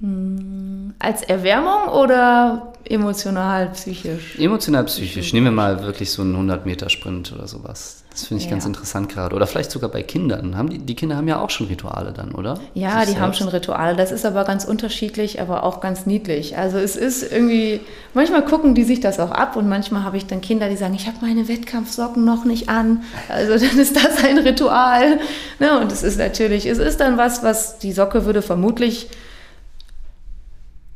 Mm, 0.02 0.92
als 1.00 1.24
Erwärmung 1.24 1.90
oder 1.94 2.74
emotional, 2.86 3.70
psychisch? 3.72 4.38
Emotional, 4.40 4.86
psychisch. 4.86 5.34
Nehmen 5.34 5.48
wir 5.48 5.52
mal 5.52 5.84
wirklich 5.84 6.12
so 6.12 6.22
einen 6.22 6.36
100-Meter-Sprint 6.50 7.34
oder 7.34 7.48
sowas. 7.48 8.04
Das 8.10 8.26
finde 8.26 8.42
ich 8.42 8.46
ja. 8.46 8.52
ganz 8.52 8.66
interessant 8.66 9.10
gerade. 9.10 9.36
Oder 9.36 9.46
vielleicht 9.46 9.72
sogar 9.72 9.90
bei 9.90 10.02
Kindern. 10.02 10.58
Haben 10.58 10.70
die, 10.70 10.80
die 10.80 10.96
Kinder 10.96 11.16
haben 11.16 11.28
ja 11.28 11.40
auch 11.40 11.50
schon 11.50 11.68
Rituale 11.68 12.12
dann, 12.12 12.34
oder? 12.34 12.60
Ja, 12.74 12.92
Sich 12.92 13.00
die 13.00 13.06
selbst. 13.06 13.22
haben 13.22 13.34
schon 13.34 13.48
Rituale. 13.50 13.96
Das 13.96 14.12
ist 14.12 14.26
aber 14.26 14.46
ganz 14.46 14.66
unterschiedlich, 14.66 15.40
aber 15.40 15.64
auch 15.64 15.80
ganz 15.80 16.06
niedlich. 16.06 16.58
Also 16.58 16.78
es 16.78 16.96
ist 16.96 17.32
irgendwie, 17.32 17.82
manchmal 18.14 18.44
gucken 18.44 18.74
die 18.74 18.84
sich 18.84 19.00
das 19.00 19.20
auch 19.20 19.32
ab 19.32 19.56
und 19.56 19.70
manchmal 19.70 20.04
habe 20.04 20.18
ich 20.18 20.26
dann 20.26 20.42
Kinder, 20.42 20.70
die 20.70 20.76
sagen, 20.76 20.96
ich 20.96 21.08
habe 21.08 21.18
meine 21.22 21.48
Wettkampfsocken 21.48 22.26
noch 22.26 22.46
nicht 22.46 22.68
an. 22.68 23.04
Also 23.30 23.54
dann 23.66 23.78
ist 23.78 23.96
das 23.96 24.24
ein 24.24 24.40
Ritual. 24.40 25.20
Ne? 25.60 25.80
Und 25.80 25.92
es 25.92 26.04
ist 26.04 26.18
natürlich, 26.18 26.66
es 26.66 26.80
ist 26.80 27.00
dann 27.00 27.18
was, 27.18 27.44
was 27.44 27.78
die 27.80 27.92
Socke 27.92 28.26
würde 28.26 28.42
vermutlich 28.42 29.10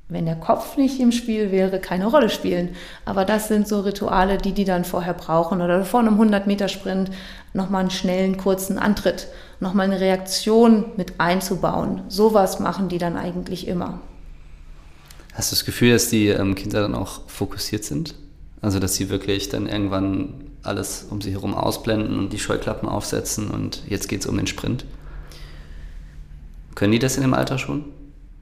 wenn 0.10 0.26
der 0.26 0.36
Kopf 0.36 0.78
nicht 0.78 1.00
im 1.00 1.12
Spiel 1.12 1.52
wäre, 1.52 1.80
keine 1.80 2.08
Rolle 2.08 2.30
spielen. 2.30 2.76
Aber 3.06 3.26
das 3.26 3.48
sind 3.48 3.68
so 3.68 3.80
Rituale, 3.80 4.38
die 4.38 4.52
die 4.52 4.66
dann 4.66 4.86
vorher 4.86 5.14
brauchen. 5.14 5.62
Oder 5.62 5.86
vor 5.86 6.02
einem 6.02 6.20
100-Meter-Sprint 6.22 7.10
nochmal 7.54 7.82
einen 7.82 7.92
schnellen, 7.92 8.38
kurzen 8.38 8.78
Antritt, 8.78 9.28
nochmal 9.60 9.88
eine 9.88 10.00
Reaktion 10.00 10.86
mit 10.98 11.20
einzubauen. 11.20 12.02
Sowas 12.10 12.60
machen 12.60 12.90
die 12.90 12.98
dann 12.98 13.16
eigentlich 13.16 13.68
immer. 13.68 14.02
Hast 15.34 15.52
du 15.52 15.56
das 15.56 15.66
Gefühl, 15.66 15.92
dass 15.94 16.10
die 16.10 16.28
ähm, 16.28 16.54
Kinder 16.54 16.82
dann 16.82 16.96
auch 16.96 17.22
fokussiert 17.28 17.84
sind? 17.84 18.16
Also, 18.62 18.80
dass 18.80 18.96
sie 18.96 19.10
wirklich 19.10 19.50
dann 19.50 19.68
irgendwann 19.68 20.36
alles 20.62 21.08
um 21.10 21.22
sie 21.22 21.32
herum 21.32 21.54
ausblenden 21.54 22.18
und 22.18 22.32
die 22.32 22.40
Scheuklappen 22.40 22.88
aufsetzen 22.88 23.50
und 23.52 23.84
jetzt 23.88 24.08
geht 24.08 24.22
es 24.22 24.28
um 24.28 24.38
den 24.38 24.48
Sprint? 24.48 24.86
Können 26.76 26.92
die 26.92 27.00
das 27.00 27.18
in 27.18 27.24
dem 27.24 27.34
Alter 27.34 27.58
schon? 27.58 27.86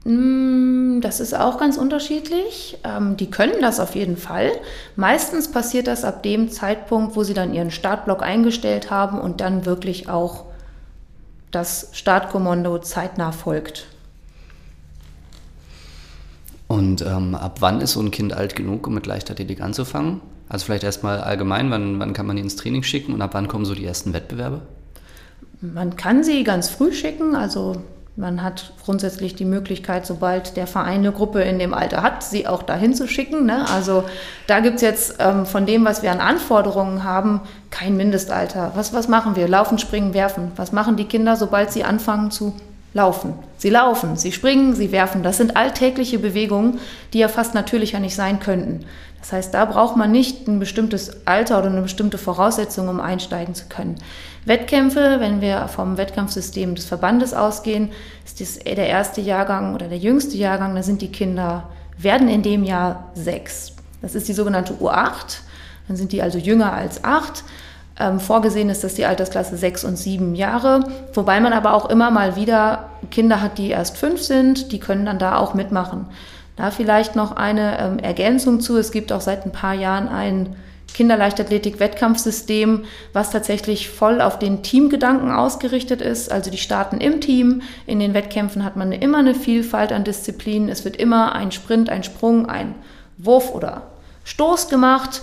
Mm, 0.04 1.00
das 1.00 1.20
ist 1.20 1.34
auch 1.34 1.58
ganz 1.58 1.76
unterschiedlich. 1.76 2.78
Ähm, 2.84 3.16
die 3.16 3.30
können 3.30 3.60
das 3.60 3.78
auf 3.78 3.94
jeden 3.94 4.16
Fall. 4.16 4.50
Meistens 4.96 5.50
passiert 5.50 5.86
das 5.86 6.04
ab 6.04 6.22
dem 6.22 6.50
Zeitpunkt, 6.50 7.14
wo 7.16 7.22
sie 7.22 7.34
dann 7.34 7.54
ihren 7.54 7.70
Startblock 7.70 8.22
eingestellt 8.22 8.90
haben 8.90 9.20
und 9.20 9.40
dann 9.40 9.64
wirklich 9.64 10.08
auch 10.08 10.46
das 11.50 11.90
Startkommando 11.92 12.78
zeitnah 12.78 13.30
folgt. 13.30 13.86
Und 16.66 17.02
ähm, 17.02 17.34
ab 17.34 17.58
wann 17.60 17.82
ist 17.82 17.92
so 17.92 18.00
ein 18.00 18.10
Kind 18.10 18.32
alt 18.32 18.56
genug, 18.56 18.86
um 18.86 18.94
mit 18.94 19.06
Leichtathletik 19.06 19.60
anzufangen? 19.60 20.22
Also 20.48 20.64
vielleicht 20.64 20.84
erstmal 20.84 21.20
allgemein, 21.20 21.70
wann, 21.70 21.98
wann 22.00 22.14
kann 22.14 22.26
man 22.26 22.36
die 22.36 22.42
ins 22.42 22.56
Training 22.56 22.82
schicken 22.82 23.12
und 23.12 23.22
ab 23.22 23.34
wann 23.34 23.46
kommen 23.46 23.66
so 23.66 23.74
die 23.74 23.84
ersten 23.84 24.14
Wettbewerbe? 24.14 24.62
Man 25.60 25.96
kann 25.96 26.24
sie 26.24 26.42
ganz 26.44 26.70
früh 26.70 26.92
schicken, 26.92 27.36
also 27.36 27.82
man 28.14 28.42
hat 28.42 28.74
grundsätzlich 28.84 29.34
die 29.34 29.46
Möglichkeit, 29.46 30.04
sobald 30.04 30.56
der 30.56 30.66
Verein 30.66 31.00
eine 31.00 31.12
Gruppe 31.12 31.40
in 31.42 31.58
dem 31.58 31.72
Alter 31.72 32.02
hat, 32.02 32.22
sie 32.22 32.46
auch 32.46 32.62
dahin 32.62 32.94
zu 32.94 33.08
schicken. 33.08 33.46
Ne? 33.46 33.64
Also 33.70 34.04
da 34.46 34.60
gibt 34.60 34.76
es 34.76 34.82
jetzt 34.82 35.16
ähm, 35.18 35.46
von 35.46 35.64
dem, 35.64 35.84
was 35.86 36.02
wir 36.02 36.12
an 36.12 36.20
Anforderungen 36.20 37.04
haben, 37.04 37.40
kein 37.70 37.96
Mindestalter. 37.96 38.72
Was, 38.74 38.92
was 38.92 39.08
machen 39.08 39.34
wir? 39.34 39.48
Laufen, 39.48 39.78
springen, 39.78 40.12
werfen. 40.12 40.52
Was 40.56 40.72
machen 40.72 40.96
die 40.96 41.06
Kinder, 41.06 41.36
sobald 41.36 41.72
sie 41.72 41.84
anfangen 41.84 42.30
zu 42.30 42.54
laufen? 42.94 43.34
Sie 43.56 43.70
laufen, 43.70 44.16
sie 44.16 44.32
springen, 44.32 44.74
sie 44.74 44.92
werfen. 44.92 45.22
Das 45.22 45.36
sind 45.36 45.56
alltägliche 45.56 46.18
Bewegungen, 46.18 46.78
die 47.12 47.18
ja 47.18 47.28
fast 47.28 47.54
natürlicher 47.54 48.00
nicht 48.00 48.14
sein 48.14 48.40
könnten. 48.40 48.84
Das 49.20 49.32
heißt, 49.32 49.54
da 49.54 49.64
braucht 49.64 49.96
man 49.96 50.10
nicht 50.10 50.48
ein 50.48 50.58
bestimmtes 50.58 51.26
Alter 51.26 51.60
oder 51.60 51.68
eine 51.68 51.82
bestimmte 51.82 52.18
Voraussetzung, 52.18 52.88
um 52.88 53.00
einsteigen 53.00 53.54
zu 53.54 53.66
können. 53.68 53.94
Wettkämpfe, 54.46 55.20
wenn 55.20 55.40
wir 55.40 55.68
vom 55.68 55.96
Wettkampfsystem 55.96 56.74
des 56.74 56.86
Verbandes 56.86 57.32
ausgehen, 57.32 57.90
ist 58.24 58.40
das 58.40 58.58
der 58.58 58.88
erste 58.88 59.20
Jahrgang 59.20 59.76
oder 59.76 59.86
der 59.86 59.98
jüngste 59.98 60.36
Jahrgang, 60.36 60.74
da 60.74 60.82
sind 60.82 61.02
die 61.02 61.12
Kinder, 61.12 61.68
werden 61.96 62.28
in 62.28 62.42
dem 62.42 62.64
Jahr 62.64 63.10
sechs. 63.14 63.72
Das 64.00 64.16
ist 64.16 64.26
die 64.26 64.32
sogenannte 64.32 64.74
U8. 64.74 65.38
Dann 65.86 65.96
sind 65.96 66.10
die 66.10 66.20
also 66.20 66.38
jünger 66.38 66.72
als 66.72 67.04
acht. 67.04 67.44
Ähm, 67.98 68.20
vorgesehen 68.20 68.70
ist 68.70 68.84
das 68.84 68.94
die 68.94 69.04
Altersklasse 69.04 69.56
sechs 69.56 69.84
und 69.84 69.96
sieben 69.96 70.34
Jahre, 70.34 70.84
wobei 71.12 71.40
man 71.40 71.52
aber 71.52 71.74
auch 71.74 71.90
immer 71.90 72.10
mal 72.10 72.36
wieder 72.36 72.90
Kinder 73.10 73.42
hat, 73.42 73.58
die 73.58 73.70
erst 73.70 73.98
fünf 73.98 74.22
sind, 74.22 74.72
die 74.72 74.80
können 74.80 75.06
dann 75.06 75.18
da 75.18 75.36
auch 75.36 75.54
mitmachen. 75.54 76.06
Da 76.56 76.70
vielleicht 76.70 77.16
noch 77.16 77.36
eine 77.36 77.78
ähm, 77.78 77.98
Ergänzung 77.98 78.60
zu. 78.60 78.76
Es 78.76 78.92
gibt 78.92 79.12
auch 79.12 79.20
seit 79.20 79.44
ein 79.46 79.52
paar 79.52 79.74
Jahren 79.74 80.08
ein 80.08 80.56
Kinderleichtathletik-Wettkampfsystem, 80.92 82.84
was 83.12 83.30
tatsächlich 83.30 83.88
voll 83.88 84.20
auf 84.20 84.38
den 84.38 84.62
Teamgedanken 84.62 85.30
ausgerichtet 85.30 86.02
ist. 86.02 86.30
Also 86.30 86.50
die 86.50 86.58
starten 86.58 86.98
im 86.98 87.20
Team. 87.20 87.62
In 87.86 87.98
den 87.98 88.14
Wettkämpfen 88.14 88.64
hat 88.64 88.76
man 88.76 88.92
immer 88.92 89.18
eine 89.18 89.34
Vielfalt 89.34 89.92
an 89.92 90.04
Disziplinen. 90.04 90.68
Es 90.68 90.84
wird 90.84 90.96
immer 90.96 91.34
ein 91.34 91.52
Sprint, 91.52 91.88
ein 91.88 92.04
Sprung, 92.04 92.46
ein 92.46 92.74
Wurf 93.16 93.54
oder 93.54 93.82
Stoß 94.24 94.68
gemacht 94.68 95.22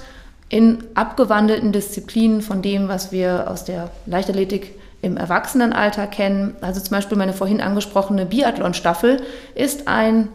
in 0.50 0.84
abgewandelten 0.96 1.72
Disziplinen 1.72 2.42
von 2.42 2.62
dem, 2.62 2.88
was 2.88 3.12
wir 3.12 3.50
aus 3.50 3.66
der 3.66 3.92
Leichtathletik 4.06 4.76
im 5.02 5.16
Erwachsenenalter 5.16 6.08
kennen. 6.08 6.56
Also 6.62 6.82
zum 6.82 6.92
Beispiel 6.92 7.18
meine 7.18 7.34
vorhin 7.34 7.62
angesprochene 7.62 8.26
Biathlon-Staffel 8.26 9.22
ist 9.56 9.88
ein 9.88 10.30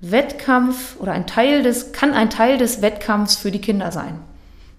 Wettkampf 0.00 0.96
oder 0.98 1.12
ein 1.12 1.26
Teil 1.26 1.62
des, 1.62 1.92
kann 1.92 2.12
ein 2.12 2.30
Teil 2.30 2.58
des 2.58 2.82
Wettkampfs 2.82 3.36
für 3.36 3.52
die 3.52 3.60
Kinder 3.60 3.92
sein. 3.92 4.18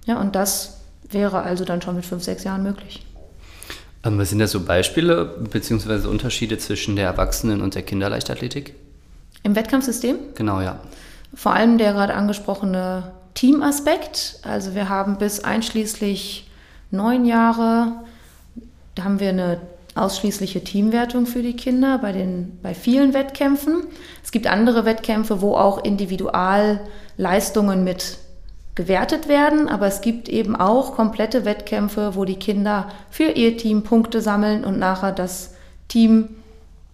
Ja, 0.06 0.20
und 0.20 0.36
das 0.36 0.82
wäre 1.10 1.44
also 1.44 1.64
dann 1.64 1.82
schon 1.82 1.96
mit 1.96 2.06
fünf, 2.06 2.24
sechs 2.24 2.44
Jahren 2.44 2.64
möglich. 2.64 3.06
Ähm, 4.04 4.18
was 4.20 4.32
sind 4.32 4.40
da 4.40 4.48
so 4.48 4.60
Beispiele 4.66 5.24
bzw. 5.52 6.08
Unterschiede 6.08 6.58
zwischen 6.58 6.98
der 6.98 7.06
Erwachsenen- 7.06 7.62
und 7.62 7.76
der 7.76 7.84
Kinderleichtathletik? 7.84 8.76
Im 9.44 9.56
Wettkampfsystem? 9.56 10.18
Genau, 10.36 10.60
ja. 10.60 10.80
Vor 11.34 11.54
allem 11.54 11.78
der 11.78 11.94
gerade 11.94 12.14
angesprochene 12.14 13.12
Teamaspekt. 13.34 14.40
Also 14.44 14.76
wir 14.76 14.90
haben 14.90 15.18
bis 15.18 15.44
einschließlich 15.44 16.50
neun 16.92 17.26
Jahre, 17.26 17.94
da 18.96 19.04
haben 19.04 19.20
wir 19.20 19.30
eine 19.30 19.60
ausschließliche 19.96 20.64
Teamwertung 20.64 21.26
für 21.26 21.42
die 21.42 21.56
Kinder 21.56 21.98
bei, 22.00 22.12
den, 22.12 22.60
bei 22.62 22.74
vielen 22.74 23.14
Wettkämpfen. 23.14 23.84
Es 24.24 24.32
gibt 24.32 24.48
andere 24.48 24.86
Wettkämpfe, 24.86 25.42
wo 25.42 25.56
auch 25.56 25.84
Individualleistungen 25.84 27.84
mit 27.84 28.18
gewertet 28.76 29.28
werden, 29.28 29.70
aber 29.70 29.86
es 29.86 30.02
gibt 30.02 30.30
eben 30.30 30.56
auch 30.56 30.96
komplette 30.96 31.46
Wettkämpfe, 31.46 32.16
wo 32.16 32.26
die 32.26 32.38
Kinder 32.38 32.90
für 33.12 33.26
ihr 33.26 33.56
Team 33.56 33.84
Punkte 33.84 34.20
sammeln 34.20 34.64
und 34.64 34.80
nachher 34.80 35.12
das 35.12 35.54
Team 35.88 36.30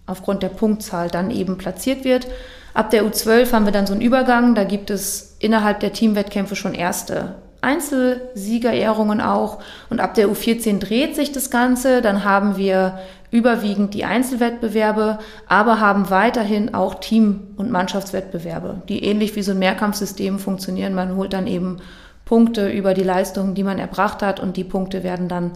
aufgrund 0.06 0.42
der 0.42 0.50
Punktzahl 0.50 1.08
dann 1.08 1.30
eben 1.30 1.56
platziert 1.56 2.04
wird. 2.04 2.26
Ab 2.74 2.90
der 2.90 3.04
U12 3.04 3.52
haben 3.52 3.64
wir 3.64 3.72
dann 3.72 3.86
so 3.86 3.94
einen 3.94 4.02
Übergang, 4.02 4.54
da 4.54 4.64
gibt 4.64 4.90
es 4.90 5.29
innerhalb 5.40 5.80
der 5.80 5.92
Teamwettkämpfe 5.92 6.54
schon 6.54 6.74
erste 6.74 7.34
Einzelsiegerehrungen 7.62 9.20
auch. 9.20 9.58
Und 9.90 10.00
ab 10.00 10.14
der 10.14 10.28
U14 10.28 10.78
dreht 10.78 11.16
sich 11.16 11.32
das 11.32 11.50
Ganze. 11.50 12.02
Dann 12.02 12.24
haben 12.24 12.56
wir 12.56 13.00
überwiegend 13.30 13.94
die 13.94 14.04
Einzelwettbewerbe, 14.04 15.18
aber 15.46 15.80
haben 15.80 16.10
weiterhin 16.10 16.74
auch 16.74 16.96
Team- 16.96 17.48
und 17.56 17.70
Mannschaftswettbewerbe, 17.70 18.82
die 18.88 19.04
ähnlich 19.04 19.36
wie 19.36 19.42
so 19.42 19.52
ein 19.52 19.58
Mehrkampfsystem 19.58 20.38
funktionieren. 20.38 20.94
Man 20.94 21.16
holt 21.16 21.32
dann 21.32 21.46
eben 21.46 21.78
Punkte 22.24 22.70
über 22.70 22.94
die 22.94 23.02
Leistungen, 23.02 23.54
die 23.54 23.64
man 23.64 23.78
erbracht 23.78 24.22
hat 24.22 24.40
und 24.40 24.56
die 24.56 24.64
Punkte 24.64 25.02
werden 25.02 25.28
dann 25.28 25.52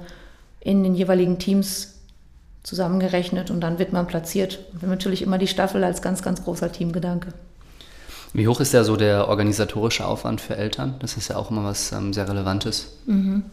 in 0.60 0.82
den 0.82 0.94
jeweiligen 0.94 1.38
Teams 1.38 2.00
zusammengerechnet 2.62 3.50
und 3.50 3.60
dann 3.60 3.78
wird 3.78 3.92
man 3.92 4.06
platziert. 4.06 4.60
Und 4.80 4.88
natürlich 4.88 5.22
immer 5.22 5.38
die 5.38 5.46
Staffel 5.46 5.84
als 5.84 6.00
ganz, 6.00 6.22
ganz 6.22 6.44
großer 6.44 6.72
Teamgedanke. 6.72 7.28
Wie 8.34 8.48
hoch 8.48 8.60
ist 8.60 8.74
da 8.74 8.82
so 8.82 8.96
der 8.96 9.28
organisatorische 9.28 10.04
Aufwand 10.04 10.40
für 10.40 10.56
Eltern? 10.56 10.96
Das 10.98 11.16
ist 11.16 11.28
ja 11.28 11.36
auch 11.36 11.52
immer 11.52 11.64
was 11.64 11.92
ähm, 11.92 12.12
sehr 12.12 12.28
Relevantes. 12.28 12.88
Mhm. 13.06 13.44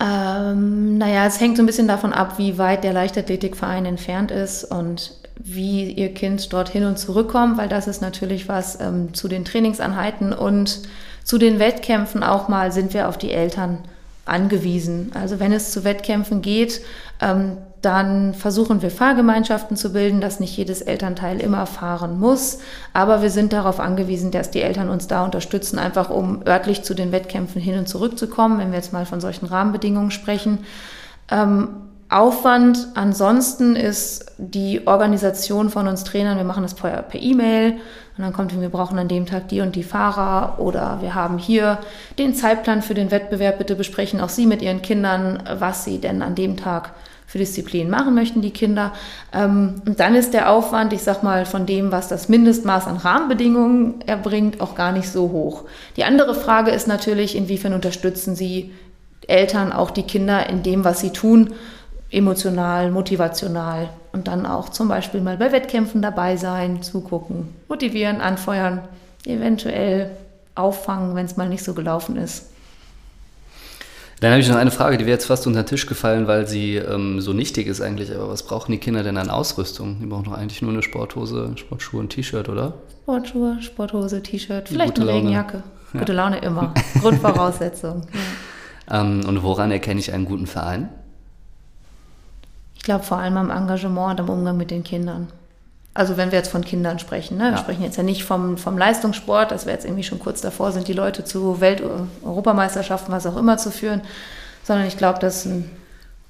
Ähm, 0.00 0.98
naja, 0.98 1.24
es 1.24 1.40
hängt 1.40 1.56
so 1.56 1.62
ein 1.62 1.66
bisschen 1.66 1.86
davon 1.86 2.12
ab, 2.12 2.38
wie 2.38 2.58
weit 2.58 2.82
der 2.82 2.92
Leichtathletikverein 2.92 3.86
entfernt 3.86 4.32
ist 4.32 4.64
und 4.64 5.12
wie 5.36 5.92
ihr 5.92 6.14
Kind 6.14 6.52
dorthin 6.52 6.84
und 6.84 6.98
zurückkommt, 6.98 7.58
weil 7.58 7.68
das 7.68 7.86
ist 7.86 8.02
natürlich 8.02 8.48
was 8.48 8.80
ähm, 8.80 9.14
zu 9.14 9.28
den 9.28 9.44
Trainingsanheiten 9.44 10.32
und 10.32 10.80
zu 11.22 11.38
den 11.38 11.60
Wettkämpfen 11.60 12.24
auch 12.24 12.48
mal 12.48 12.72
sind 12.72 12.92
wir 12.92 13.08
auf 13.08 13.18
die 13.18 13.30
Eltern 13.30 13.78
angewiesen. 14.24 15.12
Also 15.14 15.38
wenn 15.38 15.52
es 15.52 15.70
zu 15.70 15.84
Wettkämpfen 15.84 16.42
geht, 16.42 16.80
ähm, 17.20 17.58
dann 17.82 18.34
versuchen 18.34 18.82
wir 18.82 18.90
Fahrgemeinschaften 18.90 19.76
zu 19.76 19.92
bilden, 19.92 20.20
dass 20.20 20.40
nicht 20.40 20.56
jedes 20.56 20.82
Elternteil 20.82 21.40
immer 21.40 21.66
fahren 21.66 22.18
muss. 22.18 22.58
Aber 22.92 23.22
wir 23.22 23.30
sind 23.30 23.52
darauf 23.52 23.78
angewiesen, 23.78 24.30
dass 24.30 24.50
die 24.50 24.62
Eltern 24.62 24.88
uns 24.88 25.06
da 25.06 25.24
unterstützen, 25.24 25.78
einfach 25.78 26.10
um 26.10 26.42
örtlich 26.46 26.82
zu 26.82 26.94
den 26.94 27.12
Wettkämpfen 27.12 27.60
hin 27.60 27.78
und 27.78 27.88
zurück 27.88 28.18
zu 28.18 28.28
kommen, 28.28 28.58
wenn 28.58 28.70
wir 28.70 28.78
jetzt 28.78 28.92
mal 28.92 29.06
von 29.06 29.20
solchen 29.20 29.46
Rahmenbedingungen 29.46 30.10
sprechen. 30.10 30.58
Ähm, 31.30 31.68
Aufwand 32.10 32.88
ansonsten 32.94 33.76
ist 33.76 34.32
die 34.38 34.86
Organisation 34.86 35.68
von 35.68 35.86
uns 35.86 36.04
Trainern. 36.04 36.38
Wir 36.38 36.44
machen 36.44 36.62
das 36.62 36.74
per 36.74 37.04
E-Mail 37.12 37.72
und 37.72 38.24
dann 38.24 38.32
kommt, 38.32 38.58
wir 38.58 38.70
brauchen 38.70 38.98
an 38.98 39.08
dem 39.08 39.26
Tag 39.26 39.48
die 39.48 39.60
und 39.60 39.76
die 39.76 39.82
Fahrer 39.82 40.58
oder 40.58 40.98
wir 41.02 41.14
haben 41.14 41.36
hier 41.36 41.78
den 42.18 42.34
Zeitplan 42.34 42.80
für 42.80 42.94
den 42.94 43.10
Wettbewerb. 43.10 43.58
Bitte 43.58 43.76
besprechen 43.76 44.22
auch 44.22 44.30
Sie 44.30 44.46
mit 44.46 44.62
Ihren 44.62 44.80
Kindern, 44.80 45.42
was 45.58 45.84
Sie 45.84 46.00
denn 46.00 46.22
an 46.22 46.34
dem 46.34 46.56
Tag 46.56 46.94
für 47.28 47.38
Disziplinen 47.38 47.90
machen 47.90 48.14
möchten, 48.14 48.40
die 48.40 48.52
Kinder. 48.52 48.94
Ähm, 49.34 49.82
und 49.86 50.00
dann 50.00 50.14
ist 50.14 50.32
der 50.32 50.50
Aufwand, 50.50 50.94
ich 50.94 51.02
sag 51.02 51.22
mal, 51.22 51.44
von 51.44 51.66
dem, 51.66 51.92
was 51.92 52.08
das 52.08 52.30
Mindestmaß 52.30 52.86
an 52.86 52.96
Rahmenbedingungen 52.96 54.00
erbringt, 54.06 54.62
auch 54.62 54.74
gar 54.74 54.92
nicht 54.92 55.10
so 55.10 55.30
hoch. 55.30 55.64
Die 55.96 56.04
andere 56.04 56.34
Frage 56.34 56.70
ist 56.70 56.88
natürlich, 56.88 57.36
inwiefern 57.36 57.74
unterstützen 57.74 58.34
Sie 58.34 58.72
Eltern 59.26 59.72
auch 59.72 59.90
die 59.90 60.04
Kinder 60.04 60.48
in 60.48 60.62
dem, 60.62 60.84
was 60.84 61.00
sie 61.00 61.10
tun, 61.10 61.52
emotional, 62.10 62.90
motivational 62.90 63.90
und 64.12 64.26
dann 64.26 64.46
auch 64.46 64.70
zum 64.70 64.88
Beispiel 64.88 65.20
mal 65.20 65.36
bei 65.36 65.52
Wettkämpfen 65.52 66.00
dabei 66.00 66.36
sein, 66.36 66.82
zugucken, 66.82 67.54
motivieren, 67.68 68.22
anfeuern, 68.22 68.80
eventuell 69.26 70.10
auffangen, 70.54 71.14
wenn 71.14 71.26
es 71.26 71.36
mal 71.36 71.48
nicht 71.48 71.62
so 71.62 71.74
gelaufen 71.74 72.16
ist. 72.16 72.46
Dann 74.20 74.32
habe 74.32 74.40
ich 74.40 74.48
noch 74.48 74.56
eine 74.56 74.72
Frage, 74.72 74.98
die 74.98 75.06
wäre 75.06 75.14
jetzt 75.14 75.26
fast 75.26 75.46
unter 75.46 75.62
den 75.62 75.66
Tisch 75.66 75.86
gefallen, 75.86 76.26
weil 76.26 76.48
sie 76.48 76.76
ähm, 76.76 77.20
so 77.20 77.32
nichtig 77.32 77.68
ist 77.68 77.80
eigentlich. 77.80 78.12
Aber 78.14 78.28
was 78.28 78.42
brauchen 78.42 78.72
die 78.72 78.78
Kinder 78.78 79.04
denn 79.04 79.16
an 79.16 79.30
Ausrüstung? 79.30 79.98
Die 80.00 80.06
brauchen 80.06 80.24
doch 80.24 80.32
eigentlich 80.32 80.60
nur 80.60 80.72
eine 80.72 80.82
Sporthose, 80.82 81.52
Sportschuhe 81.56 82.00
und 82.00 82.10
T-Shirt, 82.10 82.48
oder? 82.48 82.74
Sportschuhe, 83.02 83.62
Sporthose, 83.62 84.22
T-Shirt, 84.22 84.68
vielleicht 84.68 84.96
Gute 84.96 85.02
eine 85.02 85.10
Laune. 85.10 85.20
Regenjacke. 85.20 85.62
Ja. 85.92 86.00
Gute 86.00 86.12
Laune 86.12 86.38
immer. 86.38 86.74
Grundvoraussetzung. 87.00 88.02
Ja. 88.90 89.00
Ähm, 89.00 89.24
und 89.26 89.42
woran 89.42 89.70
erkenne 89.70 90.00
ich 90.00 90.12
einen 90.12 90.24
guten 90.24 90.46
Verein? 90.46 90.88
Ich 92.76 92.82
glaube 92.82 93.04
vor 93.04 93.18
allem 93.18 93.36
am 93.36 93.50
Engagement 93.50 94.18
und 94.18 94.28
am 94.28 94.38
Umgang 94.38 94.56
mit 94.56 94.70
den 94.70 94.82
Kindern. 94.82 95.28
Also 95.98 96.16
wenn 96.16 96.30
wir 96.30 96.38
jetzt 96.38 96.52
von 96.52 96.64
Kindern 96.64 97.00
sprechen, 97.00 97.38
ne? 97.38 97.46
wir 97.46 97.50
ja. 97.50 97.56
sprechen 97.56 97.82
jetzt 97.82 97.96
ja 97.96 98.04
nicht 98.04 98.22
vom, 98.22 98.56
vom 98.56 98.78
Leistungssport, 98.78 99.50
dass 99.50 99.66
wir 99.66 99.72
jetzt 99.72 99.84
irgendwie 99.84 100.04
schon 100.04 100.20
kurz 100.20 100.40
davor 100.40 100.70
sind, 100.70 100.86
die 100.86 100.92
Leute 100.92 101.24
zu 101.24 101.60
Welt-, 101.60 101.82
Europameisterschaften, 102.22 103.10
was 103.10 103.26
auch 103.26 103.36
immer 103.36 103.58
zu 103.58 103.72
führen, 103.72 104.02
sondern 104.62 104.86
ich 104.86 104.96
glaube, 104.96 105.18
dass 105.18 105.44
ein 105.44 105.68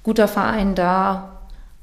guter 0.01 0.27
Verein 0.27 0.73
da 0.73 1.37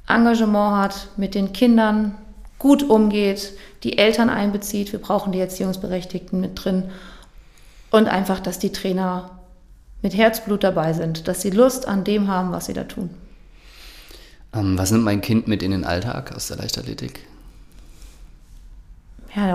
Engagement 0.08 0.82
hat, 0.82 1.08
mit 1.16 1.36
den 1.36 1.52
Kindern 1.52 2.16
gut 2.58 2.82
umgeht, 2.82 3.52
die 3.84 3.98
Eltern 3.98 4.30
einbezieht, 4.30 4.90
wir 4.90 5.00
brauchen 5.00 5.30
die 5.30 5.38
Erziehungsberechtigten 5.38 6.40
mit 6.40 6.64
drin 6.64 6.90
und 7.92 8.08
einfach, 8.08 8.40
dass 8.40 8.58
die 8.58 8.72
Trainer 8.72 9.30
mit 10.02 10.16
Herzblut 10.16 10.64
dabei 10.64 10.92
sind, 10.92 11.28
dass 11.28 11.40
sie 11.40 11.50
Lust 11.50 11.86
an 11.86 12.02
dem 12.02 12.26
haben, 12.26 12.50
was 12.50 12.66
sie 12.66 12.72
da 12.72 12.82
tun. 12.82 13.10
Ähm, 14.52 14.76
was 14.76 14.90
nimmt 14.90 15.04
mein 15.04 15.20
Kind 15.20 15.46
mit 15.46 15.62
in 15.62 15.70
den 15.70 15.84
Alltag 15.84 16.34
aus 16.34 16.48
der 16.48 16.56
Leichtathletik? 16.56 17.20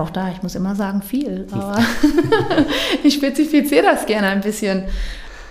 Auch 0.01 0.09
da, 0.09 0.29
ich 0.29 0.41
muss 0.41 0.55
immer 0.55 0.75
sagen, 0.75 1.03
viel. 1.03 1.47
Aber 1.51 1.77
ich 3.03 3.13
spezifiziere 3.13 3.83
das 3.83 4.07
gerne 4.07 4.27
ein 4.27 4.41
bisschen. 4.41 4.85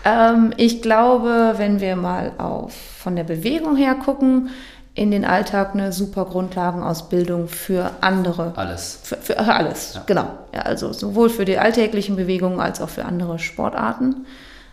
Ähm, 0.05 0.53
ich 0.57 0.83
glaube, 0.83 1.55
wenn 1.57 1.81
wir 1.81 1.95
mal 1.95 2.33
auf 2.39 2.73
von 2.73 3.17
der 3.17 3.25
Bewegung 3.25 3.77
her 3.77 3.95
gucken, 3.95 4.51
in 4.95 5.11
den 5.11 5.25
Alltag 5.25 5.71
eine 5.73 5.93
super 5.93 6.25
Grundlagenausbildung 6.25 7.49
für 7.49 7.93
andere. 8.01 8.53
Alles. 8.57 8.99
Für, 9.05 9.17
für 9.17 9.39
alles, 9.39 9.95
ja. 9.95 10.03
genau. 10.05 10.27
Ja, 10.53 10.63
also 10.63 10.93
sowohl 10.93 11.31
für 11.31 11.45
die 11.45 11.59
alltäglichen 11.59 12.17
Bewegungen 12.17 12.61
als 12.61 12.81
auch 12.81 12.89
für 12.89 13.05
andere 13.05 13.39
Sportarten. 13.39 14.27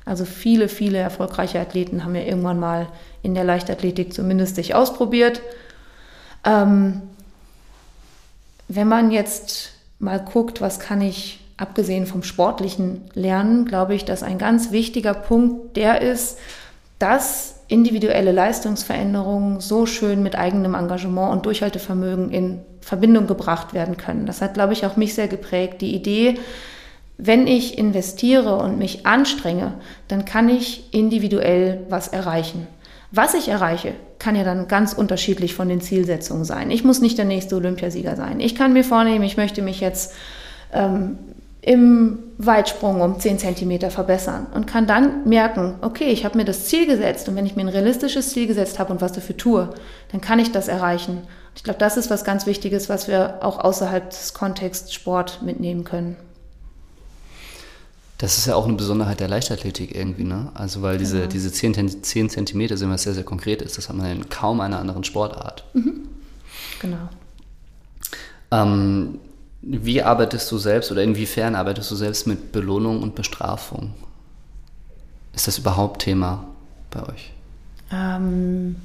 Also 0.05 0.25
viele, 0.25 0.69
viele 0.69 0.97
erfolgreiche 0.97 1.59
Athleten 1.59 2.03
haben 2.03 2.15
ja 2.15 2.23
irgendwann 2.23 2.59
mal 2.59 2.87
in 3.21 3.35
der 3.35 3.43
Leichtathletik 3.43 4.13
zumindest 4.13 4.55
sich 4.55 4.73
ausprobiert. 4.73 5.41
Ähm, 6.43 7.03
wenn 8.67 8.87
man 8.87 9.11
jetzt 9.11 9.76
mal 9.99 10.19
guckt, 10.19 10.61
was 10.61 10.79
kann 10.79 11.01
ich 11.01 11.39
abgesehen 11.57 12.05
vom 12.05 12.23
sportlichen 12.23 13.01
lernen, 13.13 13.65
glaube 13.65 13.95
ich, 13.95 14.05
dass 14.05 14.23
ein 14.23 14.37
ganz 14.37 14.71
wichtiger 14.71 15.13
Punkt 15.13 15.75
der 15.75 16.01
ist, 16.01 16.37
dass 16.99 17.55
individuelle 17.67 18.31
Leistungsveränderungen 18.31 19.59
so 19.59 19.85
schön 19.85 20.23
mit 20.23 20.35
eigenem 20.35 20.73
Engagement 20.73 21.31
und 21.31 21.45
Durchhaltevermögen 21.45 22.31
in 22.31 22.59
Verbindung 22.79 23.27
gebracht 23.27 23.73
werden 23.73 23.97
können. 23.97 24.25
Das 24.25 24.41
hat, 24.41 24.53
glaube 24.53 24.73
ich, 24.73 24.85
auch 24.85 24.95
mich 24.95 25.13
sehr 25.13 25.27
geprägt. 25.27 25.81
Die 25.81 25.93
Idee, 25.93 26.39
wenn 27.17 27.47
ich 27.47 27.77
investiere 27.77 28.55
und 28.55 28.77
mich 28.77 29.05
anstrenge, 29.05 29.73
dann 30.07 30.23
kann 30.25 30.47
ich 30.47 30.93
individuell 30.93 31.85
was 31.89 32.07
erreichen. 32.07 32.67
Was 33.11 33.33
ich 33.33 33.47
erreiche, 33.47 33.93
kann 34.19 34.35
ja 34.35 34.43
dann 34.43 34.67
ganz 34.67 34.93
unterschiedlich 34.93 35.55
von 35.55 35.69
den 35.69 35.79
Zielsetzungen 35.81 36.43
sein. 36.43 36.71
Ich 36.71 36.83
muss 36.83 36.99
nicht 36.99 37.17
der 37.17 37.25
nächste 37.25 37.55
Olympiasieger 37.55 38.15
sein. 38.15 38.39
Ich 38.39 38.55
kann 38.55 38.73
mir 38.73 38.83
vornehmen, 38.83 39.23
ich 39.23 39.37
möchte 39.37 39.61
mich 39.61 39.79
jetzt 39.79 40.13
ähm, 40.73 41.17
im 41.61 42.19
Weitsprung 42.37 43.01
um 43.01 43.19
10 43.19 43.39
cm 43.39 43.89
verbessern 43.89 44.47
und 44.53 44.67
kann 44.67 44.87
dann 44.87 45.27
merken, 45.27 45.75
okay, 45.81 46.05
ich 46.05 46.25
habe 46.25 46.37
mir 46.37 46.45
das 46.45 46.65
Ziel 46.65 46.85
gesetzt 46.85 47.27
und 47.29 47.35
wenn 47.35 47.45
ich 47.45 47.55
mir 47.55 47.63
ein 47.63 47.69
realistisches 47.69 48.29
Ziel 48.29 48.47
gesetzt 48.47 48.77
habe 48.77 48.91
und 48.91 49.01
was 49.01 49.13
dafür 49.13 49.37
tue, 49.37 49.69
dann 50.11 50.21
kann 50.21 50.39
ich 50.39 50.51
das 50.51 50.67
erreichen. 50.67 51.23
Ich 51.55 51.63
glaube, 51.63 51.79
das 51.79 51.97
ist 51.97 52.09
was 52.09 52.23
ganz 52.23 52.45
Wichtiges, 52.45 52.89
was 52.89 53.07
wir 53.07 53.39
auch 53.41 53.59
außerhalb 53.59 54.09
des 54.09 54.33
Kontexts 54.33 54.93
Sport 54.93 55.41
mitnehmen 55.41 55.83
können. 55.83 56.17
Das 58.17 58.37
ist 58.39 58.47
ja 58.47 58.55
auch 58.55 58.65
eine 58.65 58.73
Besonderheit 58.73 59.19
der 59.19 59.27
Leichtathletik 59.27 59.95
irgendwie, 59.95 60.23
ne? 60.23 60.51
Also 60.55 60.81
weil 60.81 60.97
diese, 60.97 61.17
genau. 61.17 61.29
diese 61.29 61.51
10, 61.51 62.03
10 62.03 62.29
Zentimeter 62.29 62.75
sind 62.75 62.89
was 62.89 63.03
sehr, 63.03 63.13
sehr 63.13 63.23
konkret 63.23 63.61
ist. 63.61 63.77
Das 63.77 63.89
hat 63.89 63.95
man 63.95 64.07
in 64.11 64.29
kaum 64.29 64.59
einer 64.59 64.79
anderen 64.79 65.03
Sportart. 65.03 65.63
Mhm. 65.73 66.07
Genau. 66.79 67.09
Ähm, 68.51 69.19
wie 69.61 70.01
arbeitest 70.01 70.51
du 70.51 70.57
selbst 70.57 70.91
oder 70.91 71.03
inwiefern 71.03 71.55
arbeitest 71.55 71.91
du 71.91 71.95
selbst 71.95 72.25
mit 72.25 72.51
Belohnung 72.51 73.03
und 73.03 73.15
Bestrafung? 73.15 73.93
Ist 75.35 75.47
das 75.47 75.59
überhaupt 75.59 76.01
Thema 76.01 76.45
bei 76.89 77.03
euch? 77.03 77.33
Ähm, 77.91 78.77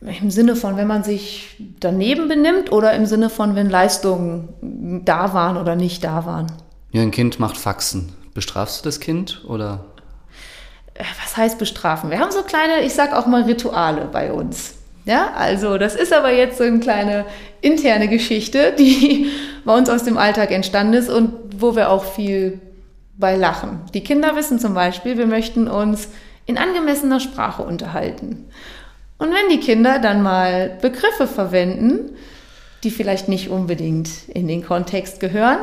Im 0.00 0.30
Sinne 0.30 0.56
von, 0.56 0.76
wenn 0.76 0.86
man 0.86 1.02
sich 1.04 1.56
daneben 1.80 2.28
benimmt 2.28 2.72
oder 2.72 2.92
im 2.94 3.06
Sinne 3.06 3.30
von, 3.30 3.54
wenn 3.54 3.70
Leistungen 3.70 5.02
da 5.04 5.32
waren 5.32 5.56
oder 5.56 5.76
nicht 5.76 6.04
da 6.04 6.26
waren? 6.26 6.48
Ja, 6.94 7.02
ein 7.02 7.10
Kind 7.10 7.40
macht 7.40 7.56
Faxen. 7.56 8.12
Bestrafst 8.34 8.80
du 8.80 8.84
das 8.84 9.00
Kind 9.00 9.42
oder? 9.48 9.84
Äh, 10.94 11.02
was 11.20 11.36
heißt 11.36 11.58
bestrafen? 11.58 12.08
Wir 12.08 12.20
haben 12.20 12.30
so 12.30 12.42
kleine, 12.42 12.82
ich 12.84 12.94
sag 12.94 13.12
auch 13.12 13.26
mal 13.26 13.42
Rituale 13.42 14.08
bei 14.12 14.32
uns. 14.32 14.74
Ja, 15.04 15.32
also 15.34 15.76
das 15.76 15.96
ist 15.96 16.12
aber 16.12 16.32
jetzt 16.32 16.56
so 16.56 16.62
eine 16.62 16.78
kleine 16.78 17.26
interne 17.60 18.06
Geschichte, 18.06 18.72
die 18.78 19.28
bei 19.64 19.76
uns 19.76 19.90
aus 19.90 20.04
dem 20.04 20.16
Alltag 20.16 20.52
entstanden 20.52 20.94
ist 20.94 21.10
und 21.10 21.32
wo 21.56 21.74
wir 21.74 21.90
auch 21.90 22.04
viel 22.04 22.60
bei 23.18 23.34
lachen. 23.34 23.80
Die 23.92 24.04
Kinder 24.04 24.36
wissen 24.36 24.60
zum 24.60 24.74
Beispiel, 24.74 25.18
wir 25.18 25.26
möchten 25.26 25.66
uns 25.66 26.10
in 26.46 26.58
angemessener 26.58 27.18
Sprache 27.18 27.64
unterhalten. 27.64 28.44
Und 29.18 29.30
wenn 29.34 29.50
die 29.50 29.58
Kinder 29.58 29.98
dann 29.98 30.22
mal 30.22 30.78
Begriffe 30.80 31.26
verwenden, 31.26 32.16
die 32.84 32.92
vielleicht 32.92 33.28
nicht 33.28 33.48
unbedingt 33.48 34.28
in 34.28 34.46
den 34.46 34.64
Kontext 34.64 35.18
gehören, 35.18 35.58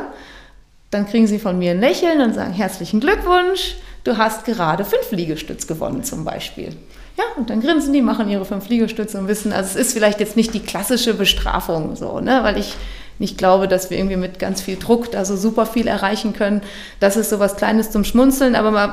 dann 0.92 1.08
kriegen 1.08 1.26
sie 1.26 1.38
von 1.38 1.58
mir 1.58 1.72
ein 1.72 1.80
Lächeln 1.80 2.20
und 2.20 2.34
sagen, 2.34 2.52
herzlichen 2.52 3.00
Glückwunsch, 3.00 3.76
du 4.04 4.18
hast 4.18 4.44
gerade 4.44 4.84
fünf 4.84 5.10
Liegestütz 5.10 5.66
gewonnen 5.66 6.04
zum 6.04 6.24
Beispiel. 6.24 6.76
Ja, 7.16 7.24
und 7.36 7.50
dann 7.50 7.60
grinsen 7.60 7.92
die, 7.92 8.02
machen 8.02 8.28
ihre 8.28 8.44
fünf 8.44 8.68
Liegestütze 8.68 9.18
und 9.18 9.26
wissen, 9.26 9.52
also 9.52 9.70
es 9.70 9.86
ist 9.86 9.92
vielleicht 9.94 10.20
jetzt 10.20 10.36
nicht 10.36 10.54
die 10.54 10.60
klassische 10.60 11.14
Bestrafung 11.14 11.96
so, 11.96 12.20
ne, 12.20 12.40
weil 12.42 12.58
ich 12.58 12.74
nicht 13.22 13.38
glaube, 13.38 13.68
dass 13.68 13.88
wir 13.88 13.96
irgendwie 13.96 14.16
mit 14.16 14.40
ganz 14.40 14.60
viel 14.60 14.76
Druck 14.76 15.12
da 15.12 15.24
so 15.24 15.36
super 15.36 15.64
viel 15.64 15.86
erreichen 15.86 16.32
können. 16.32 16.60
Das 16.98 17.16
ist 17.16 17.30
so 17.30 17.38
was 17.38 17.56
Kleines 17.56 17.92
zum 17.92 18.02
Schmunzeln, 18.02 18.56
aber 18.56 18.72
man 18.72 18.92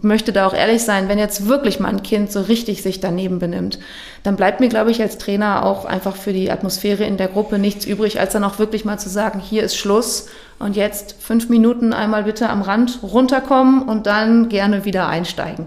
möchte 0.00 0.32
da 0.32 0.46
auch 0.46 0.54
ehrlich 0.54 0.82
sein, 0.82 1.08
wenn 1.08 1.18
jetzt 1.18 1.46
wirklich 1.46 1.78
mal 1.78 1.90
ein 1.90 2.02
Kind 2.02 2.32
so 2.32 2.40
richtig 2.40 2.82
sich 2.82 3.00
daneben 3.00 3.38
benimmt, 3.38 3.78
dann 4.22 4.34
bleibt 4.34 4.60
mir, 4.60 4.70
glaube 4.70 4.90
ich, 4.90 5.02
als 5.02 5.18
Trainer 5.18 5.64
auch 5.64 5.84
einfach 5.84 6.16
für 6.16 6.32
die 6.32 6.50
Atmosphäre 6.50 7.04
in 7.04 7.18
der 7.18 7.28
Gruppe 7.28 7.58
nichts 7.58 7.84
übrig, 7.84 8.18
als 8.18 8.32
dann 8.32 8.44
auch 8.44 8.58
wirklich 8.58 8.86
mal 8.86 8.98
zu 8.98 9.10
sagen, 9.10 9.40
hier 9.40 9.62
ist 9.62 9.76
Schluss 9.76 10.28
und 10.58 10.74
jetzt 10.74 11.14
fünf 11.20 11.50
Minuten 11.50 11.92
einmal 11.92 12.24
bitte 12.24 12.48
am 12.48 12.62
Rand 12.62 13.00
runterkommen 13.02 13.82
und 13.82 14.06
dann 14.06 14.48
gerne 14.48 14.86
wieder 14.86 15.06
einsteigen. 15.06 15.66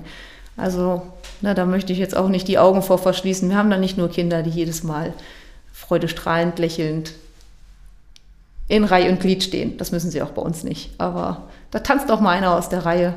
Also, 0.57 1.03
na, 1.41 1.53
da 1.53 1.65
möchte 1.65 1.93
ich 1.93 1.99
jetzt 1.99 2.17
auch 2.17 2.27
nicht 2.27 2.47
die 2.47 2.57
Augen 2.57 2.81
vor 2.81 2.97
verschließen. 2.97 3.47
Wir 3.47 3.55
haben 3.55 3.69
da 3.69 3.77
nicht 3.77 3.99
nur 3.99 4.09
Kinder, 4.09 4.41
die 4.41 4.49
jedes 4.49 4.81
Mal 4.83 5.13
freudestrahlend, 5.71 6.57
lächelnd 6.57 7.11
in 8.69 8.85
Reihe 8.85 9.11
und 9.11 9.19
Glied 9.19 9.43
stehen. 9.43 9.77
Das 9.77 9.91
müssen 9.91 10.11
sie 10.11 10.21
auch 10.21 10.29
bei 10.29 10.41
uns 10.41 10.63
nicht. 10.63 10.91
Aber 10.99 11.49
da 11.71 11.79
tanzt 11.79 12.09
auch 12.09 12.21
mal 12.21 12.37
einer 12.37 12.55
aus 12.55 12.69
der 12.69 12.85
Reihe 12.85 13.15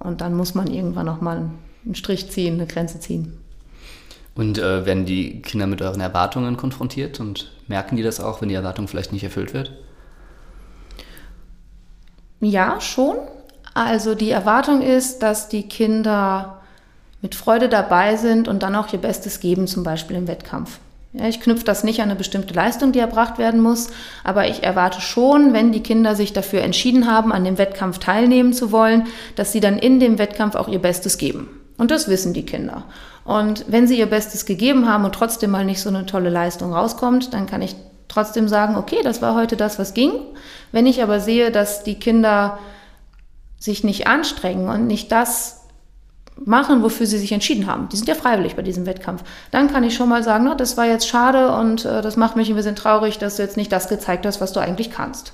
und 0.00 0.20
dann 0.20 0.34
muss 0.34 0.54
man 0.54 0.66
irgendwann 0.66 1.08
auch 1.08 1.20
mal 1.20 1.50
einen 1.84 1.94
Strich 1.94 2.30
ziehen, 2.30 2.54
eine 2.54 2.66
Grenze 2.66 2.98
ziehen. 2.98 3.38
Und 4.34 4.58
äh, 4.58 4.84
werden 4.84 5.06
die 5.06 5.40
Kinder 5.42 5.66
mit 5.66 5.80
euren 5.80 6.00
Erwartungen 6.00 6.56
konfrontiert 6.56 7.20
und 7.20 7.52
merken 7.68 7.96
die 7.96 8.02
das 8.02 8.20
auch, 8.20 8.40
wenn 8.40 8.48
die 8.48 8.54
Erwartung 8.54 8.88
vielleicht 8.88 9.12
nicht 9.12 9.24
erfüllt 9.24 9.54
wird? 9.54 9.72
Ja, 12.40 12.80
schon. 12.80 13.16
Also 13.72 14.14
die 14.14 14.30
Erwartung 14.30 14.82
ist, 14.82 15.20
dass 15.20 15.48
die 15.48 15.68
Kinder 15.68 16.60
mit 17.22 17.34
Freude 17.34 17.68
dabei 17.68 18.16
sind 18.16 18.48
und 18.48 18.62
dann 18.62 18.74
auch 18.74 18.92
ihr 18.92 18.98
Bestes 18.98 19.40
geben, 19.40 19.66
zum 19.66 19.84
Beispiel 19.84 20.16
im 20.16 20.28
Wettkampf. 20.28 20.78
Ja, 21.18 21.28
ich 21.28 21.40
knüpfe 21.40 21.64
das 21.64 21.82
nicht 21.82 22.00
an 22.00 22.10
eine 22.10 22.16
bestimmte 22.16 22.52
Leistung, 22.52 22.92
die 22.92 22.98
erbracht 22.98 23.38
werden 23.38 23.60
muss, 23.60 23.88
aber 24.22 24.48
ich 24.48 24.62
erwarte 24.62 25.00
schon, 25.00 25.54
wenn 25.54 25.72
die 25.72 25.82
Kinder 25.82 26.14
sich 26.14 26.34
dafür 26.34 26.62
entschieden 26.62 27.10
haben, 27.10 27.32
an 27.32 27.44
dem 27.44 27.56
Wettkampf 27.56 27.98
teilnehmen 27.98 28.52
zu 28.52 28.70
wollen, 28.70 29.06
dass 29.34 29.52
sie 29.52 29.60
dann 29.60 29.78
in 29.78 29.98
dem 29.98 30.18
Wettkampf 30.18 30.56
auch 30.56 30.68
ihr 30.68 30.80
Bestes 30.80 31.16
geben. 31.16 31.48
Und 31.78 31.90
das 31.90 32.08
wissen 32.08 32.34
die 32.34 32.44
Kinder. 32.44 32.84
Und 33.24 33.64
wenn 33.68 33.86
sie 33.86 33.98
ihr 33.98 34.06
Bestes 34.06 34.44
gegeben 34.44 34.88
haben 34.88 35.04
und 35.04 35.14
trotzdem 35.14 35.50
mal 35.50 35.64
nicht 35.64 35.80
so 35.80 35.88
eine 35.88 36.06
tolle 36.06 36.30
Leistung 36.30 36.72
rauskommt, 36.72 37.32
dann 37.32 37.46
kann 37.46 37.62
ich 37.62 37.76
trotzdem 38.08 38.48
sagen, 38.48 38.76
okay, 38.76 38.98
das 39.02 39.22
war 39.22 39.34
heute 39.34 39.56
das, 39.56 39.78
was 39.78 39.94
ging. 39.94 40.12
Wenn 40.72 40.86
ich 40.86 41.02
aber 41.02 41.20
sehe, 41.20 41.50
dass 41.50 41.82
die 41.82 41.98
Kinder 41.98 42.58
sich 43.58 43.84
nicht 43.84 44.06
anstrengen 44.06 44.68
und 44.68 44.86
nicht 44.86 45.10
das 45.12 45.55
machen, 46.44 46.82
wofür 46.82 47.06
sie 47.06 47.18
sich 47.18 47.32
entschieden 47.32 47.66
haben. 47.66 47.88
Die 47.88 47.96
sind 47.96 48.08
ja 48.08 48.14
freiwillig 48.14 48.56
bei 48.56 48.62
diesem 48.62 48.86
Wettkampf. 48.86 49.24
Dann 49.50 49.70
kann 49.70 49.84
ich 49.84 49.94
schon 49.94 50.08
mal 50.08 50.22
sagen, 50.22 50.44
na, 50.44 50.54
das 50.54 50.76
war 50.76 50.86
jetzt 50.86 51.08
schade 51.08 51.52
und 51.52 51.84
äh, 51.84 52.02
das 52.02 52.16
macht 52.16 52.36
mich 52.36 52.50
ein 52.50 52.56
bisschen 52.56 52.76
traurig, 52.76 53.18
dass 53.18 53.36
du 53.36 53.42
jetzt 53.42 53.56
nicht 53.56 53.72
das 53.72 53.88
gezeigt 53.88 54.26
hast, 54.26 54.40
was 54.40 54.52
du 54.52 54.60
eigentlich 54.60 54.90
kannst. 54.90 55.32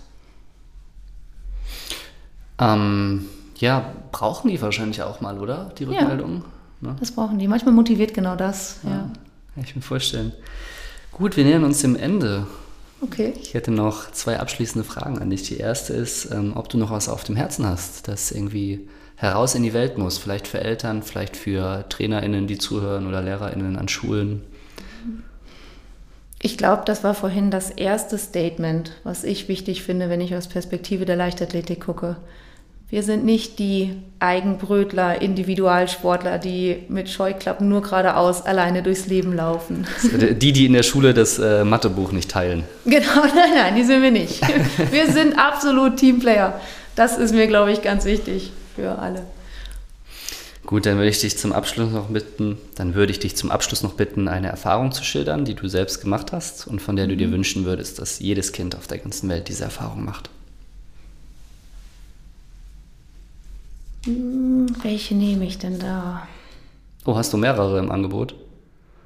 Ähm, 2.58 3.26
ja, 3.58 3.92
brauchen 4.12 4.50
die 4.50 4.60
wahrscheinlich 4.62 5.02
auch 5.02 5.20
mal, 5.20 5.38
oder? 5.38 5.72
Die 5.78 5.84
Rückmeldungen? 5.84 6.44
Ja, 6.80 6.88
ne? 6.90 6.96
Das 7.00 7.12
brauchen 7.12 7.38
die. 7.38 7.48
Manchmal 7.48 7.74
motiviert 7.74 8.14
genau 8.14 8.36
das. 8.36 8.78
Ja. 8.84 8.90
ja. 8.90 9.10
Kann 9.54 9.64
ich 9.64 9.74
mir 9.74 9.82
vorstellen. 9.82 10.32
Gut, 11.12 11.36
wir 11.36 11.44
nähern 11.44 11.64
uns 11.64 11.80
dem 11.80 11.96
Ende. 11.96 12.46
Okay. 13.00 13.34
Ich 13.40 13.54
hätte 13.54 13.72
noch 13.72 14.12
zwei 14.12 14.38
abschließende 14.38 14.84
Fragen 14.84 15.18
an 15.18 15.30
dich. 15.30 15.42
Die 15.42 15.56
erste 15.56 15.92
ist, 15.92 16.30
ähm, 16.30 16.52
ob 16.54 16.68
du 16.68 16.78
noch 16.78 16.90
was 16.90 17.08
auf 17.08 17.24
dem 17.24 17.36
Herzen 17.36 17.66
hast, 17.66 18.06
das 18.06 18.30
irgendwie 18.30 18.88
heraus 19.22 19.54
in 19.54 19.62
die 19.62 19.72
Welt 19.72 19.98
muss. 19.98 20.18
Vielleicht 20.18 20.48
für 20.48 20.60
Eltern, 20.60 21.02
vielleicht 21.02 21.36
für 21.36 21.84
TrainerInnen, 21.88 22.48
die 22.48 22.58
zuhören 22.58 23.06
oder 23.06 23.22
LehrerInnen 23.22 23.76
an 23.76 23.88
Schulen. 23.88 24.42
Ich 26.40 26.58
glaube, 26.58 26.82
das 26.84 27.04
war 27.04 27.14
vorhin 27.14 27.52
das 27.52 27.70
erste 27.70 28.18
Statement, 28.18 28.90
was 29.04 29.22
ich 29.22 29.48
wichtig 29.48 29.84
finde, 29.84 30.10
wenn 30.10 30.20
ich 30.20 30.34
aus 30.34 30.48
Perspektive 30.48 31.04
der 31.04 31.14
Leichtathletik 31.14 31.84
gucke. 31.84 32.16
Wir 32.88 33.04
sind 33.04 33.24
nicht 33.24 33.60
die 33.60 33.94
Eigenbrötler, 34.18 35.22
Individualsportler, 35.22 36.38
die 36.38 36.82
mit 36.88 37.08
Scheuklappen 37.08 37.68
nur 37.68 37.80
geradeaus 37.80 38.42
alleine 38.42 38.82
durchs 38.82 39.06
Leben 39.06 39.34
laufen. 39.34 39.86
Die, 40.36 40.52
die 40.52 40.66
in 40.66 40.72
der 40.72 40.82
Schule 40.82 41.14
das 41.14 41.38
äh, 41.38 41.64
Mathebuch 41.64 42.10
nicht 42.10 42.30
teilen. 42.30 42.64
Genau, 42.84 43.24
nein, 43.34 43.54
nein, 43.54 43.76
die 43.76 43.84
sind 43.84 44.02
wir 44.02 44.10
nicht. 44.10 44.42
Wir 44.90 45.10
sind 45.10 45.38
absolut 45.38 45.96
Teamplayer. 45.96 46.60
Das 46.96 47.16
ist 47.16 47.32
mir, 47.32 47.46
glaube 47.46 47.72
ich, 47.72 47.82
ganz 47.82 48.04
wichtig 48.04 48.52
für 48.74 48.98
alle. 48.98 49.26
Gut, 50.64 50.86
dann 50.86 50.96
würde 50.96 51.08
ich 51.08 51.20
dich 51.20 51.36
zum 51.36 51.52
Abschluss 51.52 51.90
noch 51.90 52.06
bitten, 52.06 52.56
dann 52.76 52.94
würde 52.94 53.10
ich 53.10 53.18
dich 53.18 53.36
zum 53.36 53.50
Abschluss 53.50 53.82
noch 53.82 53.94
bitten, 53.94 54.28
eine 54.28 54.48
Erfahrung 54.48 54.92
zu 54.92 55.02
schildern, 55.02 55.44
die 55.44 55.54
du 55.54 55.66
selbst 55.68 56.00
gemacht 56.00 56.30
hast 56.32 56.68
und 56.68 56.80
von 56.80 56.94
der 56.94 57.08
du 57.08 57.16
dir 57.16 57.28
mhm. 57.28 57.32
wünschen 57.32 57.64
würdest, 57.64 57.98
dass 57.98 58.20
jedes 58.20 58.52
Kind 58.52 58.76
auf 58.76 58.86
der 58.86 58.98
ganzen 58.98 59.28
Welt 59.28 59.48
diese 59.48 59.64
Erfahrung 59.64 60.04
macht. 60.04 60.30
Hm, 64.04 64.66
welche 64.82 65.14
nehme 65.14 65.44
ich 65.44 65.58
denn 65.58 65.78
da? 65.78 66.26
Oh, 67.04 67.16
hast 67.16 67.32
du 67.32 67.36
mehrere 67.36 67.78
im 67.78 67.90
Angebot? 67.90 68.34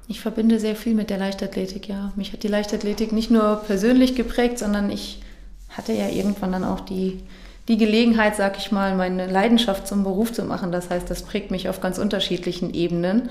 Ich 0.07 0.21
verbinde 0.21 0.59
sehr 0.59 0.75
viel 0.75 0.93
mit 0.93 1.09
der 1.09 1.17
Leichtathletik, 1.17 1.87
ja. 1.87 2.13
Mich 2.15 2.31
hat 2.33 2.43
die 2.43 2.47
Leichtathletik 2.47 3.11
nicht 3.11 3.29
nur 3.29 3.57
persönlich 3.67 4.15
geprägt, 4.15 4.59
sondern 4.59 4.89
ich 4.89 5.21
hatte 5.69 5.93
ja 5.93 6.07
irgendwann 6.07 6.51
dann 6.51 6.63
auch 6.63 6.79
die, 6.79 7.19
die 7.67 7.77
Gelegenheit, 7.77 8.35
sag 8.35 8.57
ich 8.57 8.71
mal, 8.71 8.95
meine 8.95 9.27
Leidenschaft 9.27 9.87
zum 9.87 10.03
Beruf 10.03 10.31
zu 10.31 10.43
machen. 10.43 10.71
Das 10.71 10.89
heißt, 10.89 11.09
das 11.09 11.23
prägt 11.23 11.51
mich 11.51 11.67
auf 11.69 11.81
ganz 11.81 11.97
unterschiedlichen 11.97 12.73
Ebenen. 12.73 13.29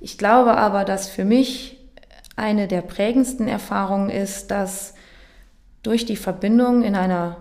Ich 0.00 0.18
glaube 0.18 0.56
aber, 0.56 0.84
dass 0.84 1.08
für 1.08 1.24
mich 1.24 1.78
eine 2.36 2.68
der 2.68 2.82
prägendsten 2.82 3.48
Erfahrungen 3.48 4.10
ist, 4.10 4.50
dass 4.50 4.94
durch 5.82 6.04
die 6.04 6.16
Verbindung 6.16 6.82
in 6.82 6.94
einer 6.94 7.38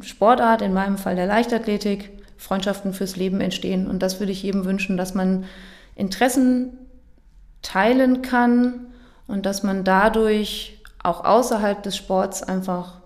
Sportart, 0.00 0.62
in 0.62 0.72
meinem 0.72 0.98
Fall 0.98 1.16
der 1.16 1.26
Leichtathletik, 1.26 2.10
Freundschaften 2.36 2.92
fürs 2.92 3.16
Leben 3.16 3.40
entstehen. 3.40 3.86
Und 3.86 4.02
das 4.02 4.18
würde 4.18 4.32
ich 4.32 4.42
jedem 4.42 4.64
wünschen, 4.64 4.96
dass 4.96 5.14
man 5.14 5.44
Interessen 5.94 6.76
teilen 7.62 8.22
kann 8.22 8.86
und 9.28 9.46
dass 9.46 9.62
man 9.62 9.84
dadurch 9.84 10.80
auch 11.02 11.24
außerhalb 11.24 11.82
des 11.82 11.96
Sports 11.96 12.42
einfach 12.42 13.01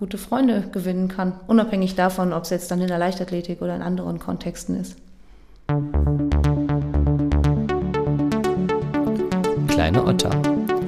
gute 0.00 0.16
Freunde 0.16 0.64
gewinnen 0.72 1.08
kann, 1.08 1.34
unabhängig 1.46 1.94
davon, 1.94 2.32
ob 2.32 2.44
es 2.44 2.50
jetzt 2.50 2.70
dann 2.70 2.80
in 2.80 2.88
der 2.88 2.98
Leichtathletik 2.98 3.60
oder 3.60 3.76
in 3.76 3.82
anderen 3.82 4.18
Kontexten 4.18 4.80
ist. 4.80 4.96
Kleine 9.68 10.04
Otter. 10.04 10.30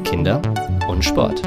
Kinder 0.02 0.40
und 0.88 1.04
Sport. 1.04 1.42